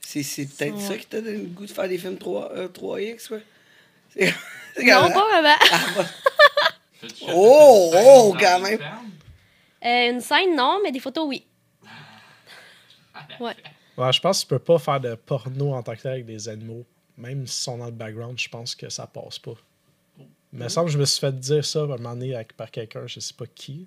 C'est, 0.00 0.22
c'est 0.22 0.46
peut-être 0.46 0.76
Ouais. 0.76 0.80
ça 0.82 0.96
qui 0.96 1.06
t'a 1.06 1.20
donné 1.20 1.38
le 1.38 1.44
goût 1.46 1.66
de 1.66 1.70
faire 1.70 1.88
des 1.88 1.98
films 1.98 2.16
3, 2.16 2.52
euh, 2.54 2.68
3X, 2.68 3.30
ouais? 3.32 3.42
Non, 4.82 5.10
pas 5.10 5.26
vraiment. 5.30 5.54
Oh, 7.32 7.92
oh, 7.94 8.36
quand 8.38 8.56
une 8.58 8.62
même. 8.62 8.80
Euh, 9.84 10.10
une 10.12 10.20
scène, 10.20 10.56
non, 10.56 10.80
mais 10.82 10.90
des 10.92 11.00
photos, 11.00 11.26
oui. 11.28 11.46
Ah, 13.14 13.20
Ouais. 13.40 13.54
Ouais, 13.96 14.12
je 14.12 14.20
pense 14.20 14.38
que 14.38 14.42
tu 14.42 14.48
peux 14.48 14.58
pas 14.58 14.78
faire 14.78 15.00
de 15.00 15.14
porno 15.14 15.72
en 15.72 15.82
tant 15.82 15.94
que 15.94 16.02
tel 16.02 16.12
avec 16.12 16.26
des 16.26 16.48
animaux. 16.50 16.84
Même 17.16 17.46
s'ils 17.46 17.62
sont 17.64 17.78
dans 17.78 17.86
le 17.86 17.92
background, 17.92 18.38
je 18.38 18.48
pense 18.48 18.74
que 18.74 18.90
ça 18.90 19.06
passe 19.06 19.38
pas. 19.38 19.54
Mais 20.52 20.60
il 20.60 20.64
me 20.64 20.68
semble 20.68 20.86
que 20.88 20.92
je 20.92 20.98
me 20.98 21.04
suis 21.06 21.20
fait 21.20 21.34
dire 21.38 21.64
ça 21.64 21.80
à 21.80 21.82
un 21.84 21.86
moment 21.86 22.10
donné 22.14 22.34
avec- 22.34 22.52
par 22.54 22.70
quelqu'un, 22.70 23.06
je 23.06 23.20
sais 23.20 23.32
pas 23.34 23.46
qui. 23.54 23.86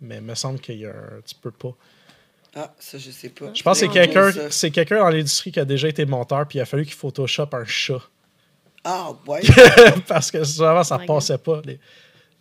Mais 0.00 0.16
il 0.16 0.22
me 0.22 0.34
semble 0.34 0.60
qu'il 0.60 0.76
y 0.78 0.84
a 0.86 0.90
un. 0.90 1.20
Tu 1.26 1.34
peux 1.36 1.50
pas. 1.52 1.74
Ah, 2.54 2.74
ça, 2.78 2.98
je 2.98 3.10
sais 3.10 3.30
pas. 3.30 3.46
Je 3.54 3.62
pense 3.62 3.80
que 3.80 3.86
c'est 3.86 3.92
quelqu'un 3.92 4.30
ça. 4.30 4.50
c'est 4.50 4.70
quelqu'un 4.70 4.98
dans 4.98 5.08
l'industrie 5.08 5.52
qui 5.52 5.60
a 5.60 5.64
déjà 5.64 5.88
été 5.88 6.04
monteur, 6.04 6.46
puis 6.46 6.58
il 6.58 6.62
a 6.62 6.66
fallu 6.66 6.84
qu'il 6.84 6.94
Photoshop 6.94 7.48
un 7.52 7.64
chat. 7.64 8.00
Ah, 8.84 9.10
ouais. 9.26 9.40
Parce 10.06 10.30
que 10.30 10.44
souvent, 10.44 10.84
ça 10.84 10.98
Oh 11.02 11.06
passait 11.06 11.38
pas. 11.38 11.60
les- 11.64 11.80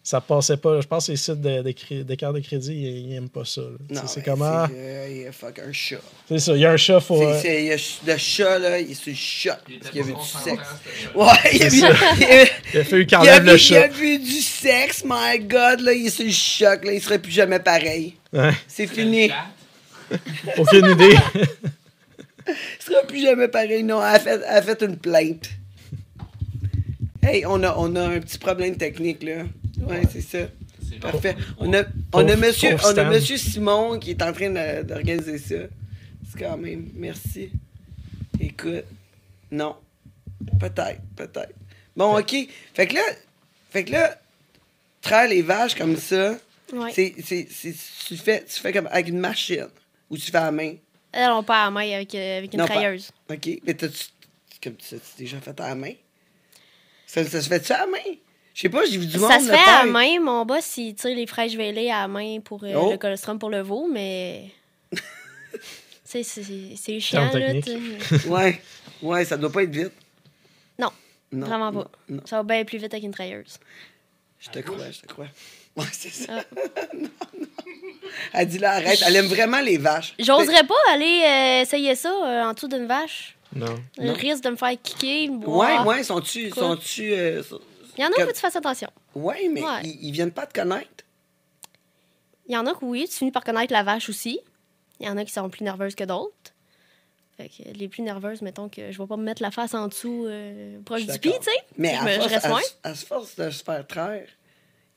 ça 0.08 0.22
passait 0.22 0.58
pas. 0.58 0.80
Je 0.82 0.86
pense 0.88 1.08
que 1.08 1.12
les 1.14 1.18
sites 1.18 1.42
de, 1.42 1.64
de, 1.64 1.72
cré- 1.72 2.04
de 2.04 2.40
crédit, 2.40 2.74
ils, 2.74 3.10
ils 3.10 3.16
aiment 3.16 3.28
pas 3.28 3.44
ça. 3.44 3.62
Non, 3.90 4.02
c'est 4.06 4.24
comment? 4.24 4.68
euh, 4.72 5.08
il 5.10 5.18
y 5.24 5.26
a 5.28 5.32
fuck 5.32 5.58
un 5.58 5.74
chat. 5.74 5.98
C'est 6.30 6.38
ça, 6.38 6.54
il 6.54 6.60
y 6.60 6.66
a 6.66 6.72
un 6.72 6.78
chat, 6.78 7.00
faut. 7.00 7.18
C'est- 7.18 7.26
euh, 7.26 7.42
c'est- 7.42 7.62
il 7.64 7.66
y 7.66 7.72
a 7.72 7.78
ch- 7.78 8.00
le 8.06 8.18
chat, 8.18 8.60
là, 8.60 8.80
il 8.80 8.92
est 8.92 8.94
sur 8.94 9.10
le 9.12 9.16
chat. 9.18 9.60
Il 9.68 9.80
Parce 9.80 9.90
était 9.90 9.90
qu'il 9.90 9.98
y 10.00 10.04
a 10.04 10.06
vu 10.06 10.14
du 10.14 10.28
sexe. 10.28 10.64
chat. 11.04 11.18
Ouais, 11.18 11.56
il 11.56 11.64
a 11.64 11.70
vu, 11.70 11.80
C'est 11.80 11.80
ça. 11.80 11.94
il 12.20 12.24
a- 12.24 12.46
Il 12.76 12.80
a 12.80 12.84
fallu 12.84 13.06
qu'il 13.08 13.12
il 13.12 13.16
a 13.16 13.20
enlève 13.22 13.42
vu- 13.42 13.46
le 13.48 13.52
il 13.52 13.56
a 13.56 13.58
chat. 13.58 13.88
vu 13.88 14.20
du 14.20 14.42
sexe, 14.42 15.04
my 15.04 15.40
god, 15.40 15.80
là, 15.82 15.92
il 15.94 16.06
est 16.06 16.10
sur 16.12 16.24
le 16.26 16.32
choc, 16.32 16.86
là, 16.86 16.94
il 16.94 17.02
serait 17.02 17.20
plus 17.20 17.32
jamais 17.32 17.60
pareil. 17.60 18.14
Ouais, 18.32 18.52
C'est 18.68 18.86
fini. 18.88 19.30
chat? 19.30 19.48
aucune 20.60 20.86
idée. 20.92 21.18
Il 22.48 22.54
sera 22.80 23.02
plus 23.08 23.24
jamais 23.24 23.48
pareil. 23.48 23.82
Non, 23.82 24.00
elle 24.08 24.16
a 24.16 24.20
fait, 24.20 24.40
elle 24.48 24.58
a 24.58 24.62
fait 24.62 24.82
une 24.84 24.98
plainte. 24.98 25.50
Hey, 27.24 27.44
on 27.48 27.64
a, 27.64 27.74
on 27.76 27.96
a 27.96 28.02
un 28.08 28.20
petit 28.20 28.38
problème 28.38 28.76
technique, 28.78 29.24
là. 29.24 29.46
Ouais, 29.82 30.02
c'est 30.12 30.22
ça. 30.22 30.48
C'est 30.88 31.00
Parfait. 31.00 31.36
On 31.58 31.74
a, 31.74 31.84
on 32.14 32.28
a, 32.28 32.36
monsieur, 32.36 32.76
on 32.86 32.98
a 32.98 33.04
monsieur 33.06 33.38
Simon 33.38 34.00
qui 34.00 34.12
est 34.12 34.22
en 34.22 34.32
train 34.32 34.50
d'organiser 34.84 35.38
ça. 35.38 35.56
C'est 36.32 36.40
quand 36.40 36.58
même. 36.58 36.90
Merci. 36.96 37.50
Écoute. 38.40 38.86
Non. 39.52 39.76
Peut-être, 40.60 41.02
peut-être. 41.16 41.54
Bon, 41.96 42.18
OK. 42.18 42.36
Fait 42.74 42.88
que 42.88 42.94
là, 42.96 43.02
fait 43.72 43.84
que 43.86 43.92
là, 43.92 44.18
traire 45.02 45.28
les 45.30 45.42
vaches 45.42 45.76
comme 45.76 45.98
ça, 45.98 46.38
Ouais. 46.74 46.92
c'est, 46.94 47.14
c'est, 47.24 47.48
c'est- 47.50 47.76
tu, 48.08 48.18
fais, 48.18 48.44
tu 48.44 48.60
fais 48.60 48.74
comme 48.74 48.88
avec 48.88 49.08
une 49.08 49.20
machine 49.20 49.68
ou 50.10 50.18
tu 50.18 50.32
fais 50.32 50.38
à 50.38 50.46
la 50.46 50.52
main? 50.52 50.76
Elles 51.12 51.28
n'ont 51.30 51.44
pas 51.44 51.62
à 51.62 51.66
la 51.66 51.72
main 51.72 51.90
avec, 51.96 52.14
euh, 52.16 52.38
avec 52.40 52.54
une 52.54 52.60
Non, 52.60 52.68
pas-. 52.68 52.92
OK. 53.34 53.50
Mais 53.66 53.74
t'as-tu, 53.76 54.06
comme 54.64 54.76
tu 54.76 54.96
as 54.96 54.98
déjà 55.18 55.40
fait 55.40 55.58
à 55.60 55.70
la 55.70 55.76
main? 55.76 55.94
Ça, 57.06 57.24
ça 57.24 57.42
se 57.42 57.48
fait-tu 57.48 57.72
à 57.72 57.80
la 57.82 57.86
main? 57.88 58.16
Je 58.56 58.62
sais 58.62 58.70
pas, 58.70 58.86
j'ai 58.86 58.98
vu 58.98 59.06
du 59.06 59.18
monde 59.20 59.30
Ça 59.30 59.40
se 59.40 59.46
fait 59.48 59.54
à 59.70 59.84
la 59.86 59.92
main. 59.92 60.20
Mon 60.22 60.46
boss, 60.46 60.78
il 60.78 60.96
tire 60.96 61.14
les 61.16 61.28
fraîches 61.28 61.56
vêlées 61.56 61.92
à 61.92 62.02
la 62.02 62.08
main 62.08 62.40
pour 62.40 62.64
euh, 62.64 62.74
Oh. 62.76 62.90
le 62.92 62.98
colostrum 62.98 63.38
pour 63.38 63.50
le 63.50 63.60
veau, 63.62 63.88
mais. 63.92 64.50
tu 64.92 65.00
sais, 66.06 66.24
c'est 66.24 66.44
c'est 66.78 67.00
chiant, 67.02 67.26
là. 67.26 67.30
technique. 67.32 67.66
tu 67.66 68.18
sais. 68.20 68.28
Ouais. 68.30 68.62
Ouais, 69.02 69.26
ça 69.26 69.36
doit 69.36 69.52
pas 69.52 69.64
être 69.64 69.76
vite. 69.76 69.92
Non, 70.80 70.90
Non. 71.34 71.46
Vraiment 71.48 71.72
pas. 71.74 71.92
non. 72.08 72.22
Ça 72.26 72.38
va 72.38 72.44
bien 72.44 72.64
plus 72.64 72.78
vite 72.78 72.94
avec 72.94 73.04
une 73.04 73.12
trailleuse. 73.12 73.58
Je 74.40 74.50
te 74.50 74.60
crois, 74.60 74.90
je 74.90 75.02
te 75.02 75.08
crois. 75.08 75.28
Ouais, 75.76 75.86
c'est 75.92 76.14
ça. 76.14 76.34
Ah. 76.40 76.44
non, 76.94 77.10
non. 77.42 77.48
Elle 78.32 78.48
dit 78.48 78.60
là, 78.60 78.72
arrête. 78.76 79.04
Elle 79.06 79.18
aime 79.18 79.26
vraiment 79.26 79.60
les 79.60 79.78
vaches. 79.78 80.14
J'oserais 80.18 80.64
pas 80.66 80.76
aller 80.94 81.24
euh, 81.26 81.62
essayer 81.64 81.96
ça 81.96 82.10
euh, 82.10 82.44
en 82.44 82.54
dessous 82.54 82.70
d'une 82.70 82.86
vache. 82.86 83.36
Non. 83.54 83.76
Le 83.98 84.12
risque 84.12 84.44
de 84.46 84.52
me 84.52 84.56
faire 84.56 84.72
kicker. 84.82 85.30
Ouais, 85.30 85.38
boire. 85.38 85.86
ouais, 85.88 86.04
sont-tu. 86.04 86.50
Sont-tu 86.52 87.12
euh, 87.14 87.44
sont- 87.44 87.60
Il 87.98 88.02
y 88.02 88.06
en 88.06 88.10
a 88.10 88.12
Comme- 88.16 88.30
où 88.30 88.32
tu 88.34 88.40
fasses 88.40 88.56
attention. 88.56 88.90
Ouais, 89.14 89.48
mais 89.50 89.64
Ouais. 89.64 89.82
Ils, 89.84 90.06
ils 90.08 90.12
viennent 90.12 90.32
pas 90.32 90.46
te 90.46 90.54
connaître? 90.54 91.04
Il 92.48 92.54
y 92.54 92.58
en 92.58 92.66
a 92.66 92.74
que 92.74 92.86
oui, 92.86 93.08
tu 93.10 93.16
finis 93.18 93.32
par 93.32 93.44
connaître 93.44 93.74
la 93.74 93.84
vache 93.84 94.10
aussi. 94.10 94.40
Il 95.00 95.06
y 95.06 95.10
en 95.10 95.18
a 95.18 95.26
qui 95.26 95.32
sont 95.32 95.50
plus 95.50 95.64
nerveuses 95.64 95.96
que 95.96 96.04
d'autres. 96.04 96.34
Fait 97.38 97.50
que 97.50 97.64
les 97.78 97.88
plus 97.90 98.02
nerveuses, 98.02 98.42
mettons 98.42 98.70
que 98.70 98.92
je 98.92 98.98
vais 99.02 99.08
pas 99.08 99.18
me 99.18 99.24
mettre 99.24 99.42
la 99.42 99.52
face 99.52 99.74
en 99.74 99.88
dessous 99.88 100.26
euh, 100.28 100.80
proche 100.86 101.06
du 101.06 101.20
pied, 101.20 101.34
tu 101.40 101.44
sais. 101.46 101.52
Mais 101.78 101.94
Je 101.96 102.00
à 102.00 102.04
me- 102.04 102.14
force, 102.20 102.28
reste 102.32 102.46
à, 102.84 102.90
à 102.90 102.94
force 102.96 103.36
de 103.36 103.50
se 103.50 103.62
faire 103.64 103.86
traire, 103.86 104.28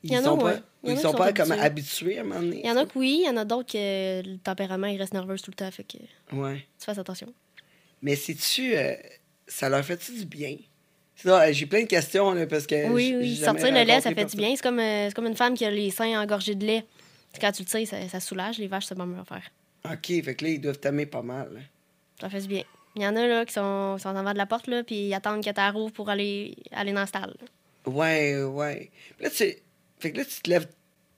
ils 0.03 0.13
Il 0.13 0.21
sont 0.23 0.37
pas. 0.37 0.55
Il 0.83 0.91
ils 0.93 0.99
sont 0.99 1.11
pas 1.11 1.33
comme 1.33 1.51
habitués. 1.51 2.19
à 2.19 2.21
un 2.21 2.23
moment 2.23 2.39
donné. 2.39 2.61
Il 2.63 2.65
y 2.67 2.71
en 2.71 2.77
a 2.77 2.85
que 2.85 2.97
oui, 2.97 3.21
il 3.23 3.27
y 3.27 3.29
en 3.29 3.35
a 3.35 3.43
d'autres 3.43 3.69
que 3.73 4.21
le 4.25 4.37
tempérament, 4.37 4.87
ils 4.87 4.97
restent 4.97 5.13
nerveux 5.13 5.37
tout 5.37 5.51
le 5.51 5.55
temps. 5.55 5.69
Fait 5.71 5.83
que 5.83 5.97
tu 5.97 6.35
Ouais. 6.35 6.65
fasses 6.77 6.97
attention. 6.97 7.33
Mais 8.01 8.15
sais-tu, 8.15 8.77
euh, 8.77 8.93
ça 9.45 9.67
leur 9.67 9.83
fait-tu 9.83 10.13
du 10.13 10.25
bien? 10.25 10.55
Euh, 11.25 11.51
j'ai 11.51 11.65
plein 11.65 11.81
de 11.81 11.87
questions, 11.87 12.33
là, 12.33 12.47
parce 12.47 12.65
que. 12.67 12.87
Oui, 12.89 13.15
oui. 13.17 13.35
Sortir 13.35 13.71
le 13.71 13.83
lait, 13.83 14.01
ça 14.01 14.13
fait 14.13 14.25
du 14.25 14.37
bien. 14.37 14.55
C'est 14.55 14.61
comme, 14.63 14.79
euh, 14.79 15.07
c'est 15.09 15.13
comme 15.13 15.27
une 15.27 15.35
femme 15.35 15.53
qui 15.55 15.65
a 15.65 15.71
les 15.71 15.91
seins 15.91 16.21
engorgés 16.21 16.55
de 16.55 16.65
lait. 16.65 16.85
Quand 17.39 17.51
tu 17.51 17.63
le 17.63 17.67
sais, 17.67 17.85
ça, 17.85 18.07
ça 18.09 18.19
soulage. 18.19 18.57
Les 18.57 18.67
vaches, 18.67 18.85
c'est 18.85 18.97
mieux 18.97 19.19
à 19.19 19.25
faire. 19.25 19.43
OK, 19.85 20.07
fait 20.23 20.35
que 20.35 20.45
là, 20.45 20.51
ils 20.51 20.61
doivent 20.61 20.79
t'aimer 20.79 21.05
pas 21.05 21.21
mal. 21.21 21.49
hein. 21.57 21.61
Ça 22.19 22.29
fait 22.29 22.41
du 22.41 22.47
bien. 22.47 22.63
Il 22.95 23.01
y 23.03 23.07
en 23.07 23.15
a 23.15 23.25
là, 23.27 23.45
qui 23.45 23.53
sont, 23.53 23.97
sont 23.97 24.09
en 24.09 24.15
avant 24.15 24.33
de 24.33 24.37
la 24.37 24.45
porte, 24.45 24.67
là, 24.67 24.83
puis 24.83 24.95
ils 25.07 25.13
attendent 25.13 25.43
que 25.43 25.49
tu 25.49 25.77
rouvres 25.77 25.93
pour 25.93 26.09
aller, 26.09 26.55
aller 26.71 26.91
dans 26.91 27.01
le 27.01 27.07
stall. 27.07 27.33
là. 27.39 27.91
Ouais, 27.91 28.43
ouais. 28.43 28.89
Puis 29.17 29.25
là, 29.25 29.29
tu... 29.29 29.55
Fait 29.99 30.11
que 30.11 30.17
là, 30.17 30.25
tu 30.25 30.41
te 30.41 30.49
lèves 30.49 30.67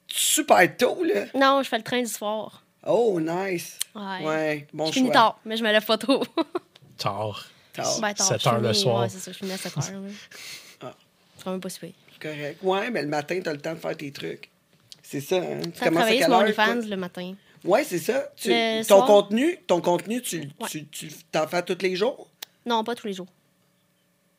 super 0.08 0.76
tôt, 0.78 1.04
là. 1.04 1.26
Non, 1.34 1.62
je 1.64 1.70
fais 1.70 1.78
le 1.78 1.84
train 1.84 2.02
du 2.02 2.08
soir. 2.10 2.64
Oh, 2.86 3.20
nice. 3.20 3.78
Ouais. 3.96 4.26
Ouais, 4.26 4.68
bon 4.74 4.88
je 4.88 4.92
finis 4.94 5.12
tard, 5.12 5.40
mais 5.46 5.56
je 5.56 5.64
me 5.64 5.72
lève 5.72 5.86
pas 5.86 5.98
tôt. 5.98 6.24
Tard. 6.98 7.48
Tard. 7.74 8.00
ben, 8.02 8.14
tard. 8.14 8.28
7 8.28 8.42
je 8.42 8.50
heures 8.50 8.60
le 8.62 8.74
soir. 8.74 9.02
Ouais, 9.02 9.10
c'est 9.10 9.20
ça, 9.20 9.32
je 9.32 9.38
finis 9.38 9.52
à 9.54 9.58
7 9.58 9.78
heures. 9.78 9.84
Ah. 10.84 10.96
C'est 11.38 11.44
quand 11.44 11.52
même 11.52 11.62
pas 11.62 11.70
super. 11.70 11.92
Correct. 12.20 12.60
Ouais, 12.64 12.90
mais 12.92 13.02
le 13.04 13.08
matin, 13.08 13.40
t'as 13.44 13.54
le 13.54 13.60
temps 13.62 13.74
de 13.74 13.80
faire 13.80 13.96
tes 13.98 14.12
trucs. 14.12 14.50
C'est 15.04 15.22
ça, 15.22 15.38
hein? 15.38 15.62
Tu 15.64 15.80
Ça 15.80 15.92
travailler 15.92 16.18
à 16.24 16.26
quelle 16.26 16.34
heure, 16.34 16.40
OnlyFans 16.42 16.88
le 16.90 16.96
matin. 16.96 17.34
Ouais, 17.64 17.84
c'est 17.84 18.00
ça. 18.00 18.32
Tu- 18.36 18.50
Le 18.50 18.82
ton 18.84 18.98
soir. 18.98 19.08
contenu, 19.08 19.58
ton 19.68 19.82
contenu, 19.82 20.22
tu, 20.22 20.40
Ouais. 20.60 20.68
tu, 20.70 20.88
tu 20.88 21.10
t'en 21.32 21.48
fais 21.48 21.62
tous 21.64 21.78
les 21.82 21.96
jours? 21.96 22.28
Non, 22.66 22.84
pas 22.84 22.96
tous 22.96 23.08
les 23.08 23.14
jours. 23.14 23.28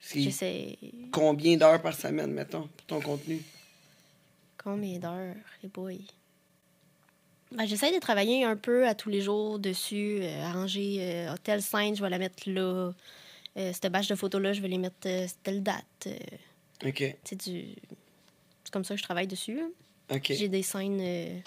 C'est 0.00 0.20
J'essaie. 0.20 0.76
combien 1.12 1.56
d'heures 1.56 1.80
par 1.80 1.94
semaine, 1.94 2.32
mettons, 2.32 2.68
pour 2.76 2.86
ton 2.86 3.00
contenu? 3.00 3.40
Combien 4.62 4.98
d'heures? 4.98 5.34
Et 5.62 5.68
boy. 5.68 6.00
Ben, 7.52 7.66
j'essaie 7.66 7.92
de 7.94 7.98
travailler 8.00 8.44
un 8.44 8.56
peu 8.56 8.86
à 8.88 8.94
tous 8.94 9.10
les 9.10 9.20
jours 9.20 9.58
dessus. 9.58 10.20
euh, 10.22 10.42
arranger 10.44 10.96
euh, 11.00 11.34
telle 11.44 11.62
scène, 11.62 11.94
je 11.94 12.02
vais 12.02 12.10
la 12.10 12.18
mettre 12.18 12.48
là. 12.48 12.92
Euh, 13.58 13.72
cette 13.72 13.92
bâche 13.92 14.08
de 14.08 14.14
photos-là, 14.14 14.52
je 14.54 14.60
vais 14.62 14.68
les 14.68 14.78
mettre 14.78 14.96
euh, 15.06 15.26
telle 15.42 15.62
date. 15.62 15.84
euh, 16.06 16.88
OK, 16.88 17.16
c'est 17.24 17.36
du... 17.48 17.74
C'est 18.64 18.72
comme 18.72 18.84
ça 18.84 18.94
que 18.94 18.98
je 18.98 19.02
travaille 19.04 19.26
dessus. 19.26 19.60
hein. 19.60 19.70
OK. 20.16 20.32
J'ai 20.32 20.48
des 20.48 20.62
scènes... 20.62 21.00
euh, 21.00 21.38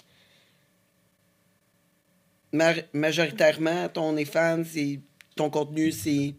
Ma- 2.52 2.74
majoritairement, 2.92 3.88
ton 3.88 4.10
OnlyFans, 4.10 4.62
c'est 4.64 5.00
ton 5.34 5.50
contenu, 5.50 5.92
c'est 5.92 6.34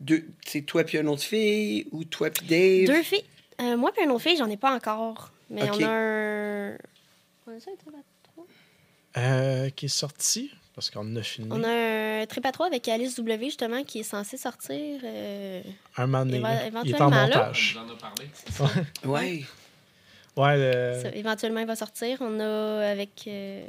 deux, 0.00 0.28
c'est 0.46 0.62
toi 0.62 0.84
puis 0.84 0.98
une 0.98 1.08
autre 1.08 1.22
fille 1.22 1.88
ou 1.90 2.04
toi 2.04 2.30
puis 2.30 2.46
Dave? 2.46 2.86
Deux 2.86 3.02
filles. 3.02 3.24
Euh, 3.60 3.76
moi 3.76 3.90
et 3.98 4.04
une 4.04 4.10
autre 4.10 4.22
fille, 4.22 4.36
j'en 4.36 4.50
ai 4.50 4.56
pas 4.56 4.74
encore. 4.74 5.32
Mais 5.50 5.62
Ok. 5.68 5.76
on 5.80 5.84
a 5.84 5.88
un... 5.88 6.78
On 7.46 7.52
a 7.56 7.60
ça, 7.60 7.70
un? 7.70 9.20
Euh, 9.20 9.70
qui 9.70 9.86
est 9.86 9.88
sorti, 9.88 10.50
parce 10.74 10.90
qu'on 10.90 11.14
a 11.16 11.22
fini. 11.22 11.48
On 11.50 11.62
a 11.62 12.22
un 12.22 12.26
trip 12.26 12.44
à 12.46 12.52
trois 12.52 12.66
avec 12.66 12.86
Alice 12.88 13.14
W, 13.16 13.44
justement, 13.46 13.82
qui 13.84 14.00
est 14.00 14.02
censé 14.04 14.36
sortir... 14.36 15.00
euh, 15.04 15.62
Un 15.96 16.06
moment 16.06 16.24
donné, 16.26 16.38
Éva- 16.40 16.42
là. 16.72 16.80
Il 16.84 16.90
est 16.90 17.00
en 17.00 17.08
éventuellement, 17.08 17.10
là. 17.10 17.26
montage. 17.36 17.78
On 17.78 17.88
en 17.90 17.92
a 17.92 17.96
parlé. 17.96 18.28
Ouais. 19.04 19.44
Ouais, 20.36 20.56
le- 20.56 21.00
ça, 21.02 21.14
éventuellement, 21.14 21.60
il 21.60 21.66
va 21.66 21.76
sortir. 21.76 22.18
On 22.20 22.40
a 22.40 22.88
avec... 22.90 23.24
euh, 23.28 23.64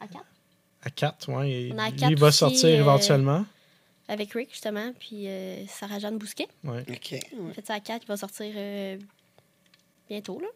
À 0.00 0.06
quatre? 0.08 0.24
à 0.82 0.90
4, 0.90 1.28
ouais. 1.32 1.50
et 1.50 1.72
On 1.72 1.78
a 1.78 1.84
à 1.84 1.90
lui, 1.90 1.96
quatre 1.96 2.10
il 2.10 2.18
va 2.18 2.26
aussi, 2.28 2.38
sortir 2.38 2.68
euh, 2.68 2.80
éventuellement. 2.80 3.46
Avec 4.08 4.32
Rick, 4.34 4.50
justement, 4.50 4.92
puis 4.98 5.28
euh, 5.28 5.66
Sarah-Jeanne 5.66 6.18
Bousquet. 6.18 6.48
Ouais. 6.62 6.84
OK. 6.90 7.14
On 7.40 7.52
fait 7.54 7.66
ça 7.66 7.74
à 7.74 7.80
4, 7.80 8.02
il 8.04 8.08
va 8.08 8.16
sortir 8.18 8.52
euh, 8.54 8.98
bientôt, 10.10 10.40
là. 10.40 10.48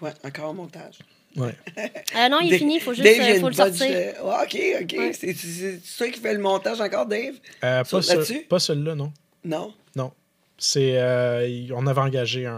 Ouais, 0.00 0.12
encore 0.24 0.50
en 0.50 0.54
montage. 0.54 0.98
Ouais. 1.36 1.54
Euh, 2.16 2.28
non, 2.28 2.38
il 2.42 2.52
est 2.52 2.58
fini, 2.58 2.76
il 2.76 2.80
faut 2.80 2.92
juste 2.92 3.04
Dave, 3.04 3.20
euh, 3.36 3.40
faut 3.40 3.48
le 3.48 3.54
sortir. 3.54 3.86
de- 3.88 4.20
OK, 4.20 4.82
OK. 4.82 4.94
Ouais. 4.98 5.12
C'est, 5.12 5.32
c'est, 5.34 5.80
c'est 5.82 5.96
toi 5.96 6.08
qui 6.10 6.20
fais 6.20 6.34
le 6.34 6.40
montage 6.40 6.80
encore, 6.80 7.06
Dave? 7.06 7.34
Euh, 7.64 7.84
pas, 7.84 8.02
ce- 8.02 8.46
pas 8.46 8.58
celui-là, 8.58 8.94
non. 8.96 9.12
Non? 9.44 9.72
Non. 9.94 10.12
C'est, 10.58 10.98
euh, 10.98 11.68
on 11.74 11.86
avait 11.86 12.00
engagé 12.00 12.46
un, 12.46 12.52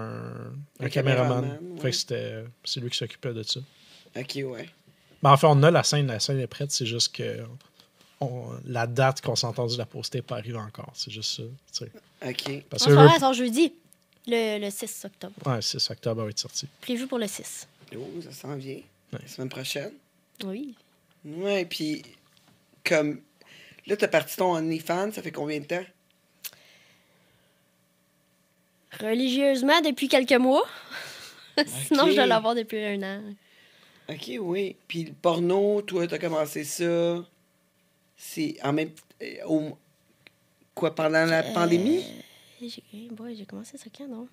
un, 0.80 0.84
Un 0.86 0.88
caméraman. 0.88 1.42
caméraman, 1.42 1.78
Fait 1.80 1.90
que 1.90 1.96
c'était, 1.96 2.44
c'est 2.64 2.80
lui 2.80 2.90
qui 2.90 2.96
s'occupait 2.98 3.32
de 3.34 3.42
ça. 3.42 3.60
OK, 4.16 4.34
ouais. 4.36 4.68
Mais 5.22 5.28
en 5.28 5.36
fait, 5.36 5.46
on 5.46 5.62
a 5.62 5.70
la 5.70 5.82
scène, 5.84 6.06
la 6.08 6.18
scène 6.18 6.40
est 6.40 6.46
prête, 6.48 6.72
c'est 6.72 6.86
juste 6.86 7.14
que 7.14 7.44
on- 8.20 8.50
la 8.66 8.86
date 8.86 9.20
qu'on 9.20 9.36
s'est 9.36 9.46
entendu 9.46 9.76
la 9.76 9.86
poster 9.86 10.18
n'est 10.18 10.22
pas 10.22 10.36
arrivée 10.36 10.56
encore. 10.58 10.90
C'est 10.94 11.10
juste 11.12 11.36
ça. 11.36 11.42
tu 11.42 11.84
sais. 11.84 11.92
OK. 12.28 12.64
Parce 12.70 12.82
En 12.86 12.86
que 13.14 13.20
sort 13.20 13.32
jeudi, 13.34 13.72
le, 14.26 14.58
le 14.64 14.70
6 14.70 15.04
octobre. 15.04 15.34
ouais, 15.46 15.60
6 15.62 15.90
octobre 15.90 16.24
va 16.24 16.30
être 16.30 16.38
sorti. 16.38 16.66
Prévu 16.80 17.06
pour 17.06 17.18
le 17.18 17.26
6. 17.26 17.68
Oh, 17.96 18.20
ça 18.22 18.32
s'en 18.32 18.56
vient. 18.56 18.80
Ouais. 19.12 19.18
La 19.20 19.26
semaine 19.28 19.48
prochaine. 19.48 19.92
Oui. 20.44 20.74
Ouais, 21.24 21.64
puis 21.64 22.02
comme... 22.84 23.20
Là, 23.86 23.96
t'as 23.96 24.08
parti 24.08 24.36
ton 24.36 24.52
OnlyFans, 24.54 25.10
ça 25.12 25.22
fait 25.22 25.32
combien 25.32 25.58
de 25.60 25.64
temps? 25.66 25.84
Religieusement, 29.00 29.80
depuis 29.80 30.08
quelques 30.08 30.32
mois. 30.32 30.66
Sinon, 31.86 32.08
je 32.08 32.14
dois 32.14 32.26
l'avoir 32.26 32.54
depuis 32.54 32.82
un 32.84 33.02
an. 33.02 33.22
OK, 34.08 34.32
oui. 34.40 34.76
Puis 34.88 35.04
le 35.04 35.12
porno, 35.12 35.82
toi, 35.82 36.06
t'as 36.06 36.18
commencé 36.18 36.64
ça... 36.64 37.24
C'est 38.16 38.56
en 38.62 38.72
même... 38.72 38.90
euh, 39.22 39.44
au- 39.46 39.78
Quoi, 40.74 40.94
pendant 40.94 41.24
la 41.26 41.44
Euh, 41.44 41.52
pandémie? 41.52 42.04
J'ai 42.60 42.82
eh 42.94 43.08
j'ai 43.36 43.44
commencé 43.44 43.76
ça 43.76 43.86
quand, 43.96 44.06
non? 44.08 44.28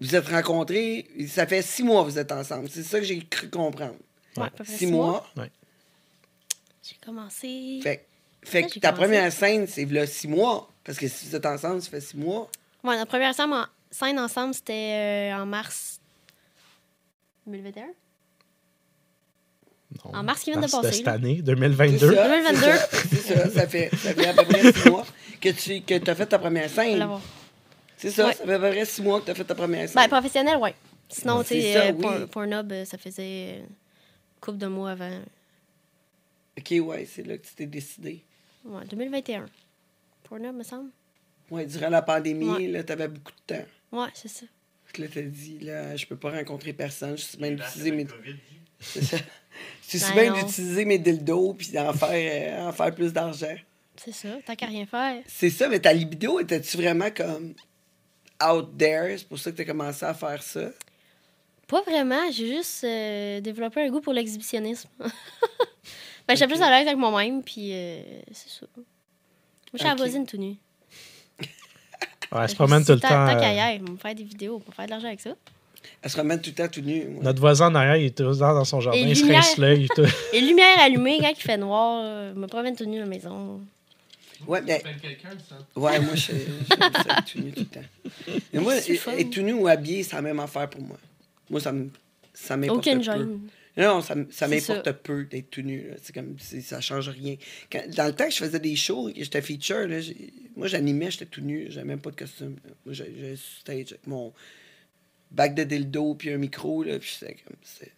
Vous 0.00 0.14
êtes 0.16 0.28
rencontrés, 0.28 1.06
ça 1.28 1.46
fait 1.46 1.62
six 1.62 1.82
mois 1.82 2.04
que 2.04 2.10
vous 2.10 2.18
êtes 2.18 2.32
ensemble. 2.32 2.68
C'est 2.70 2.82
ça 2.82 2.98
que 2.98 3.04
j'ai 3.04 3.20
cru 3.24 3.48
comprendre. 3.50 3.96
Ouais, 4.36 4.48
Six 4.64 4.86
mois? 4.86 5.26
J'ai 6.82 6.96
commencé. 7.04 7.80
Fait, 7.82 8.06
fait 8.42 8.62
que 8.62 8.78
ta 8.78 8.92
commencé. 8.92 9.04
première 9.04 9.32
scène, 9.32 9.66
c'est 9.66 9.84
là 9.84 10.06
six 10.06 10.28
mois. 10.28 10.70
Parce 10.84 10.98
que 10.98 11.06
si 11.08 11.28
vous 11.28 11.36
êtes 11.36 11.44
ensemble, 11.46 11.82
ça 11.82 11.90
fait 11.90 12.00
six 12.00 12.16
mois. 12.16 12.48
Ouais, 12.82 12.96
notre 12.96 13.10
première 13.10 13.34
scène, 13.34 13.52
en, 13.52 13.66
scène 13.90 14.18
ensemble, 14.18 14.54
c'était 14.54 15.30
euh, 15.32 15.42
en 15.42 15.46
mars 15.46 16.00
2021. 17.46 17.84
Non. 20.04 20.14
En 20.14 20.22
mars 20.22 20.42
qui 20.42 20.52
vient 20.52 20.60
de 20.60 20.70
passer, 20.70 20.92
cette 20.92 21.06
là. 21.06 21.12
année, 21.12 21.36
C'est 21.38 21.42
2022. 21.42 22.14
ça, 22.14 22.28
2022. 22.28 22.60
c'est 23.10 23.16
ça, 23.16 23.34
ça, 23.36 23.50
ça 23.50 23.66
fait, 23.68 23.90
ça 23.96 24.14
fait 24.14 24.26
à 24.28 24.34
peu 24.34 24.44
près 24.44 24.72
six 24.72 24.88
mois 24.88 25.04
que 25.40 25.48
tu 25.50 25.82
que 25.82 26.10
as 26.10 26.14
fait 26.14 26.26
ta 26.26 26.38
première 26.38 26.66
On 26.66 26.74
va 26.74 26.82
scène. 26.82 27.20
C'est 28.00 28.10
ça, 28.10 28.26
Ouais. 28.26 28.32
ça 28.34 28.44
fait 28.44 28.52
à 28.54 28.58
peu 28.58 28.70
près 28.70 28.84
six 28.84 29.02
mois 29.02 29.20
que 29.20 29.26
tu 29.26 29.30
as 29.30 29.34
fait 29.34 29.44
ta 29.44 29.54
première 29.54 29.88
scène. 29.88 30.02
Ben, 30.02 30.08
professionnel, 30.08 30.56
ouais. 30.56 30.74
Sinon, 31.08 31.42
tu 31.42 31.48
c'est 31.48 31.60
sais, 31.60 31.72
ça, 31.74 31.80
euh, 31.86 31.92
oui. 31.92 32.00
Por- 32.02 32.28
Pornhub, 32.28 32.72
euh, 32.72 32.84
ça 32.84 32.96
faisait 32.98 33.58
une 33.58 33.66
couple 34.40 34.58
de 34.58 34.66
mois 34.68 34.92
avant. 34.92 35.20
ok, 36.58 36.74
ouais, 36.82 37.04
c'est 37.06 37.22
là 37.26 37.36
que 37.38 37.46
tu 37.46 37.54
t'es 37.54 37.66
décidé. 37.66 38.24
Ouais, 38.64 38.84
2021. 38.86 39.46
Pornhub, 40.24 40.54
me 40.54 40.62
semble. 40.62 40.90
Ouais, 41.50 41.66
durant 41.66 41.88
la 41.88 42.02
pandémie, 42.02 42.48
Ouais. 42.48 42.66
là, 42.68 42.84
tu 42.84 42.92
avais 42.92 43.08
beaucoup 43.08 43.32
de 43.32 43.54
temps. 43.54 43.64
Ouais, 43.92 44.08
c'est 44.14 44.28
ça. 44.28 44.46
Que 44.92 45.02
Là, 45.02 45.08
t'as 45.12 45.22
dit, 45.22 45.58
là, 45.60 45.94
je 45.96 46.06
peux 46.06 46.16
pas 46.16 46.30
rencontrer 46.30 46.72
personne, 46.72 47.16
je 47.16 47.22
suis 47.22 47.38
bien 47.38 47.50
Là, 47.50 47.56
d'utiliser 47.64 47.90
mes. 47.92 48.06
C'est 48.80 49.04
ça. 49.04 49.16
Je 49.88 49.98
suis 49.98 50.14
Ben 50.14 50.32
d'utiliser 50.32 50.84
mes 50.84 50.98
dildos 50.98 51.54
puis 51.54 51.68
d'en 51.72 51.92
faire, 51.92 52.10
euh, 52.64 52.68
en 52.68 52.72
faire 52.72 52.94
plus 52.94 53.12
d'argent. 53.12 53.54
C'est 53.96 54.12
ça. 54.12 54.28
Tant 54.46 54.54
qu'à 54.56 54.66
rien 54.66 54.86
faire. 54.86 55.22
C'est 55.26 55.50
ça, 55.50 55.68
mais 55.68 55.78
ta 55.80 55.92
libido, 55.92 56.40
étais-tu 56.40 56.76
vraiment 56.76 57.10
comme 57.10 57.54
out 58.42 58.76
there? 58.78 59.16
C'est 59.18 59.28
pour 59.28 59.38
ça 59.38 59.50
que 59.50 59.56
tu 59.56 59.62
as 59.62 59.64
commencé 59.64 60.04
à 60.04 60.14
faire 60.14 60.42
ça? 60.42 60.60
Pas 61.66 61.82
vraiment. 61.82 62.30
J'ai 62.32 62.48
juste 62.48 62.82
euh, 62.84 63.40
développé 63.40 63.80
un 63.82 63.90
goût 63.90 64.00
pour 64.00 64.12
l'exhibitionnisme. 64.12 64.88
ben, 64.98 65.08
j'étais 66.30 66.44
Ok. 66.44 66.50
plus 66.50 66.62
à 66.62 66.70
l'aise 66.70 66.86
avec 66.86 66.96
moi-même, 66.98 67.42
puis 67.42 67.70
euh, 67.72 68.02
c'est 68.32 68.50
ça. 68.50 68.66
Moi, 68.76 68.84
je 69.74 69.78
suis 69.78 69.86
à 69.86 69.90
la 69.90 69.96
voisine 69.96 70.26
tout 70.26 70.36
nu. 70.36 70.56
Ouais, 72.32 72.42
elle 72.42 72.48
se 72.48 72.54
me 72.54 72.58
promène 72.58 72.84
tout 72.84 72.92
le 72.92 73.00
temps. 73.00 73.08
Tant 73.08 73.40
qu'à 73.40 73.52
y 73.52 73.58
euh, 73.58 73.62
aller, 73.62 73.82
on 73.88 73.92
va 73.94 73.98
faire 73.98 74.14
des 74.14 74.22
vidéos, 74.22 74.62
va 74.64 74.72
faire 74.72 74.84
de 74.86 74.90
l'argent 74.90 75.08
avec 75.08 75.20
ça. 75.20 75.30
Elle 76.00 76.10
se 76.10 76.16
promène 76.16 76.40
tout 76.40 76.50
le 76.50 76.54
temps 76.54 76.68
tout 76.68 76.80
nu. 76.80 77.18
Notre 77.22 77.40
voisin 77.40 77.66
en 77.72 77.74
arrière, 77.74 77.96
il 77.96 78.06
est 78.06 78.16
tout 78.16 78.22
le 78.22 78.36
temps 78.36 78.54
dans 78.54 78.64
son 78.64 78.80
jardin, 78.80 78.98
Et 78.98 79.02
il 79.02 79.16
se 79.16 79.26
rince 79.26 79.56
l'œil. 79.56 79.88
tout. 79.96 80.04
Et 80.32 80.40
lumière 80.40 80.78
allumée, 80.78 81.18
quand 81.20 81.30
il 81.30 81.42
fait 81.42 81.56
noir, 81.56 82.04
me 82.34 82.46
promène 82.46 82.76
tout 82.76 82.84
nu 82.84 82.98
à 82.98 83.00
la 83.00 83.06
maison. 83.06 83.60
Ouais, 84.46 84.58
appelles 84.58 84.96
quelqu'un, 85.00 85.30
ça? 85.48 85.58
Ouais, 85.76 86.00
moi, 86.00 86.14
je 86.14 86.32
être 86.32 87.24
tout 87.32 87.40
nu 87.40 87.52
tout 87.52 87.60
le 87.60 87.66
temps. 87.66 88.40
Mais 88.52 88.60
moi, 88.60 88.76
être 88.76 89.30
tout 89.30 89.42
nu 89.42 89.52
ou 89.52 89.66
habillé, 89.68 90.02
c'est 90.02 90.16
la 90.16 90.22
même 90.22 90.40
affaire 90.40 90.68
pour 90.70 90.80
moi. 90.82 90.98
Moi, 91.48 91.60
ça 91.60 91.72
me. 91.72 91.90
Ça 92.32 92.56
m'importe 92.56 92.78
Aucune 92.86 92.98
peu. 92.98 93.02
gêne. 93.04 93.40
Non, 93.76 94.00
ça, 94.02 94.14
ça 94.30 94.48
m'importe 94.48 94.84
ça. 94.84 94.92
peu 94.92 95.24
d'être 95.24 95.50
tout 95.50 95.62
nu. 95.62 95.88
là. 95.90 95.94
C'est 96.02 96.14
comme, 96.14 96.36
c'est- 96.38 96.60
ça 96.60 96.80
change 96.80 97.08
rien. 97.08 97.36
Quand- 97.70 97.88
dans 97.94 98.06
le 98.06 98.12
temps 98.14 98.24
que 98.26 98.32
je 98.32 98.38
faisais 98.38 98.58
des 98.58 98.76
shows 98.76 99.08
et 99.08 99.12
que 99.14 99.20
j'étais 99.24 99.40
feature, 99.42 99.86
là, 99.86 99.98
moi, 100.56 100.66
j'animais, 100.66 101.10
j'étais 101.10 101.26
tout 101.26 101.40
nu. 101.40 101.66
J'avais 101.70 101.86
même 101.86 102.00
pas 102.00 102.10
de 102.10 102.16
costume. 102.16 102.56
là. 102.64 102.70
Moi, 102.84 102.94
j'ai 102.94 103.12
j'ai 103.18 103.36
stage 103.36 103.92
avec 103.92 104.06
mon 104.06 104.32
bac 105.30 105.54
de 105.54 105.64
dildo 105.64 106.14
puis 106.14 106.30
un 106.30 106.38
micro, 106.38 106.82
là, 106.82 106.98
puis 106.98 107.10
c'était 107.18 107.34
comme... 107.46 107.56
c'est- 107.62 107.92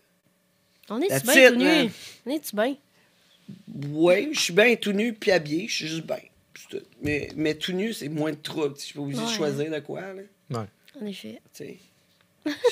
On 0.90 1.00
est-tu 1.00 1.26
bien 1.26 1.50
tout 1.50 1.56
nu? 1.56 1.90
On 2.26 2.30
est-tu 2.30 2.56
bien? 2.56 2.76
Ouais, 3.92 4.28
je 4.32 4.40
suis 4.40 4.52
bien 4.52 4.74
tout 4.76 4.92
nu 4.92 5.12
puis 5.14 5.30
habillé, 5.30 5.68
je 5.68 5.74
suis 5.74 5.88
juste 5.88 6.06
bien. 6.06 6.18
Mais, 7.02 7.28
mais 7.36 7.54
tout 7.54 7.72
nu, 7.72 7.92
c'est 7.92 8.08
moins 8.08 8.30
de 8.32 8.36
trouble. 8.36 8.74
Je 8.78 8.82
suis 8.82 8.94
pas 8.94 9.00
obligé 9.00 9.20
de 9.20 9.26
Ouais. 9.26 9.32
choisir 9.32 9.70
de 9.70 9.80
quoi, 9.80 10.00
là. 10.00 10.22
Ouais. 10.50 10.66
En 11.00 11.06
effet. 11.06 11.40
tu 11.54 11.64
sais. 11.64 11.78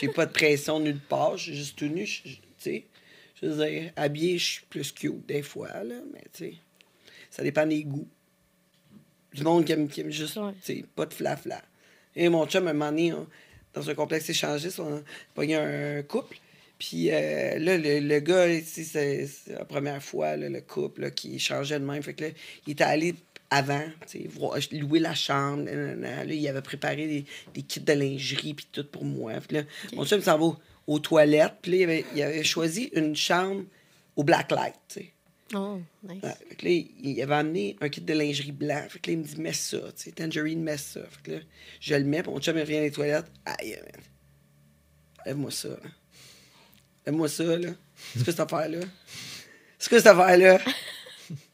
J'ai 0.00 0.08
pas 0.08 0.26
de 0.26 0.32
pression 0.32 0.80
nulle 0.80 0.98
part, 0.98 1.36
je 1.36 1.44
suis 1.44 1.56
juste 1.56 1.76
tout 1.78 1.86
nu, 1.86 2.04
je- 2.06 2.22
je- 2.24 2.34
tu 2.36 2.40
sais. 2.58 2.84
Je 3.40 3.46
veux 3.46 3.64
dire, 3.66 3.92
habillé, 3.96 4.36
je 4.38 4.44
suis 4.44 4.62
plus 4.68 4.92
cute 4.92 5.24
des 5.26 5.42
fois, 5.42 5.68
là, 5.84 5.94
mais 6.12 6.20
tu 6.32 6.44
sais, 6.50 6.54
ça 7.30 7.42
dépend 7.42 7.66
des 7.66 7.84
goûts. 7.84 8.08
Du 9.32 9.42
monde 9.44 9.64
qui 9.64 9.72
aime, 9.72 9.88
qui 9.88 10.00
aime 10.00 10.10
juste, 10.10 10.36
Ouais. 10.36 10.52
tu 10.64 10.76
sais, 10.80 10.84
pas 10.96 11.06
de 11.06 11.14
flafla. 11.14 11.62
Et 12.16 12.28
mon 12.28 12.46
chum, 12.46 12.66
un 12.66 12.72
moment 12.72 12.90
donné, 12.90 13.12
on- 13.12 13.26
dans 13.72 13.88
un 13.88 13.94
complexe 13.94 14.28
échangiste, 14.28 14.80
on 14.80 14.96
a 14.96 15.00
pogné 15.34 15.54
un 15.54 16.02
couple. 16.02 16.36
Puis 16.78 17.10
euh, 17.12 17.58
là, 17.58 17.76
le, 17.78 18.00
le 18.00 18.20
gars, 18.20 18.46
tu 18.48 18.64
sais, 18.64 18.82
c'est 18.84 19.26
c'est 19.26 19.52
la 19.52 19.64
première 19.64 20.02
fois, 20.02 20.36
là, 20.36 20.48
le 20.48 20.60
couple, 20.62 21.02
là, 21.02 21.10
qui 21.10 21.38
changeait 21.38 21.78
de 21.78 21.84
même. 21.84 22.02
Fait 22.02 22.14
que 22.14 22.24
là, 22.24 22.30
il 22.66 22.72
était 22.72 22.84
allé 22.84 23.14
avant, 23.50 23.82
voir, 24.30 24.58
louer 24.72 25.00
la 25.00 25.14
chambre. 25.14 25.64
nanana. 25.64 26.24
Là, 26.24 26.32
il 26.32 26.48
avait 26.48 26.62
préparé 26.62 27.06
des, 27.06 27.24
des 27.54 27.62
kits 27.62 27.80
de 27.80 27.92
lingerie, 27.92 28.54
puis 28.54 28.66
tout 28.70 28.84
pour 28.84 29.04
moi. 29.04 29.34
Puis 29.46 29.58
là, 29.58 29.62
mon 29.94 30.04
chum 30.04 30.20
s'en 30.20 30.38
va 30.38 30.44
aux, 30.44 30.56
aux 30.86 30.98
toilettes. 30.98 31.56
Puis 31.62 31.72
là, 31.72 31.76
il 31.78 31.82
avait, 31.84 32.04
il 32.14 32.22
avait 32.22 32.44
choisi 32.44 32.90
une 32.94 33.16
chambre 33.16 33.64
au 34.16 34.22
black 34.22 34.50
light. 34.52 35.00
Oh, 35.52 35.80
nice. 36.04 36.22
Ouais, 36.22 36.34
fait 36.48 36.54
que 36.54 36.64
là, 36.64 36.70
il, 36.70 37.22
avait 37.22 37.34
amené 37.34 37.76
un 37.80 37.88
kit 37.88 38.00
de 38.00 38.12
lingerie 38.14 38.52
blanc. 38.52 38.86
Fait 38.88 39.00
que 39.00 39.10
là, 39.10 39.14
il 39.14 39.18
me 39.18 39.24
dit, 39.24 39.40
mets 39.40 39.52
ça, 39.52 39.78
Tangerine, 40.14 40.62
mets 40.62 40.76
ça. 40.76 41.00
Fait 41.10 41.22
que 41.22 41.30
là, 41.32 41.38
je 41.80 41.94
le 41.96 42.04
mets, 42.04 42.22
puis 42.22 42.30
mon 42.30 42.38
chum, 42.38 42.56
il 42.56 42.60
revient 42.60 42.80
des 42.80 42.92
toilettes. 42.92 43.30
Aïe, 43.44 43.72
man. 43.72 44.02
Lève-moi 45.26 45.50
ça, 45.50 45.68
là. 45.68 45.90
Lève-moi 47.04 47.28
ça, 47.28 47.44
là. 47.58 47.70
C'est 48.14 48.24
quoi 48.24 48.32
cette 48.32 48.40
affaire-là? 48.40 48.80
C'est 49.78 49.88
quoi 49.88 49.98
cette 49.98 50.06
affaire-là? 50.06 50.58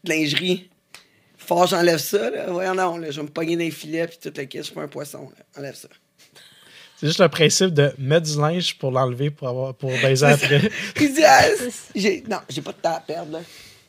De 0.05 0.11
lingerie. 0.11 0.69
Fort, 1.47 1.67
j'enlève 1.67 1.99
ça, 1.99 2.31
là. 2.31 2.47
Voyons, 2.51 2.75
non, 2.75 2.97
là. 2.99 3.11
Je 3.11 3.21
vais 3.21 3.27
me 3.27 3.31
pogner 3.33 3.55
dans 3.57 3.63
les 3.63 3.71
filets, 3.71 4.07
puis 4.09 4.19
toute 4.21 4.37
la 4.37 4.47
caisse, 4.47 4.63
je 4.63 4.67
suis 4.67 4.75
pas 4.75 4.83
un 4.83 4.89
poisson, 4.89 5.31
là. 5.31 5.45
Enlève 5.59 5.75
ça. 5.75 5.89
C'est 6.99 7.07
juste 7.09 7.21
le 7.21 7.29
principe 7.29 7.75
de 7.75 7.93
mettre 7.99 8.27
du 8.27 8.39
linge 8.39 8.77
pour 8.79 8.91
l'enlever 8.91 9.31
pour, 9.31 9.49
avoir, 9.49 9.75
pour 9.75 9.91
baiser 10.01 10.25
après. 10.27 10.71
Il 11.01 11.15
dit, 11.15 11.25
ah, 11.25 11.45
j'ai, 11.95 12.23
non, 12.23 12.39
j'ai 12.49 12.63
pas 12.63 12.73
de 12.73 12.79
temps 12.79 12.95
à 12.97 13.01
perdre, 13.01 13.33
là. 13.33 13.41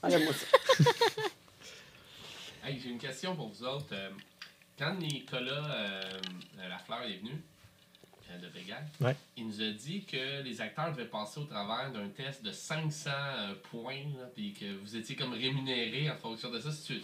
Enlève-moi 0.03 0.33
ça. 0.33 0.83
Hey, 2.63 2.79
j'ai 2.83 2.89
une 2.89 2.97
question 2.97 3.33
pour 3.35 3.47
vous 3.47 3.63
autres. 3.63 3.93
Euh, 3.93 4.09
quand 4.77 4.93
Nicolas 4.95 5.71
euh, 5.71 6.01
Lafleur 6.69 7.03
est 7.03 7.17
venu 7.19 7.31
euh, 8.29 8.37
de 8.39 8.47
Vegas, 8.47 8.81
Ouais. 8.99 9.15
il 9.37 9.47
nous 9.47 9.61
a 9.61 9.69
dit 9.71 10.03
que 10.03 10.41
les 10.43 10.59
acteurs 10.59 10.91
devaient 10.91 11.05
passer 11.07 11.39
au 11.39 11.45
travers 11.45 11.91
d'un 11.93 12.09
test 12.09 12.43
de 12.43 12.51
500 12.51 13.09
euh, 13.09 13.53
points, 13.71 14.03
puis 14.35 14.51
que 14.53 14.65
vous 14.83 14.97
étiez 14.97 15.15
comme 15.15 15.31
rémunérés 15.31 16.09
en 16.09 16.17
fonction 16.17 16.51
de 16.51 16.59
ça. 16.59 16.69
C'est- 16.71 16.95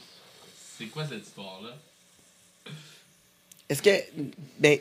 C'est 0.78 0.86
quoi 0.86 1.05
cette 1.07 1.24
histoire-là? 1.26 1.76
Est-ce 3.69 3.82
que. 3.82 3.89
Ben, 4.59 4.78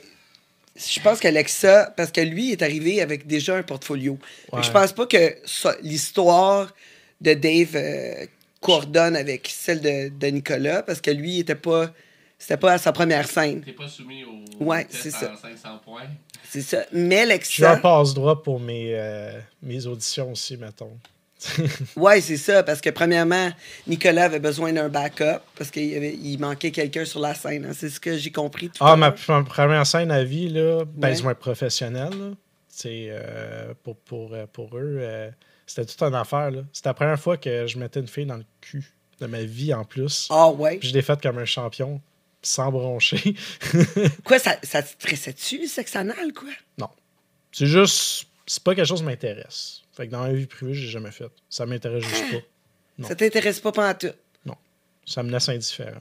je 0.75 1.01
pense 1.01 1.21
qu'Alexa, 1.21 1.93
parce 1.97 2.11
que 2.11 2.21
lui 2.23 2.53
est 2.53 2.63
arrivé 2.63 3.03
avec 3.03 3.27
déjà 3.27 3.57
un 3.57 3.63
portfolio. 3.63 4.19
Que 4.51 4.57
Ouais. 4.57 4.63
Je 4.63 4.71
pense 4.71 4.93
pas 4.93 5.07
que 5.07 5.37
l'histoire 5.83 6.73
de 7.21 7.35
Dave 7.35 7.77
euh, 7.77 8.27
coordonne 8.61 9.17
avec 9.17 9.49
celle 9.49 9.81
de, 9.81 10.09
de 10.09 10.27
Nicolas, 10.29 10.83
parce 10.83 11.01
que 11.01 11.11
lui, 11.11 11.37
il 11.37 11.41
était 11.41 11.55
pas. 11.55 11.91
C'était 12.39 12.57
pas 12.57 12.73
à 12.73 12.79
sa 12.79 12.91
première 12.91 13.29
scène. 13.29 13.63
T'es 13.63 13.71
pas 13.73 13.87
soumis 13.87 14.25
au 14.25 14.65
Ouais, 14.65 14.85
test 14.87 15.03
c'est 15.03 15.11
ça. 15.13 15.33
en 15.33 15.37
500 15.37 15.79
points? 15.85 16.09
C'est 16.51 16.63
ça. 16.63 16.85
Mais 16.91 17.01
Je 17.01 17.21
veux 17.21 17.21
un 17.21 17.23
Alexa. 17.23 17.77
passe-droit 17.77 18.43
pour 18.43 18.59
mes, 18.59 18.95
euh, 18.97 19.39
mes 19.63 19.87
auditions 19.87 20.33
aussi, 20.33 20.57
mettons. 20.57 20.99
Ouais, 21.97 22.21
c'est 22.21 22.37
ça. 22.37 22.63
Parce 22.63 22.81
que, 22.81 22.91
premièrement, 22.91 23.51
Nicolas 23.87 24.25
avait 24.25 24.39
besoin 24.41 24.73
d'un 24.73 24.89
backup, 24.89 25.41
parce 25.57 25.71
qu'il 25.71 25.93
il 26.05 26.39
manquait 26.39 26.71
quelqu'un 26.71 27.05
sur 27.05 27.21
la 27.21 27.35
scène. 27.35 27.65
hein. 27.67 27.73
C'est 27.75 27.91
ce 27.91 28.01
que 28.01 28.17
j'ai 28.17 28.31
compris 28.31 28.69
tout 28.71 28.85
Ah, 28.85 28.97
ma, 28.97 29.13
première 29.13 29.87
scène 29.87 30.11
à 30.11 30.25
vie, 30.25 30.49
là, 30.49 30.85
ben, 30.85 31.09
Ouais. 31.09 31.35
là, 31.91 32.11
c'est, 32.69 33.07
euh, 33.11 33.75
pour, 33.83 33.97
pour, 33.97 34.33
euh, 34.35 34.47
pour 34.53 34.77
eux, 34.77 34.99
euh, 35.01 35.31
c'était 35.67 35.85
toute 35.85 36.03
une 36.03 36.15
affaire. 36.15 36.51
C'était 36.73 36.89
la 36.89 36.95
première 36.95 37.21
fois 37.21 37.37
que 37.37 37.67
je 37.67 37.79
mettais 37.79 38.01
une 38.01 38.09
fille 38.09 38.27
dans 38.27 38.37
le 38.39 38.45
cul 38.61 38.85
de 39.21 39.27
ma 39.27 39.43
vie 39.43 39.73
en 39.75 39.85
plus. 39.85 40.29
Ah, 40.31 40.49
ouais. 40.51 40.79
Puis 40.79 40.89
je 40.89 40.95
l'ai 40.95 41.03
faite 41.03 41.21
comme 41.21 41.39
un 41.39 41.45
champion, 41.45 42.01
sans 42.41 42.73
broncher. 42.73 43.35
Quoi, 44.25 44.39
ça, 44.39 44.57
ça 44.63 44.83
te 44.83 44.89
stressait-tu, 44.89 45.59
le 45.61 45.67
sexe 45.67 45.95
anal, 45.97 46.33
quoi? 46.33 46.49
c'est 47.55 47.67
juste, 47.67 48.27
c'est 48.47 48.63
pas 48.63 48.75
quelque 48.75 48.87
chose 48.87 49.01
qui 49.01 49.05
m'intéresse. 49.05 49.82
Fait 49.93 50.07
que 50.07 50.13
dans 50.13 50.21
ma 50.23 50.33
vie 50.33 50.47
privée, 50.47 50.75
j'ai 50.75 50.89
jamais 50.89 51.11
fait. 51.11 51.31
Ça 51.51 51.67
m'intéresse 51.67 52.05
juste 52.05 52.31
pas. 52.33 52.39
Non. 52.99 53.09
Ça 53.09 53.15
t'intéresse 53.15 53.59
pas 53.59 53.73
pendant 53.73 53.95
tout. 53.95 54.13
Ça 55.07 55.23
me 55.23 55.31
laisse 55.33 55.49
indifférent. 55.49 56.01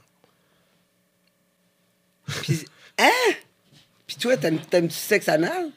Puis, 2.42 2.64
hein? 2.98 3.08
Puis 4.06 4.16
toi, 4.16 4.36
t'aimes- 4.36 4.60
t'aimes-tu 4.60 4.94
sexe 4.94 5.28
anal? 5.28 5.70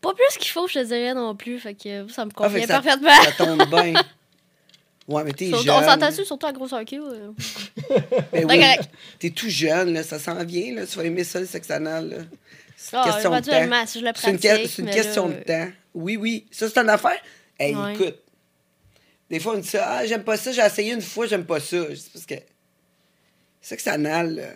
Pas 0.00 0.14
plus 0.14 0.38
qu'il 0.38 0.50
faut, 0.50 0.66
je 0.68 0.74
te 0.74 0.84
dirais 0.84 1.12
non 1.12 1.34
plus. 1.34 1.58
Fait 1.58 1.74
que 1.74 2.08
ça 2.08 2.24
me 2.24 2.30
Ah, 2.30 2.34
convient 2.36 2.66
ça- 2.66 2.80
parfaitement. 2.80 3.22
Ça 3.24 3.32
tombe 3.44 3.68
bien. 3.68 3.94
Ouais, 5.08 5.24
mais 5.24 5.32
t'es 5.32 5.46
jeune. 5.50 5.70
on 5.70 5.82
s'entend-tu, 5.82 6.24
surtout 6.24 6.46
à 6.46 6.52
grosse 6.52 6.72
hockey. 6.72 6.98
euh. 7.00 7.32
Ben 8.32 8.44
oui, 8.48 8.60
correct. 8.60 8.88
T'es 9.18 9.30
tout 9.30 9.48
jeune, 9.48 9.92
là, 9.92 10.04
ça 10.04 10.20
s'en 10.20 10.44
vient, 10.44 10.72
là. 10.76 10.86
Tu 10.86 10.96
vas 10.96 11.04
aimer 11.04 11.24
ça, 11.24 11.40
le 11.40 11.46
sexe 11.46 11.68
anal, 11.72 12.08
là. 12.10 12.16
C'est 12.76 12.94
une 12.96 13.02
Ah, 13.02 13.04
question 13.10 13.30
de 13.30 13.34
temps. 13.34 13.42
éventuellement, 13.42 13.86
si 13.86 13.98
je 14.00 14.04
le 14.04 14.12
C'est 14.14 14.30
une, 14.30 14.38
que- 14.38 14.92
question 14.94 15.28
là, 15.28 15.34
de 15.34 15.42
temps. 15.42 15.68
Oui, 15.94 16.16
oui. 16.16 16.46
Ça, 16.52 16.68
c'est 16.68 16.78
une 16.78 16.88
affaire. 16.90 17.18
Hey, 17.60 17.74
Ouais. 17.76 17.94
écoute. 17.94 18.18
Des 19.28 19.38
fois, 19.38 19.54
on 19.54 19.58
dit 19.58 19.68
ça. 19.68 19.86
Ah, 19.88 20.06
j'aime 20.06 20.24
pas 20.24 20.36
ça. 20.36 20.50
J'ai 20.50 20.62
essayé 20.62 20.92
une 20.94 21.02
fois, 21.02 21.26
j'aime 21.26 21.44
pas 21.46 21.60
ça. 21.60 21.94
C'est 21.94 22.12
parce 22.12 22.26
que. 22.26 22.34
Sexe 23.60 23.86
anal, 23.86 24.34
là, 24.36 24.48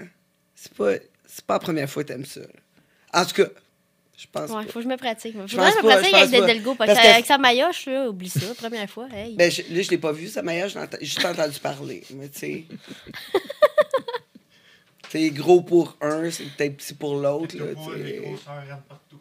c'est 0.54 0.72
pas, 0.72 0.94
c'est 1.26 1.44
pas 1.44 1.54
la 1.54 1.60
première 1.60 1.88
fois 1.90 2.02
que 2.02 2.08
t'aimes 2.08 2.24
ça. 2.24 2.40
là. 2.40 2.46
En 3.12 3.24
tout 3.26 3.34
cas, 3.34 3.50
je 4.16 4.26
pense 4.32 4.50
Ouais, 4.50 4.64
pas. 4.64 4.72
faut 4.72 4.78
que 4.78 4.82
je 4.84 4.88
me 4.88 4.96
pratique. 4.96 5.36
Je 5.46 5.54
Faudrait 5.54 5.70
que 5.72 5.78
je 5.78 5.82
me 5.84 5.88
pas, 5.90 5.96
pratique 5.96 6.10
je 6.10 6.16
avec 6.16 6.30
des 6.30 6.40
Delgo. 6.40 6.74
Parce 6.74 6.88
Parce 6.88 6.98
que 7.00 7.04
que- 7.06 7.12
avec 7.12 7.26
sa 7.26 7.36
maillotche, 7.38 7.86
là, 7.86 8.08
oublie 8.08 8.30
ça, 8.30 8.54
première 8.56 8.88
fois. 8.88 9.06
Hey. 9.12 9.36
Ben, 9.36 9.50
je- 9.50 9.62
là, 9.62 9.82
je 9.82 9.90
l'ai 9.90 9.98
pas 9.98 10.12
vu, 10.12 10.26
ça 10.28 10.42
maillage. 10.42 10.74
J'ai 11.00 11.04
juste 11.06 11.24
entendu 11.24 11.60
parler. 11.60 12.02
Mais 12.14 12.28
tu 12.30 12.38
sais. 12.38 12.64
tu 15.10 15.10
sais, 15.10 15.30
gros 15.30 15.60
pour 15.60 15.96
un, 16.00 16.30
c'est 16.30 16.44
peut-être 16.56 16.76
petit 16.78 16.94
pour 16.94 17.16
l'autre. 17.16 17.56
Que 17.56 17.94
les 18.02 18.20
grosseurs 18.20 18.80
partout. 18.88 19.20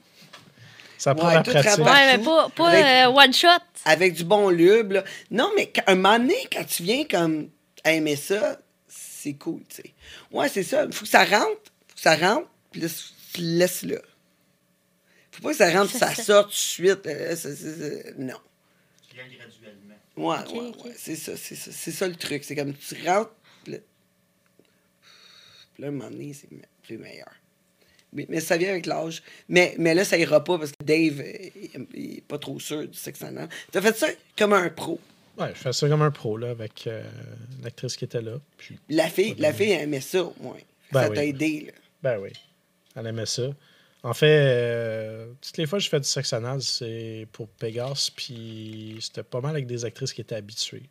Ça 1.03 1.13
prend 1.15 1.27
Ouais, 1.27 1.33
la 1.33 1.43
pratique. 1.43 1.77
Ouais, 1.85 2.17
mais 2.17 2.23
pas, 2.23 2.49
pas 2.49 2.69
Avec- 2.69 2.85
euh, 2.85 3.07
one 3.25 3.33
shot. 3.33 3.47
avec 3.83 4.13
du 4.13 4.23
bon 4.23 4.49
lube. 4.49 4.93
là. 4.93 5.03
Non, 5.31 5.51
mais 5.55 5.69
quand- 5.69 5.83
un 5.87 5.95
moment 5.95 6.17
donné, 6.17 6.35
quand 6.49 6.63
tu 6.63 6.83
viens 6.83 7.03
comme 7.03 7.49
aimer 7.83 8.15
ça, 8.15 8.57
c'est 8.87 9.33
cool, 9.33 9.61
tu 9.67 9.75
sais. 9.81 9.93
Ouais, 10.31 10.47
c'est 10.47 10.63
ça. 10.63 10.87
Faut 10.91 11.03
que 11.03 11.11
ça 11.11 11.25
rentre. 11.25 11.59
Faut 11.89 11.95
que 11.95 12.01
ça 12.01 12.15
rentre. 12.15 12.47
Puis 12.71 12.79
là, 12.81 12.87
tu 13.33 13.41
laisses 13.41 13.83
là. 13.83 13.97
Faut 15.31 15.41
pas 15.43 15.51
que 15.51 15.57
ça 15.57 15.71
rentre, 15.71 15.91
Ça 15.91 16.13
ça, 16.13 16.23
sorte 16.23 16.45
tout 16.45 16.51
de 16.51 16.55
suite. 16.55 17.05
euh, 17.07 17.35
ça- 17.35 17.49
non. 18.17 18.37
Tu 19.09 19.15
graduellement. 19.17 19.95
Ouais, 20.15 20.37
ouais, 20.53 20.85
ouais. 20.85 20.93
C'est 20.97 21.15
ça, 21.17 21.33
c'est 21.35 21.55
ça. 21.55 21.71
C'est 21.73 21.91
ça 21.91 22.07
le 22.07 22.15
truc. 22.15 22.43
C'est 22.45 22.55
comme 22.55 22.73
tu 22.73 22.95
rentres, 23.05 23.31
puis 23.65 23.73
là, 23.73 23.79
puis 25.73 25.81
là, 25.83 25.87
un 25.89 25.91
moment 25.91 26.09
donné, 26.09 26.33
c'est 26.33 26.47
c'est 26.87 26.97
meilleur. 26.97 27.31
Mais, 28.13 28.25
mais 28.29 28.39
ça 28.39 28.57
vient 28.57 28.69
avec 28.69 28.85
l'âge. 28.85 29.23
Mais, 29.49 29.75
mais 29.77 29.93
là, 29.93 30.05
ça 30.05 30.17
ira 30.17 30.43
pas 30.43 30.57
parce 30.57 30.71
que 30.71 30.83
Dave, 30.83 31.23
il, 31.55 31.87
il 31.93 32.17
est 32.17 32.21
pas 32.21 32.37
trop 32.37 32.59
sûr 32.59 32.87
du 32.87 32.97
sexe 32.97 33.21
anal. 33.23 33.49
T'as 33.71 33.81
fait 33.81 33.97
ça 33.97 34.07
comme 34.37 34.53
un 34.53 34.69
pro? 34.69 34.99
Ouais, 35.37 35.49
je 35.55 35.59
fais 35.59 35.73
ça 35.73 35.89
comme 35.89 36.01
un 36.03 36.11
pro, 36.11 36.37
là, 36.37 36.51
avec 36.51 36.85
euh, 36.85 37.03
l'actrice 37.63 37.95
qui 37.95 38.05
était 38.05 38.21
là. 38.21 38.39
Puis, 38.57 38.77
La 38.89 39.09
fille, 39.09 39.35
la 39.39 39.51
fille 39.51 39.71
elle 39.71 39.81
aimait 39.81 40.01
ça, 40.01 40.23
au 40.23 40.35
moins. 40.39 40.57
Ben 40.91 41.03
ça 41.03 41.09
oui. 41.09 41.15
t'a 41.15 41.25
aidé, 41.25 41.63
là. 41.67 41.73
ben 42.03 42.19
oui, 42.21 42.29
elle 42.95 43.07
aimait 43.07 43.25
ça. 43.25 43.47
En 44.03 44.13
fait, 44.13 44.27
euh, 44.45 45.31
toutes 45.41 45.57
les 45.57 45.65
fois 45.65 45.79
que 45.79 45.85
je 45.85 45.89
fais 45.89 45.99
du 45.99 46.07
sexe 46.07 46.33
anal, 46.33 46.61
c'est 46.61 47.25
pour 47.31 47.47
Pégase, 47.47 48.09
puis 48.11 48.97
c'était 48.99 49.23
pas 49.23 49.41
mal 49.41 49.51
avec 49.51 49.65
des 49.65 49.85
actrices 49.85 50.13
qui 50.13 50.21
étaient 50.21 50.35
habituées. 50.35 50.83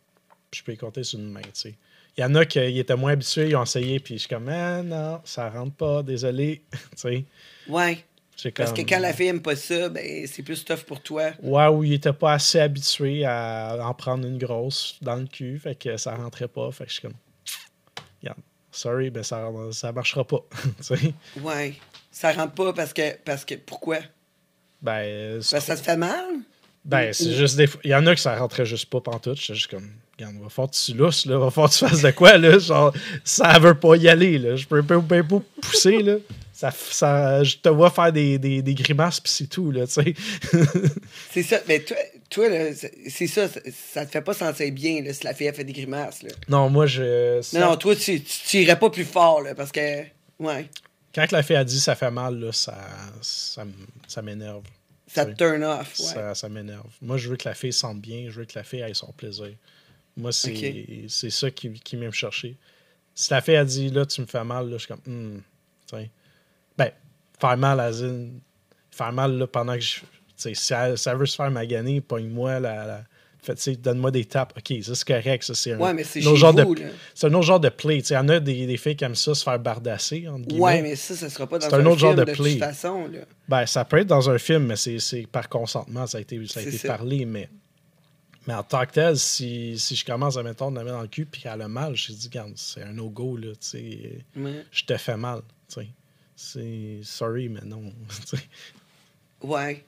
Puis 0.51 0.59
je 0.59 0.63
peux 0.63 0.73
y 0.73 0.77
compter 0.77 1.03
sur 1.03 1.19
une 1.19 1.31
main, 1.31 1.41
tu 1.41 1.49
sais. 1.53 1.75
Il 2.17 2.21
y 2.21 2.23
en 2.23 2.35
a 2.35 2.45
qui 2.45 2.59
étaient 2.59 2.95
moins 2.95 3.13
habitués, 3.13 3.49
ils 3.49 3.55
ont 3.55 3.63
essayé, 3.63 3.99
puis 3.99 4.15
je 4.15 4.19
suis 4.19 4.29
comme, 4.29 4.47
ah 4.49 4.83
non, 4.83 5.21
ça 5.23 5.49
rentre 5.49 5.75
pas, 5.75 6.03
désolé. 6.03 6.61
tu 6.71 6.77
sais, 6.95 7.25
Ouais. 7.67 8.03
Parce 8.55 8.73
que 8.73 8.81
quand 8.81 8.99
la 8.99 9.13
fille 9.13 9.27
aime 9.27 9.41
pas 9.41 9.55
ça, 9.55 9.89
ben, 9.89 10.27
c'est 10.27 10.43
plus 10.43 10.65
tough 10.65 10.83
pour 10.87 11.01
toi. 11.01 11.31
Ouais, 11.41 11.67
ou 11.67 11.83
il 11.83 11.93
était 11.93 12.13
pas 12.13 12.33
assez 12.33 12.59
habitué 12.59 13.23
à 13.25 13.77
en 13.81 13.93
prendre 13.93 14.27
une 14.27 14.37
grosse 14.37 14.97
dans 15.01 15.15
le 15.15 15.27
cul, 15.27 15.59
fait 15.59 15.75
que 15.75 15.97
ça 15.97 16.15
rentrait 16.15 16.47
pas. 16.47 16.71
Fait 16.71 16.85
que 16.85 16.89
je 16.89 16.95
suis 16.95 17.01
comme, 17.03 17.13
regarde, 18.21 18.39
sorry, 18.71 19.11
ben 19.11 19.23
ça, 19.23 19.49
ça 19.71 19.91
marchera 19.91 20.25
pas. 20.25 20.43
Ouais. 21.41 21.75
Ça 22.11 22.31
rentre 22.31 22.53
pas 22.53 22.73
parce 22.73 22.93
que. 22.93 23.15
Parce 23.23 23.45
que 23.45 23.55
pourquoi? 23.55 23.99
ben, 24.81 25.35
Parce 25.35 25.51
que 25.51 25.59
ça 25.59 25.75
te 25.77 25.81
fait 25.81 25.97
mal? 25.97 26.25
Ben, 26.85 27.13
c'est 27.13 27.33
juste 27.33 27.55
des 27.55 27.67
fois. 27.67 27.81
Il 27.83 27.91
y 27.91 27.95
en 27.95 28.05
a 28.07 28.13
que 28.13 28.21
ça 28.21 28.35
rentrait 28.37 28.65
juste 28.65 28.87
pas 28.87 28.99
pantoute. 28.99 29.39
J'étais 29.39 29.55
juste 29.55 29.69
comme, 29.71 29.89
va 30.31 30.49
falloir 30.49 30.71
que 30.71 30.75
tu 30.75 30.93
lousses, 30.93 31.25
là. 31.25 31.37
Va 31.37 31.49
falloir 31.51 31.69
que 31.69 31.77
tu 31.77 31.85
fasses 31.87 32.01
de 32.01 32.11
quoi, 32.11 32.37
là? 32.37 32.57
Genre, 32.59 32.93
ça 33.23 33.57
veut 33.59 33.75
pas 33.75 33.95
y 33.95 34.07
aller, 34.07 34.37
là. 34.37 34.55
Je 34.55 34.65
peux 34.65 34.83
pas, 34.83 35.01
pousser, 35.61 36.01
là. 36.01 36.15
Ça, 36.53 36.71
ça, 36.71 37.43
je 37.43 37.57
te 37.57 37.67
vois 37.67 37.89
faire 37.89 38.13
des, 38.13 38.37
des, 38.37 38.61
des 38.61 38.73
grimaces, 38.73 39.19
pis 39.19 39.31
c'est 39.31 39.47
tout, 39.47 39.71
là, 39.71 39.87
tu 39.87 39.93
sais. 39.93 40.13
C'est 41.31 41.43
ça. 41.43 41.57
Mais 41.67 41.79
toi, 41.79 41.97
toi 42.29 42.47
là, 42.47 42.73
c'est 43.09 43.27
ça, 43.27 43.47
ça. 43.47 43.59
ça 43.93 44.05
te 44.05 44.11
fait 44.11 44.21
pas 44.21 44.33
sentir 44.33 44.71
bien, 44.71 45.01
là, 45.01 45.13
si 45.13 45.23
la 45.23 45.33
fille 45.33 45.47
a 45.47 45.53
fait 45.53 45.63
des 45.63 45.73
grimaces, 45.73 46.21
là. 46.21 46.29
non, 46.47 46.69
moi, 46.69 46.85
je. 46.85 47.41
Non, 47.57 47.71
non, 47.71 47.75
toi, 47.75 47.95
tu, 47.95 48.21
tu, 48.21 48.39
tu 48.47 48.57
irais 48.59 48.77
pas 48.77 48.89
plus 48.89 49.03
fort, 49.03 49.41
là, 49.41 49.55
parce 49.55 49.71
que. 49.71 50.03
Ouais. 50.39 50.69
Quand 51.13 51.31
la 51.31 51.43
fille 51.43 51.55
a 51.55 51.63
dit 51.63 51.79
ça 51.79 51.95
fait 51.95 52.11
mal, 52.11 52.39
là, 52.39 52.51
ça, 52.51 52.77
ça, 53.21 53.65
ça 54.07 54.21
m'énerve. 54.21 54.63
Ça 55.07 55.25
te 55.25 55.35
turn 55.35 55.63
off, 55.63 55.99
ouais. 55.99 56.05
Ça, 56.05 56.33
ça 56.33 56.49
m'énerve. 56.49 56.89
Moi, 57.01 57.17
je 57.17 57.29
veux 57.29 57.35
que 57.35 57.47
la 57.47 57.53
fille 57.53 57.73
sente 57.73 58.01
bien, 58.01 58.25
je 58.29 58.39
veux 58.39 58.45
que 58.45 58.53
la 58.55 58.63
fille 58.63 58.81
ait 58.81 58.93
son 58.95 59.11
plaisir. 59.11 59.53
Moi, 60.15 60.31
c'est 60.31 61.29
ça 61.29 61.51
qui, 61.51 61.71
qui 61.71 61.95
vient 61.95 62.07
me 62.07 62.11
chercher. 62.11 62.55
Si 63.15 63.31
la 63.31 63.41
fille 63.41 63.55
a 63.55 63.65
dit 63.65 63.89
là, 63.89 64.05
tu 64.05 64.21
me 64.21 64.25
fais 64.25 64.43
mal, 64.43 64.69
là, 64.69 64.77
je 64.77 64.85
suis 64.85 64.87
comme, 64.87 65.01
hmm. 65.05 65.41
Ben, 66.77 66.91
faire 67.39 67.57
mal, 67.57 67.79
à 67.79 67.91
zine, 67.91 68.39
faire 68.89 69.11
mal 69.11 69.37
là, 69.37 69.45
pendant 69.47 69.73
que 69.75 69.79
je. 69.81 69.99
tu 69.99 70.05
sais, 70.35 70.53
Si 70.55 70.73
elle, 70.73 70.97
si 70.97 71.07
elle 71.09 71.17
veut 71.17 71.25
se 71.27 71.35
faire 71.35 71.51
maganer, 71.51 72.01
pogne-moi, 72.01 72.59
la, 72.59 72.85
la- 72.85 73.03
donne-moi 73.77 74.09
des 74.11 74.25
tapes. 74.25 74.53
Ok, 74.57 74.81
ça 74.83 74.95
c'est 74.95 75.05
correct, 75.07 75.43
ça 75.43 75.53
c'est 75.53 75.73
un, 75.73 75.79
Ouais, 75.79 75.93
mais 75.93 76.03
c'est 76.03 76.21
genre 76.21 76.53
vous, 76.53 76.75
de, 76.75 76.83
c'est 77.13 77.27
un 77.27 77.33
autre 77.33 77.45
genre 77.45 77.59
de 77.59 77.69
play. 77.69 78.01
Tu 78.01 78.07
sais, 78.07 78.13
Il 78.13 78.17
y 78.17 78.19
en 78.19 78.29
a 78.29 78.39
des, 78.39 78.65
des 78.65 78.77
filles 78.77 78.95
qui 78.95 79.03
aiment 79.03 79.15
ça, 79.15 79.35
se 79.35 79.43
faire 79.43 79.59
bardasser, 79.59 80.27
entre. 80.27 80.55
Ouais, 80.55 80.81
mais 80.81 80.95
ça, 80.95 81.13
ça 81.13 81.29
sera 81.29 81.45
pas 81.45 81.59
dans 81.59 81.69
C'est 81.69 81.75
un, 81.75 81.79
un 81.79 81.85
autre 81.85 81.99
genre 81.99 82.13
film, 82.13 82.25
de 82.25 82.31
de, 82.31 82.35
play. 82.37 82.51
toute 82.51 82.59
façon, 82.59 83.07
là. 83.07 83.19
Ben, 83.47 83.65
ça 83.65 83.83
peut 83.85 83.97
être 83.97 84.07
dans 84.07 84.29
un 84.29 84.37
film, 84.37 84.65
mais 84.67 84.75
c'est 84.77 84.99
c'est 84.99 85.27
par 85.27 85.49
consentement, 85.49 86.07
ça 86.07 86.17
a 86.19 86.21
été, 86.21 86.43
ça 86.47 86.61
a 86.61 86.63
été 86.63 86.87
parlé, 86.87 87.25
mais, 87.25 87.49
mais 88.47 88.53
en 88.53 88.63
tant 88.63 88.85
que 88.85 88.91
tel, 88.91 89.17
si, 89.17 89.77
si 89.79 89.95
je 89.95 90.05
commence 90.05 90.37
à 90.37 90.43
mettons, 90.43 90.71
de 90.71 90.77
la 90.77 90.83
mettre 90.83 90.95
dans 90.97 91.01
le 91.01 91.07
cul 91.07 91.25
puis 91.25 91.41
qu'elle 91.41 91.61
a 91.61 91.67
mal, 91.67 91.95
je 91.95 92.11
dis, 92.11 92.27
regarde, 92.27 92.53
c'est 92.55 92.83
un 92.83 92.93
no-go, 92.93 93.37
là, 93.37 93.51
tu 93.51 93.57
sais, 93.61 94.25
Ouais. 94.35 94.65
je 94.71 94.83
te 94.83 94.97
fais 94.97 95.17
mal, 95.17 95.41
tu 95.67 95.75
sais. 95.75 95.87
C'est 96.35 96.99
sorry, 97.03 97.47
mais 97.49 97.61
non, 97.63 97.93
tu 98.29 98.37
sais. 98.37 98.43
Ouais. 99.41 99.85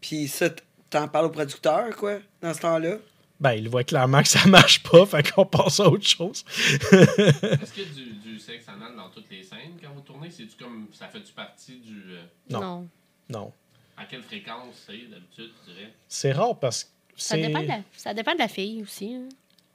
Puis 0.00 0.28
ça, 0.28 0.48
t'en 0.90 1.08
parles 1.08 1.26
au 1.26 1.30
producteur, 1.30 1.94
quoi, 1.96 2.18
dans 2.40 2.54
ce 2.54 2.60
temps-là? 2.60 2.96
Ben, 3.40 3.52
il 3.52 3.68
voit 3.68 3.84
clairement 3.84 4.20
que 4.22 4.28
ça 4.28 4.44
marche 4.46 4.82
pas, 4.82 5.06
fait 5.06 5.30
qu'on 5.30 5.46
passe 5.46 5.78
à 5.78 5.88
autre 5.88 6.06
chose. 6.06 6.44
Est-ce 6.92 7.72
qu'il 7.72 7.84
y 7.84 7.86
a 7.86 7.94
du, 7.94 8.12
du 8.14 8.38
sexe 8.40 8.68
anal 8.68 8.96
dans 8.96 9.10
toutes 9.10 9.30
les 9.30 9.44
scènes 9.44 9.76
quand 9.80 9.92
vous 9.94 10.00
tournez? 10.00 10.28
C'est-tu 10.30 10.56
comme. 10.58 10.88
Ça 10.92 11.06
fait-tu 11.06 11.32
partie 11.32 11.78
du. 11.78 12.02
euh, 12.14 12.22
Non. 12.50 12.60
Non. 12.60 12.88
Non. 13.30 13.52
à 13.96 14.06
quelle 14.06 14.22
fréquence 14.22 14.74
c'est 14.86 15.08
d'habitude, 15.08 15.50
tu 15.64 15.72
dirais? 15.72 15.92
C'est 16.08 16.32
rare 16.32 16.58
parce 16.58 16.84
que 16.84 16.90
Ça 17.18 17.36
dépend, 17.36 17.62
de 17.62 17.68
la, 17.68 17.80
ça 17.96 18.14
dépend 18.14 18.32
de 18.34 18.38
la 18.38 18.48
fille 18.48 18.82
aussi. 18.82 19.14
hein. 19.14 19.28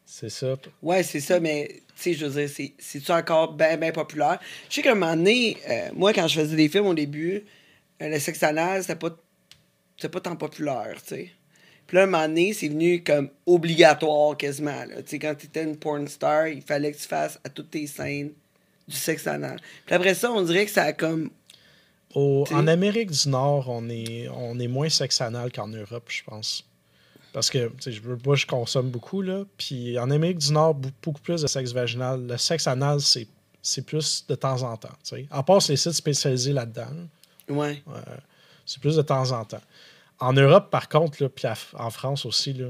C'est 0.06 0.30
ça. 0.30 0.56
Ouais, 0.82 1.02
c'est 1.04 1.20
ça, 1.20 1.40
mais, 1.40 1.68
tu 1.70 1.84
sais, 1.96 2.14
je 2.14 2.26
veux 2.26 2.42
dire, 2.42 2.50
c'est- 2.50 2.74
c'est-tu 2.78 3.12
encore 3.12 3.54
bien, 3.54 3.78
bien 3.78 3.92
populaire? 3.92 4.40
Je 4.70 4.76
sais 4.76 4.82
qu'à 4.82 4.92
un 4.92 4.96
moment 4.96 5.16
donné, 5.16 5.58
euh, 5.70 5.90
moi, 5.96 6.14
quand 6.14 6.28
je 6.28 6.40
faisais 6.42 6.56
des 6.56 6.70
films 6.70 6.88
au 6.88 6.94
début, 6.94 7.44
euh, 8.02 8.10
le 8.10 8.20
sexe 8.20 8.44
anal, 8.44 8.82
c'était 8.82 8.96
pas, 8.98 9.16
c'était 9.98 10.10
pas 10.10 10.20
tant 10.22 10.36
populaire, 10.36 10.96
tu 11.02 11.16
sais. 11.16 11.32
Puis 11.88 11.96
là, 11.96 12.02
à 12.02 12.04
un 12.04 12.08
moment 12.08 12.28
donné, 12.28 12.54
c'est 12.54 12.68
venu 12.70 13.04
comme 13.04 13.30
obligatoire 13.46 14.38
quasiment. 14.38 14.84
Tu 14.88 15.04
sais, 15.06 15.20
quand 15.20 15.36
t'étais 15.36 15.64
une 15.64 15.78
porn 15.78 16.08
star, 16.08 16.48
il 16.48 16.62
fallait 16.62 16.92
que 16.92 16.98
tu 16.98 17.08
fasses 17.08 17.40
à 17.44 17.50
toutes 17.50 17.72
tes 17.72 17.88
scènes 17.88 18.32
du 18.88 18.96
sexe 18.96 19.26
anal. 19.28 19.60
Puis 19.86 19.96
après 19.96 20.14
ça, 20.14 20.32
on 20.32 20.42
dirait 20.44 20.66
que 20.66 20.72
ça 20.72 20.84
a 20.84 20.94
comme... 20.94 21.30
Au- 22.14 22.46
en 22.52 22.68
Amérique 22.68 23.10
du 23.12 23.30
Nord, 23.30 23.68
on 23.70 23.90
est, 23.90 24.28
on 24.30 24.60
est 24.60 24.68
moins 24.68 24.90
sexe 24.90 25.20
anal 25.22 25.52
qu'en 25.52 25.68
Europe, 25.68 26.06
je 26.10 26.24
pense. 26.24 26.64
Parce 27.34 27.50
que, 27.50 27.68
tu 27.68 27.74
sais, 27.82 27.92
je 27.92 28.02
veux 28.02 28.18
moi, 28.26 28.36
je 28.36 28.46
consomme 28.46 28.90
beaucoup, 28.92 29.22
là. 29.22 29.44
Puis 29.58 29.98
en 30.00 30.10
Amérique 30.12 30.38
du 30.38 30.54
Nord, 30.54 30.76
beaucoup 30.76 31.20
plus 31.22 31.42
de 31.42 31.48
sexe 31.48 31.72
vaginal. 31.72 32.26
Le 32.28 32.38
sexe 32.38 32.68
anal, 32.68 33.02
c'est, 33.02 33.28
c'est 33.62 33.86
plus 33.86 34.26
de 34.28 34.36
temps 34.36 34.62
en 34.62 34.78
temps, 34.78 34.90
tu 35.04 35.16
sais. 35.16 35.28
À 35.32 35.42
part 35.44 35.60
les 35.68 35.76
sites 35.76 35.94
spécialisés 35.94 36.54
là-dedans, 36.54 36.92
Ouais. 37.50 37.82
euh, 37.90 38.02
c'est 38.66 38.80
plus 38.80 38.96
de 38.96 39.02
temps 39.02 39.32
en 39.32 39.44
temps. 39.46 39.62
En 40.20 40.32
Europe, 40.34 40.70
par 40.70 40.88
contre, 40.88 41.22
là, 41.24 41.28
puis 41.30 41.46
en 41.74 41.90
France 41.90 42.26
aussi, 42.26 42.54
là, 42.54 42.68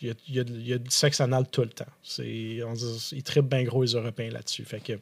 il 0.00 0.08
y 0.08 0.10
a, 0.10 0.14
il 0.28 0.34
y 0.36 0.40
a- 0.40 0.44
il 0.48 0.68
y 0.68 0.72
a 0.72 0.78
du 0.78 0.90
sexe 0.90 1.20
anal 1.20 1.46
tout 1.50 1.62
le 1.62 1.68
temps. 1.70 1.84
C'est, 2.02 2.62
on 2.64 2.72
dit- 2.72 3.08
ils 3.12 3.22
trippent 3.24 3.48
bien 3.48 3.64
gros 3.64 3.82
les 3.82 3.92
Européens 3.94 4.30
là-dessus. 4.30 4.64
Fait 4.64 4.80
que, 4.80 4.92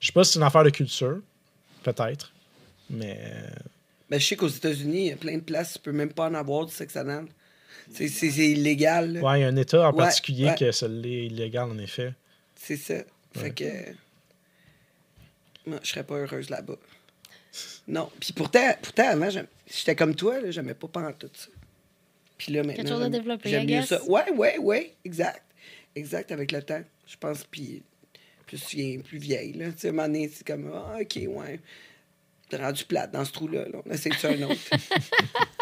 je 0.00 0.06
sais 0.06 0.12
pas 0.12 0.24
si 0.24 0.32
c'est 0.32 0.38
une 0.38 0.44
affaire 0.46 0.64
de 0.64 0.70
culture, 0.70 1.20
peut-être, 1.82 2.32
mais 2.88 3.20
Ben, 4.08 4.18
je 4.18 4.26
sais 4.26 4.36
qu'aux 4.36 4.48
États-Unis, 4.48 4.98
il 5.00 5.06
y 5.08 5.12
a 5.12 5.16
plein 5.16 5.34
de 5.36 5.42
places, 5.42 5.74
tu 5.74 5.78
peux 5.80 5.92
même 5.92 6.12
pas 6.12 6.28
en 6.28 6.34
avoir 6.34 6.64
du 6.64 6.72
sexe 6.72 6.96
anal. 6.96 7.26
C'est 7.92 8.08
c'est- 8.08 8.30
c'est 8.30 8.50
illégal. 8.50 9.20
Ouais, 9.22 9.38
il 9.38 9.42
y 9.42 9.44
a 9.44 9.48
un 9.48 9.56
État 9.56 9.88
en 9.88 9.92
Ouais, 9.92 9.98
particulier 10.04 10.46
ouais. 10.46 10.54
que 10.56 10.72
ça 10.72 10.88
l'est 10.88 11.26
illégal, 11.26 11.70
en 11.70 11.78
effet. 11.78 12.12
C'est 12.54 12.76
ça. 12.76 12.94
Fait 13.34 13.42
Ouais. 13.42 13.50
que. 13.52 13.64
Moi, 15.70 15.78
je 15.82 15.88
serais 15.90 16.04
pas 16.04 16.14
heureuse 16.16 16.48
là-bas. 16.50 16.76
Non. 17.88 18.10
Puis 18.20 18.32
pourtant, 18.32 18.74
pourtant 18.82 19.08
avant, 19.08 19.28
j'étais 19.30 19.96
comme 19.96 20.14
toi, 20.14 20.40
là, 20.40 20.50
j'aimais 20.50 20.74
pas 20.74 20.88
tout 21.18 21.30
ça. 21.32 21.48
Puis 22.38 22.52
là, 22.52 22.62
maintenant. 22.62 22.84
chose 22.90 23.00
à 23.00 23.04
j'aime- 23.04 23.12
développer, 23.12 23.48
J'aime 23.50 23.68
I 23.68 23.76
mieux 23.76 23.82
ça. 23.82 24.02
Ouais, 24.04 24.30
ouais, 24.32 24.58
ouais, 24.58 24.94
exact. 25.04 25.42
Exact, 25.94 26.30
avec 26.32 26.52
le 26.52 26.62
temps. 26.62 26.82
Je 27.06 27.16
pense, 27.16 27.44
puis 27.44 27.82
plus 28.46 28.60
tu 28.64 28.76
viens 28.76 29.00
plus 29.00 29.18
vieille, 29.18 29.52
là. 29.54 29.72
Tu 29.72 29.78
sais, 29.78 29.86
à 29.88 29.90
un 29.90 29.92
moment 29.94 30.08
donné, 30.08 30.30
c'est 30.32 30.46
comme, 30.46 30.70
ah, 30.74 30.98
ok, 31.00 31.18
ouais. 31.28 31.60
T'es 32.48 32.58
rendu 32.58 32.84
plate 32.84 33.10
dans 33.12 33.24
ce 33.24 33.32
trou-là, 33.32 33.66
là. 33.68 33.78
On 33.84 33.90
essaie 33.90 34.10
de 34.10 34.14
un 34.26 34.42
autre. 34.42 34.60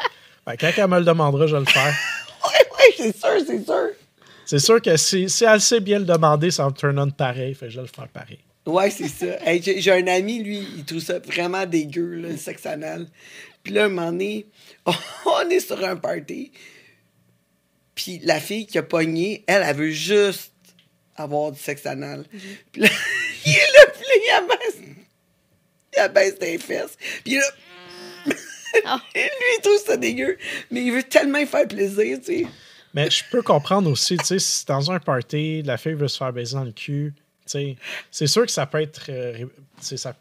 Ben, 0.47 0.57
quand 0.59 0.70
elle 0.76 0.88
me 0.88 0.99
le 0.99 1.05
demandera, 1.05 1.47
je 1.47 1.55
vais 1.55 1.61
le 1.61 1.66
faire. 1.66 1.95
ouais, 2.45 2.66
ouais, 2.78 2.95
c'est 2.97 3.16
sûr, 3.16 3.47
c'est 3.47 3.64
sûr. 3.64 3.88
C'est 4.47 4.59
sûr 4.59 4.82
que 4.82 4.97
si, 4.97 5.30
si 5.30 5.45
elle 5.45 5.61
sait 5.61 5.80
bien 5.80 5.99
le 5.99 6.05
demander, 6.05 6.51
ça 6.51 6.66
me 6.66 6.72
turn 6.72 6.99
on 6.99 7.11
pareil. 7.11 7.55
Fait 7.55 7.66
que 7.66 7.72
je 7.72 7.76
vais 7.76 7.82
le 7.82 7.88
faire 7.88 8.09
pareil. 8.09 8.38
Ouais, 8.66 8.90
c'est 8.90 9.09
ça. 9.09 9.26
Hey, 9.47 9.62
J'ai 9.62 9.80
j'ai 9.80 9.92
un 9.92 10.07
ami, 10.07 10.42
lui, 10.42 10.66
il 10.76 10.84
trouve 10.84 11.01
ça 11.01 11.18
vraiment 11.18 11.66
dégueu, 11.66 12.14
là, 12.16 12.28
le 12.30 12.36
sexe 12.36 12.64
anal. 12.66 13.09
Puis 13.62 13.72
là, 13.72 13.84
un 13.84 13.88
moment 13.88 14.11
donné, 14.11 14.47
on 15.26 15.51
est 15.51 15.61
sur 15.61 15.82
un 15.84 15.97
party. 15.97 16.53
Puis 17.95 18.20
la 18.22 18.40
fille 18.40 18.66
qui 18.66 18.78
a 18.78 18.82
pogné, 18.82 19.45
elle, 19.47 19.62
elle 19.64 19.76
veut 19.76 19.90
juste 19.90 20.53
avoir 21.16 21.53
du 21.53 21.59
sexe 21.59 21.86
anal. 21.86 22.24
Puis 22.72 22.82
là, 22.82 22.88
il 23.47 23.53
est 23.53 23.55
là, 23.55 23.86
puis 23.92 24.03
là, 24.03 24.14
il 24.16 24.45
abaisse, 24.45 24.97
il 25.95 25.99
abaisse 26.01 26.38
des 26.38 26.59
fesses. 26.59 26.97
Puis 27.22 27.34
là, 27.34 27.45
Ah. 28.87 29.01
lui, 29.14 29.20
il 29.22 29.61
trouve 29.62 29.79
ça 29.85 29.97
dégueu. 29.97 30.37
Mais 30.70 30.83
il 30.85 30.93
veut 30.93 31.03
tellement 31.03 31.45
faire 31.47 31.66
plaisir, 31.68 32.18
tu 32.18 32.25
sais. 32.43 32.47
Mais 32.93 33.11
je 33.11 33.25
peux 33.31 33.43
comprendre 33.43 33.91
aussi, 33.91 34.16
tu 34.18 34.25
sais, 34.25 34.39
si 34.39 34.64
dans 34.66 34.91
un 34.91 35.01
party, 35.01 35.62
la 35.62 35.77
fille 35.77 35.95
veut 35.95 36.09
se 36.09 36.16
faire 36.18 36.33
baiser 36.33 36.55
dans 36.55 36.64
le 36.64 36.70
cul, 36.72 37.12
tu 37.16 37.22
sais, 37.47 37.77
c'est 38.11 38.27
sûr 38.29 38.47
que 38.47 38.53
ça 38.53 38.66
peut 38.66 38.81
être. 38.81 39.07
euh, 39.09 39.47
ça, 39.81 40.14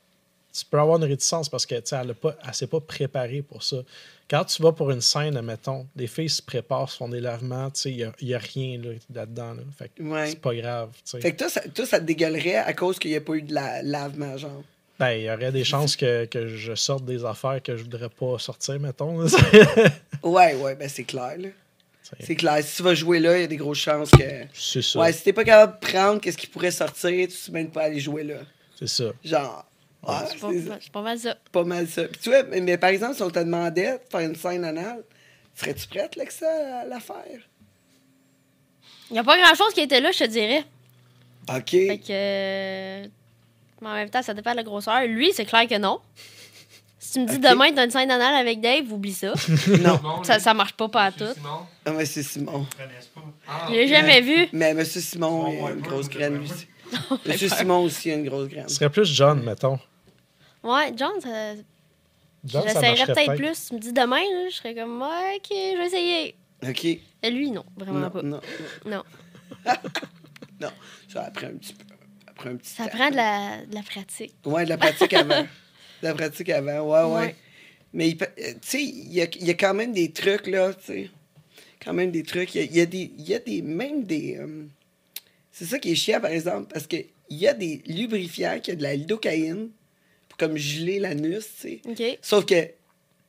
tu 0.51 0.65
peux 0.65 0.79
avoir 0.79 0.97
une 0.97 1.03
réticence 1.05 1.49
parce 1.49 1.65
que, 1.65 1.75
tu 1.75 1.81
sais, 1.85 1.95
elle 1.95 2.07
ne 2.47 2.51
s'est 2.53 2.67
pas 2.67 2.79
préparée 2.79 3.41
pour 3.41 3.63
ça. 3.63 3.77
Quand 4.29 4.45
tu 4.45 4.61
vas 4.63 4.71
pour 4.71 4.89
une 4.91 5.01
scène, 5.01 5.35
admettons, 5.37 5.85
les 5.95 6.07
filles 6.07 6.29
se 6.29 6.41
préparent, 6.41 6.89
se 6.89 6.97
font 6.97 7.09
des 7.09 7.19
lavements, 7.19 7.69
tu 7.71 7.81
sais, 7.81 7.91
il 7.91 8.11
n'y 8.27 8.33
a, 8.33 8.39
rien 8.39 8.79
là, 8.79 8.89
là-dedans. 9.13 9.53
Là. 9.53 9.61
Fait 9.77 9.89
que 9.95 10.01
Ouais. 10.03 10.29
c'est 10.29 10.39
pas 10.41 10.55
grave, 10.55 10.89
tu 10.95 11.01
sais. 11.05 11.21
Fait 11.21 11.31
que 11.33 11.37
toi, 11.37 11.49
ça, 11.49 11.61
toi, 11.61 11.85
ça 11.85 11.99
te 11.99 12.05
dégueulerait 12.05 12.55
à 12.55 12.73
cause 12.73 12.97
qu'il 12.97 13.11
n'y 13.11 13.17
a 13.17 13.21
pas 13.21 13.33
eu 13.33 13.41
de 13.43 13.53
la 13.53 13.81
lavement, 13.83 14.35
genre? 14.37 14.63
Ben, 14.99 15.11
il 15.13 15.23
y 15.23 15.29
aurait 15.31 15.51
des 15.51 15.63
chances 15.63 15.95
que, 15.95 16.25
que 16.25 16.47
je 16.47 16.75
sorte 16.75 17.03
des 17.05 17.25
affaires 17.25 17.61
que 17.63 17.75
je 17.75 17.83
voudrais 17.83 18.09
pas 18.09 18.37
sortir, 18.39 18.79
mettons. 18.79 19.19
là. 19.19 19.27
Ouais, 20.23 20.55
ouais, 20.55 20.75
ben 20.75 20.87
c'est 20.87 21.03
clair, 21.03 21.35
là. 21.37 21.49
C'est- 22.19 22.35
clair. 22.35 22.63
Si 22.63 22.77
tu 22.77 22.83
vas 22.83 22.93
jouer 22.93 23.19
là, 23.19 23.37
il 23.37 23.41
y 23.41 23.43
a 23.43 23.47
des 23.47 23.57
grosses 23.57 23.79
chances 23.79 24.11
que. 24.11 24.23
c'est 24.53 24.81
ça. 24.83 24.99
Ouais, 24.99 25.11
si 25.11 25.23
t'es 25.23 25.33
pas 25.33 25.43
capable 25.43 25.79
de 25.81 25.87
prendre 25.87 26.21
qu'est-ce 26.21 26.37
qui 26.37 26.47
pourrait 26.47 26.71
sortir, 26.71 27.27
tu 27.27 27.51
ne 27.51 27.53
même 27.53 27.69
pas 27.71 27.83
aller 27.83 27.99
jouer 27.99 28.23
là. 28.23 28.35
C'est 28.77 28.87
ça. 28.87 29.05
Genre. 29.23 29.65
Ouais, 30.07 30.13
C'est 30.29 30.37
pas, 30.39 30.49
c'est 30.51 30.83
c'est 30.83 30.91
pas 30.91 31.01
mal 31.01 31.17
ça. 31.19 31.37
pas 31.51 31.63
mal 31.63 31.87
ça. 31.87 32.03
Puis 32.03 32.19
tu 32.21 32.29
vois, 32.29 32.43
mais, 32.43 32.59
mais 32.61 32.77
par 32.77 32.89
exemple, 32.91 33.15
si 33.15 33.21
on 33.23 33.29
te 33.31 33.39
demandait 33.39 33.93
de 33.93 33.99
faire 34.11 34.19
une 34.19 34.35
scène 34.35 34.63
anale, 34.65 35.03
serais-tu 35.55 35.87
prête, 35.87 36.15
là, 36.17 36.25
que 36.25 36.33
ça, 36.33 36.81
à 36.81 36.85
la 36.85 36.99
faire? 36.99 37.39
Il 39.09 39.13
n'y 39.13 39.19
a 39.19 39.23
pas 39.23 39.37
grand-chose 39.37 39.73
qui 39.73 39.81
était 39.81 40.01
là, 40.01 40.11
je 40.11 40.19
te 40.19 40.23
dirais. 40.29 40.63
OK. 41.49 41.69
Fait 41.69 41.99
que. 42.05 43.09
Mais 43.83 43.89
en 43.89 43.93
même 43.95 44.09
temps, 44.09 44.21
ça 44.21 44.33
dépend 44.33 44.51
de 44.51 44.57
la 44.57 44.63
grosseur. 44.63 45.01
Lui, 45.07 45.31
c'est 45.33 45.45
clair 45.45 45.67
que 45.67 45.77
non. 45.77 45.99
Si 46.99 47.13
tu 47.13 47.19
me 47.19 47.27
dis 47.27 47.35
Ok. 47.35 47.41
demain, 47.51 47.71
t'as 47.73 47.83
une 47.83 47.91
scène 47.91 48.09
anale 48.09 48.35
avec 48.35 48.61
Dave, 48.61 48.91
oublie 48.91 49.13
ça. 49.13 49.33
Non. 49.81 50.23
Ça, 50.23 50.39
ça 50.39 50.53
marche 50.53 50.73
pas, 50.73 50.87
pas 50.87 51.03
à 51.03 51.11
Monsieur 51.11 51.25
tout. 51.27 51.33
Simon? 51.35 51.59
Ah, 51.85 51.91
mais 51.91 52.05
c'est 52.05 52.23
Simon. 52.23 52.65
Ah, 53.47 53.65
Je 53.69 53.73
l'ai 53.73 53.87
jamais 53.89 54.21
vu. 54.21 54.47
Mais 54.53 54.73
Monsieur 54.73 55.01
Simon, 55.01 55.51
il 55.51 55.65
a 55.65 55.71
une 55.71 55.81
grosse 55.81 56.07
graine, 56.09 56.37
lui 56.39 56.49
aussi. 56.49 56.67
Monsieur 57.25 57.49
Simon 57.49 57.83
aussi 57.83 58.09
a 58.09 58.15
une 58.15 58.25
grosse 58.27 58.47
graine. 58.47 58.69
Ce 58.69 58.75
serait 58.75 58.89
plus 58.89 59.05
John, 59.13 59.43
mettons. 59.43 59.77
Ouais, 60.63 60.93
John, 60.95 61.11
ça... 61.21 61.55
John, 62.45 62.67
ça 62.69 62.81
marcherait 62.81 63.13
peut-être 63.13 63.35
plus. 63.35 63.67
Tu 63.67 63.73
me 63.75 63.79
dis 63.79 63.91
demain, 63.93 64.17
là, 64.21 64.49
je 64.49 64.55
serais 64.55 64.73
comme, 64.75 65.01
ouais, 65.01 65.35
ok, 65.37 65.49
je 65.51 65.77
vais 65.77 65.85
essayer. 65.87 66.35
OK. 66.67 66.85
Et 66.85 67.31
lui, 67.31 67.51
non, 67.51 67.65
vraiment 67.75 67.99
Non, 67.99 68.09
pas. 68.09 68.21
non, 68.21 68.39
Non. 68.85 69.03
non. 70.61 70.69
Ça 71.11 71.23
après 71.25 71.47
un 71.47 71.57
petit 71.57 71.73
peu. 71.73 71.85
Un 72.45 72.55
petit 72.57 72.69
Ça 72.71 72.85
temps. 72.87 72.97
prend 72.97 73.09
de 73.11 73.15
la, 73.15 73.65
de 73.65 73.75
la 73.75 73.81
pratique. 73.83 74.33
Ouais, 74.45 74.63
de 74.65 74.69
la 74.69 74.77
pratique 74.77 75.13
avant. 75.13 75.41
De 76.01 76.07
la 76.09 76.13
pratique 76.15 76.49
avant, 76.49 76.81
ouais, 76.81 77.13
ouais. 77.15 77.25
Ouais. 77.27 77.35
Mais, 77.93 78.09
il 78.09 78.17
peut- 78.17 78.25
euh, 78.37 78.51
tu 78.53 78.57
sais, 78.61 78.83
il 78.83 79.13
y 79.13 79.21
a, 79.21 79.27
il 79.39 79.45
y 79.47 79.49
a 79.51 79.53
quand 79.53 79.73
même 79.73 79.93
des 79.93 80.11
trucs, 80.11 80.47
là, 80.47 80.73
tu 80.73 80.83
sais. 80.85 81.09
Quand 81.81 81.93
même 81.93 82.11
des 82.11 82.23
trucs. 82.23 82.53
Il 82.55 82.57
y 82.57 82.61
a, 82.61 82.65
il 82.65 82.75
y 82.75 82.81
a 82.81 82.85
des... 82.85 83.11
Il 83.17 83.29
y 83.29 83.33
a 83.33 83.39
des... 83.39 83.61
Même 83.61 84.03
des... 84.03 84.35
euh, 84.37 84.65
c'est 85.51 85.63
ça 85.65 85.79
qui 85.79 85.91
est 85.91 85.95
chiant, 85.95 86.19
par 86.19 86.31
exemple, 86.31 86.67
parce 86.73 86.87
que 86.87 86.97
il 87.29 87.37
y 87.37 87.47
a 87.47 87.53
des 87.53 87.81
lubrifiants 87.87 88.59
qui 88.59 88.71
ont 88.73 88.75
de 88.75 88.83
la 88.83 88.95
lidocaïne 88.95 89.69
pour 90.27 90.37
comme 90.37 90.57
geler 90.57 90.99
l'anus, 90.99 91.45
tu 91.61 91.61
sais. 91.61 91.81
OK. 91.87 92.19
Sauf 92.21 92.45
que 92.45 92.67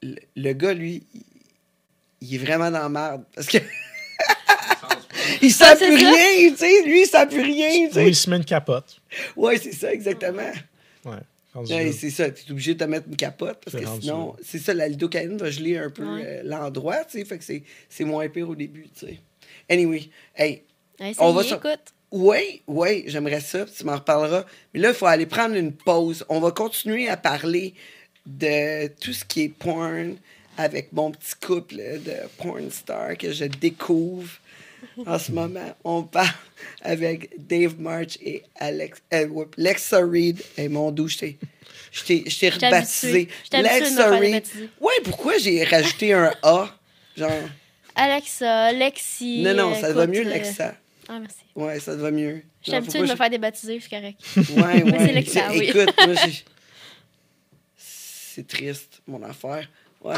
le, 0.02 0.16
le 0.34 0.52
gars, 0.52 0.74
lui, 0.74 1.04
il, 1.14 1.22
il 2.22 2.34
est 2.34 2.38
vraiment 2.38 2.70
dans 2.72 2.80
la 2.82 2.88
merde. 2.88 3.24
Parce 3.36 3.46
que 3.46 3.58
il 5.42 5.52
Ah, 5.60 5.74
c'est 5.78 5.88
plus 5.88 6.00
ça? 6.00 6.10
rien, 6.10 6.50
tu 6.50 6.56
sais. 6.56 6.82
Lui, 6.84 7.02
il 7.02 7.06
sent 7.06 7.26
plus 7.26 7.40
rien, 7.42 7.88
tu 7.88 7.94
sais. 7.94 8.08
il 8.08 8.14
se 8.16 8.28
met 8.30 8.36
une 8.36 8.44
capote. 8.44 9.00
Ouais, 9.36 9.58
c'est 9.58 9.72
ça, 9.72 9.92
exactement. 9.92 10.50
Ouais. 11.04 11.12
Ouais, 11.54 11.92
c'est 11.92 12.10
ça, 12.10 12.28
tu 12.30 12.42
es 12.48 12.50
obligé 12.50 12.74
de 12.74 12.80
te 12.80 12.88
mettre 12.90 13.06
une 13.08 13.14
capote 13.14 13.58
parce 13.64 13.76
que 13.76 13.88
sinon, 14.00 14.34
c'est 14.42 14.58
ça, 14.58 14.74
la 14.74 14.88
lidocaïne 14.88 15.36
va 15.36 15.50
geler 15.50 15.78
un 15.78 15.88
peu 15.90 16.02
Ouais. 16.04 16.22
euh, 16.26 16.42
l'endroit, 16.44 17.04
tu 17.04 17.18
sais, 17.18 17.24
fait 17.24 17.38
que 17.38 17.44
c'est- 17.44 17.62
c'est 17.88 18.02
moins 18.04 18.28
pire 18.28 18.48
au 18.48 18.56
début, 18.56 18.88
tu 18.98 19.06
sais. 19.06 19.20
Anyway, 19.70 20.08
hey, 20.36 20.62
On 21.18 21.32
va 21.32 21.44
sur- 21.44 21.58
écoute. 21.58 21.94
oui, 22.10 22.62
oui, 22.66 23.04
j'aimerais 23.06 23.40
ça, 23.40 23.64
puis 23.66 23.74
tu 23.78 23.84
m'en 23.84 23.94
reparleras. 23.94 24.44
Mais 24.72 24.80
là, 24.80 24.88
il 24.88 24.94
faut 24.96 25.06
aller 25.06 25.26
prendre 25.26 25.54
une 25.54 25.70
pause. 25.72 26.24
On 26.28 26.40
va 26.40 26.50
continuer 26.50 27.08
à 27.08 27.16
parler 27.16 27.74
de 28.26 28.88
tout 29.00 29.12
ce 29.12 29.24
qui 29.24 29.42
est 29.42 29.48
porn 29.48 30.16
avec 30.58 30.92
mon 30.92 31.12
petit 31.12 31.34
couple 31.40 31.76
de 31.76 32.14
porn 32.38 32.68
stars 32.70 33.16
que 33.16 33.32
je 33.32 33.44
découvre 33.44 34.28
en 35.06 35.18
ce 35.18 35.32
moment. 35.32 35.74
On 35.84 36.02
parle 36.02 36.28
avec 36.82 37.30
Dave 37.46 37.78
March 37.80 38.18
et 38.22 38.42
Alex, 38.56 39.02
euh, 39.12 39.44
Lexa 39.56 39.98
Reed. 40.00 40.40
Et 40.56 40.68
mon 40.68 40.90
doux, 40.90 41.08
je 41.08 41.18
t'ai- 41.18 41.38
je 41.92 42.00
je 42.06 42.50
rebaptisé. 42.54 43.28
faire 43.50 44.20
débaptiser. 44.20 44.68
Ouais, 44.80 44.92
pourquoi 45.04 45.38
j'ai 45.38 45.62
rajouté 45.64 46.12
un 46.12 46.32
A? 46.42 46.68
Genre, 47.16 47.30
Alexa, 47.94 48.72
Lexi. 48.72 49.42
non, 49.42 49.54
non, 49.54 49.74
ça 49.80 49.92
va 49.92 50.06
mieux, 50.06 50.26
euh, 50.26 50.30
Lexa. 50.30 50.74
Ah, 51.08 51.18
merci. 51.20 51.36
Ouais, 51.54 51.78
ça 51.80 51.94
te 51.94 52.00
va 52.00 52.10
mieux. 52.10 52.42
Je 52.62 52.70
suis 52.70 52.76
habituée 52.76 53.00
de 53.00 53.06
me 53.06 53.14
faire 53.16 53.30
débaptiser, 53.30 53.78
c'est 53.78 53.90
correct. 53.90 54.18
Ouais, 54.36 54.44
Mais 54.84 54.92
ouais. 54.92 55.06
c'est 55.06 55.12
Lexa, 55.12 55.50
oui. 55.52 55.66
Écoute, 55.68 55.94
moi, 56.06 56.14
j'ai. 56.24 56.44
C'est 57.76 58.46
triste, 58.48 59.00
mon 59.06 59.22
affaire. 59.22 59.68
Ouais. 60.02 60.14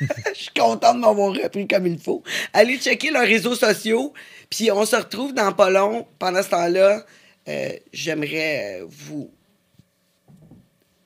Je 0.28 0.34
suis 0.34 0.50
content 0.56 0.94
de 0.94 1.00
m'avoir 1.00 1.32
repris 1.32 1.66
comme 1.66 1.86
il 1.86 1.98
faut. 1.98 2.22
Allez 2.52 2.78
checker 2.78 3.10
leurs 3.10 3.26
réseaux 3.26 3.54
sociaux. 3.54 4.12
Puis 4.50 4.70
on 4.70 4.84
se 4.84 4.96
retrouve 4.96 5.34
dans 5.34 5.52
pas 5.52 5.70
long. 5.70 6.06
Pendant 6.18 6.42
ce 6.42 6.50
temps-là, 6.50 7.04
euh, 7.48 7.72
j'aimerais 7.92 8.82
vous 8.86 9.30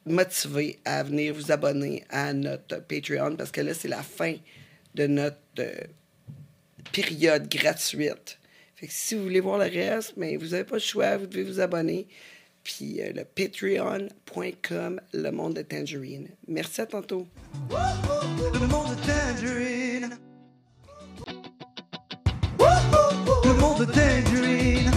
motiver 0.07 0.79
à 0.85 1.03
venir 1.03 1.35
vous 1.35 1.53
abonner 1.53 2.05
à 2.11 2.33
notre 2.33 2.81
Patreon 2.81 3.37
parce 3.37 3.51
que 3.51 3.61
là, 3.61 3.75
c'est 3.75 3.89
la 3.89 4.03
fin 4.03 4.35
de 4.95 5.07
notre 5.07 5.37
euh, 5.59 5.73
période 6.93 7.49
gratuite. 7.49 8.39
Fait 8.77 8.87
que 8.87 8.93
si 8.93 9.15
vous 9.15 9.23
voulez 9.25 9.41
voir 9.41 9.59
le 9.59 9.65
reste, 9.65 10.15
mais 10.17 10.37
vous 10.37 10.49
n'avez 10.49 10.65
pas 10.65 10.77
le 10.77 10.81
choix, 10.81 11.17
vous 11.17 11.27
devez 11.27 11.45
vous 11.45 11.61
abonner. 11.61 12.09
Puis 12.77 13.01
euh, 13.01 13.13
le 13.13 13.25
patreon.com, 13.25 15.01
le 15.13 15.31
monde 15.31 15.55
de 15.55 15.63
Tangerine. 15.63 16.29
Merci 16.47 16.81
à 16.83 16.87
tantôt. 16.87 17.27
Le 17.69 18.67
monde 18.67 18.91
de 18.91 19.01
Tangerine. 19.07 20.11
Le 23.45 23.53
monde 23.55 23.81
de 23.81 23.85
Tangerine. 23.87 24.91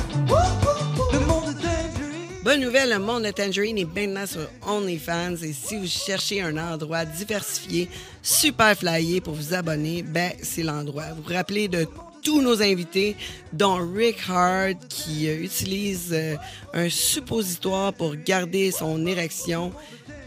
Le 1.14 1.20
monde 1.26 1.48
de 1.48 1.54
Tangerine. 1.54 2.44
Bonne 2.44 2.62
nouvelle, 2.62 2.92
le 2.92 3.00
monde 3.00 3.24
de 3.24 3.32
Tangerine 3.32 3.80
est 3.80 3.86
maintenant 3.86 4.28
sur 4.28 4.48
OnlyFans 4.68 5.38
et 5.44 5.54
si 5.54 5.78
vous 5.78 5.88
cherchez 5.88 6.42
un 6.42 6.58
endroit 6.58 7.06
diversifié, 7.06 7.90
super 8.22 8.78
flyé 8.78 9.20
pour 9.20 9.34
vous 9.34 9.56
abonner, 9.56 10.04
ben 10.04 10.32
c'est 10.44 10.64
l'endroit. 10.64 11.06
Vous 11.16 11.24
vous 11.24 11.34
rappelez 11.34 11.68
de 11.68 11.88
tous 12.24 12.42
nos 12.42 12.62
invités, 12.62 13.16
dont 13.52 13.78
Rick 13.94 14.18
Hard 14.30 14.78
qui 14.88 15.28
euh, 15.28 15.44
utilise 15.44 16.12
euh, 16.14 16.36
un 16.74 16.90
suppositoire 16.90 17.94
pour 17.94 18.16
garder 18.16 18.72
son 18.72 19.06
érection. 19.06 19.74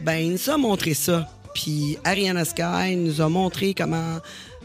Ben 0.02 0.16
il 0.16 0.32
nous 0.32 0.50
a 0.50 0.58
montré 0.58 0.94
ça. 0.94 1.28
Puis 1.54 1.98
Ariana 2.04 2.44
Sky 2.44 2.96
nous 2.96 3.20
a 3.20 3.28
montré 3.30 3.72
comment 3.72 4.18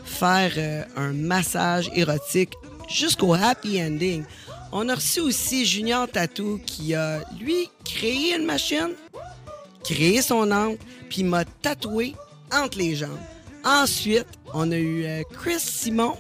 faire 0.04 0.52
euh, 0.58 0.84
un 0.98 1.14
massage 1.14 1.90
érotique 1.96 2.54
jusqu'au 2.90 3.34
happy 3.34 3.82
ending. 3.82 4.24
On 4.74 4.90
a 4.90 4.96
reçu 4.96 5.22
aussi 5.22 5.66
Junior 5.66 6.08
Tattoo 6.10 6.60
qui 6.66 6.94
a, 6.94 7.22
lui, 7.40 7.70
créé 7.86 8.36
une 8.38 8.46
machine, 8.46 8.92
créé 9.84 10.22
son 10.22 10.52
angle, 10.52 10.78
puis 11.10 11.24
m'a 11.24 11.46
tatoué 11.46 12.14
entre 12.52 12.78
les 12.78 12.96
jambes. 12.96 13.20
Ensuite, 13.64 14.28
on 14.54 14.72
a 14.72 14.78
eu 14.78 15.06
Chris 15.34 15.60
Simon 15.60 16.16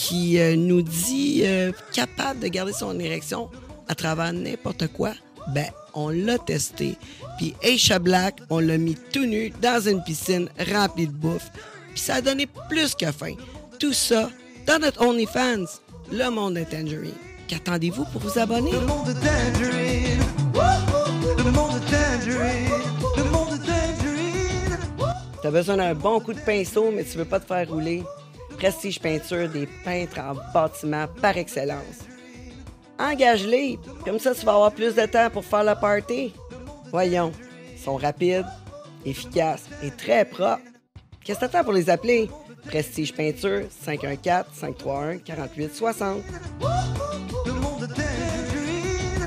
qui 0.00 0.40
euh, 0.40 0.56
nous 0.56 0.80
dit 0.80 1.42
euh, 1.44 1.72
capable 1.92 2.40
de 2.40 2.48
garder 2.48 2.72
son 2.72 2.98
érection 2.98 3.50
à 3.86 3.94
travers 3.94 4.32
n'importe 4.32 4.86
quoi. 4.88 5.12
Ben, 5.48 5.66
on 5.92 6.08
l'a 6.08 6.38
testé. 6.38 6.96
Puis 7.36 7.54
Aisha 7.62 7.98
Black, 7.98 8.40
on 8.48 8.60
l'a 8.60 8.78
mis 8.78 8.96
tout 9.12 9.26
nu 9.26 9.52
dans 9.60 9.86
une 9.86 10.02
piscine 10.02 10.48
remplie 10.72 11.06
de 11.06 11.12
bouffe. 11.12 11.50
Puis 11.90 12.00
ça 12.00 12.14
a 12.14 12.20
donné 12.22 12.48
plus 12.70 12.94
que 12.94 13.12
faim. 13.12 13.34
Tout 13.78 13.92
ça 13.92 14.30
dans 14.66 14.78
notre 14.78 15.06
OnlyFans, 15.06 15.66
le 16.10 16.30
monde 16.30 16.54
de 16.54 16.64
Tangerine. 16.64 17.12
Qu'attendez-vous 17.46 18.06
pour 18.06 18.22
vous 18.22 18.38
abonner? 18.38 18.72
Le 18.72 18.80
monde 18.80 19.06
de 19.06 19.12
Tangerine. 19.12 20.20
Le 21.36 21.50
monde 21.50 21.74
de 21.74 21.90
Tangerine. 21.90 22.70
Le 23.18 23.24
monde 23.24 23.50
de 23.50 23.56
Tangerine. 23.66 24.78
T'as 25.42 25.50
besoin 25.50 25.76
d'un 25.76 25.94
bon 25.94 26.20
coup 26.20 26.32
de 26.32 26.40
pinceau, 26.40 26.90
mais 26.90 27.04
tu 27.04 27.18
veux 27.18 27.26
pas 27.26 27.38
te 27.40 27.46
faire 27.46 27.68
rouler. 27.68 28.02
Prestige 28.60 29.00
Peinture, 29.00 29.48
des 29.48 29.66
peintres 29.84 30.20
en 30.20 30.34
bâtiment 30.52 31.06
par 31.22 31.38
excellence. 31.38 32.04
Engage-les, 32.98 33.78
comme 34.04 34.18
ça 34.18 34.34
tu 34.34 34.44
vas 34.44 34.52
avoir 34.52 34.72
plus 34.72 34.94
de 34.94 35.06
temps 35.06 35.30
pour 35.30 35.46
faire 35.46 35.64
le 35.64 35.74
party. 35.80 36.34
Voyons, 36.90 37.32
ils 37.72 37.78
sont 37.78 37.96
rapides, 37.96 38.44
efficaces 39.06 39.64
et 39.82 39.90
très 39.90 40.26
propres. 40.26 40.60
Qu'est-ce 41.24 41.40
que 41.40 41.46
t'attends 41.46 41.64
pour 41.64 41.72
les 41.72 41.88
appeler? 41.88 42.28
Prestige 42.66 43.14
Peinture, 43.14 43.62
514-531-4860. 43.82 46.20
Le 47.46 47.52
monde 47.52 47.80
de 47.80 47.86
Tangerine. 47.86 49.26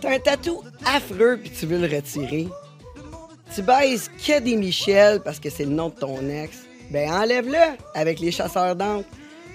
T'as 0.00 0.14
un 0.14 0.18
tatou 0.18 0.62
affreux 0.86 1.38
puis 1.42 1.50
tu 1.50 1.66
veux 1.66 1.78
le 1.78 1.94
retirer. 1.94 2.48
Tu 3.54 3.60
baises 3.60 4.08
que 4.08 4.40
des 4.40 4.56
Michel 4.56 5.20
parce 5.20 5.38
que 5.38 5.50
c'est 5.50 5.66
le 5.66 5.72
nom 5.72 5.90
de 5.90 5.96
ton 5.96 6.26
ex. 6.30 6.65
Ben 6.90 7.10
enlève-le 7.10 7.76
avec 7.94 8.20
les 8.20 8.30
chasseurs 8.30 8.76
d'encre. 8.76 9.08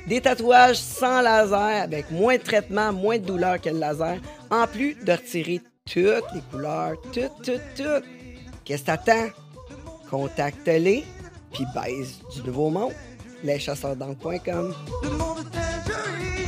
Des 0.07 0.21
tatouages 0.21 0.77
sans 0.77 1.21
laser 1.21 1.81
avec 1.83 2.09
moins 2.11 2.37
de 2.37 2.41
traitement, 2.41 2.91
moins 2.91 3.19
de 3.19 3.25
douleur 3.25 3.61
que 3.61 3.69
le 3.69 3.77
laser, 3.77 4.17
en 4.49 4.65
plus 4.67 4.95
de 4.95 5.11
retirer 5.11 5.61
toutes 5.85 6.33
les 6.33 6.41
couleurs, 6.51 6.95
toutes, 7.13 7.43
toutes, 7.43 7.61
toutes. 7.75 8.05
Qu'est-ce 8.65 8.81
que 8.81 8.87
t'attends? 8.87 9.27
Contacte-les 10.09 11.05
puis 11.53 11.65
baise 11.75 12.19
du 12.33 12.43
Nouveau 12.43 12.69
Monde, 12.69 12.93
leschasseursdangle.com. 13.43 14.73
Le 15.03 15.09
monde 15.09 15.51
tangerine. 15.51 16.41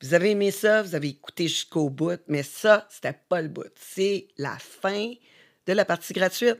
Vous 0.00 0.14
avez 0.14 0.30
aimé 0.30 0.50
ça, 0.50 0.82
vous 0.82 0.94
avez 0.94 1.08
écouté 1.08 1.48
jusqu'au 1.48 1.90
bout, 1.90 2.20
mais 2.28 2.42
ça, 2.42 2.86
c'était 2.90 3.18
pas 3.28 3.42
le 3.42 3.48
bout. 3.48 3.70
C'est 3.76 4.28
la 4.38 4.56
fin 4.58 5.12
de 5.66 5.72
la 5.72 5.84
partie 5.84 6.12
gratuite. 6.12 6.58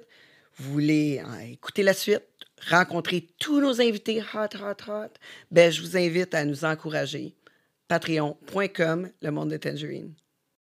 Vous 0.56 0.72
voulez 0.72 1.22
euh, 1.24 1.52
écouter 1.52 1.82
la 1.82 1.94
suite, 1.94 2.24
rencontrer 2.68 3.28
tous 3.38 3.60
nos 3.60 3.80
invités 3.80 4.22
hot, 4.34 4.56
hot, 4.56 4.90
hot, 4.90 5.12
ben, 5.50 5.70
je 5.70 5.82
vous 5.82 5.96
invite 5.96 6.34
à 6.34 6.44
nous 6.44 6.64
encourager. 6.64 7.34
Patreon.com, 7.88 9.10
le 9.22 9.30
monde 9.30 9.50
de 9.50 9.56
Tangerine. 9.56 10.14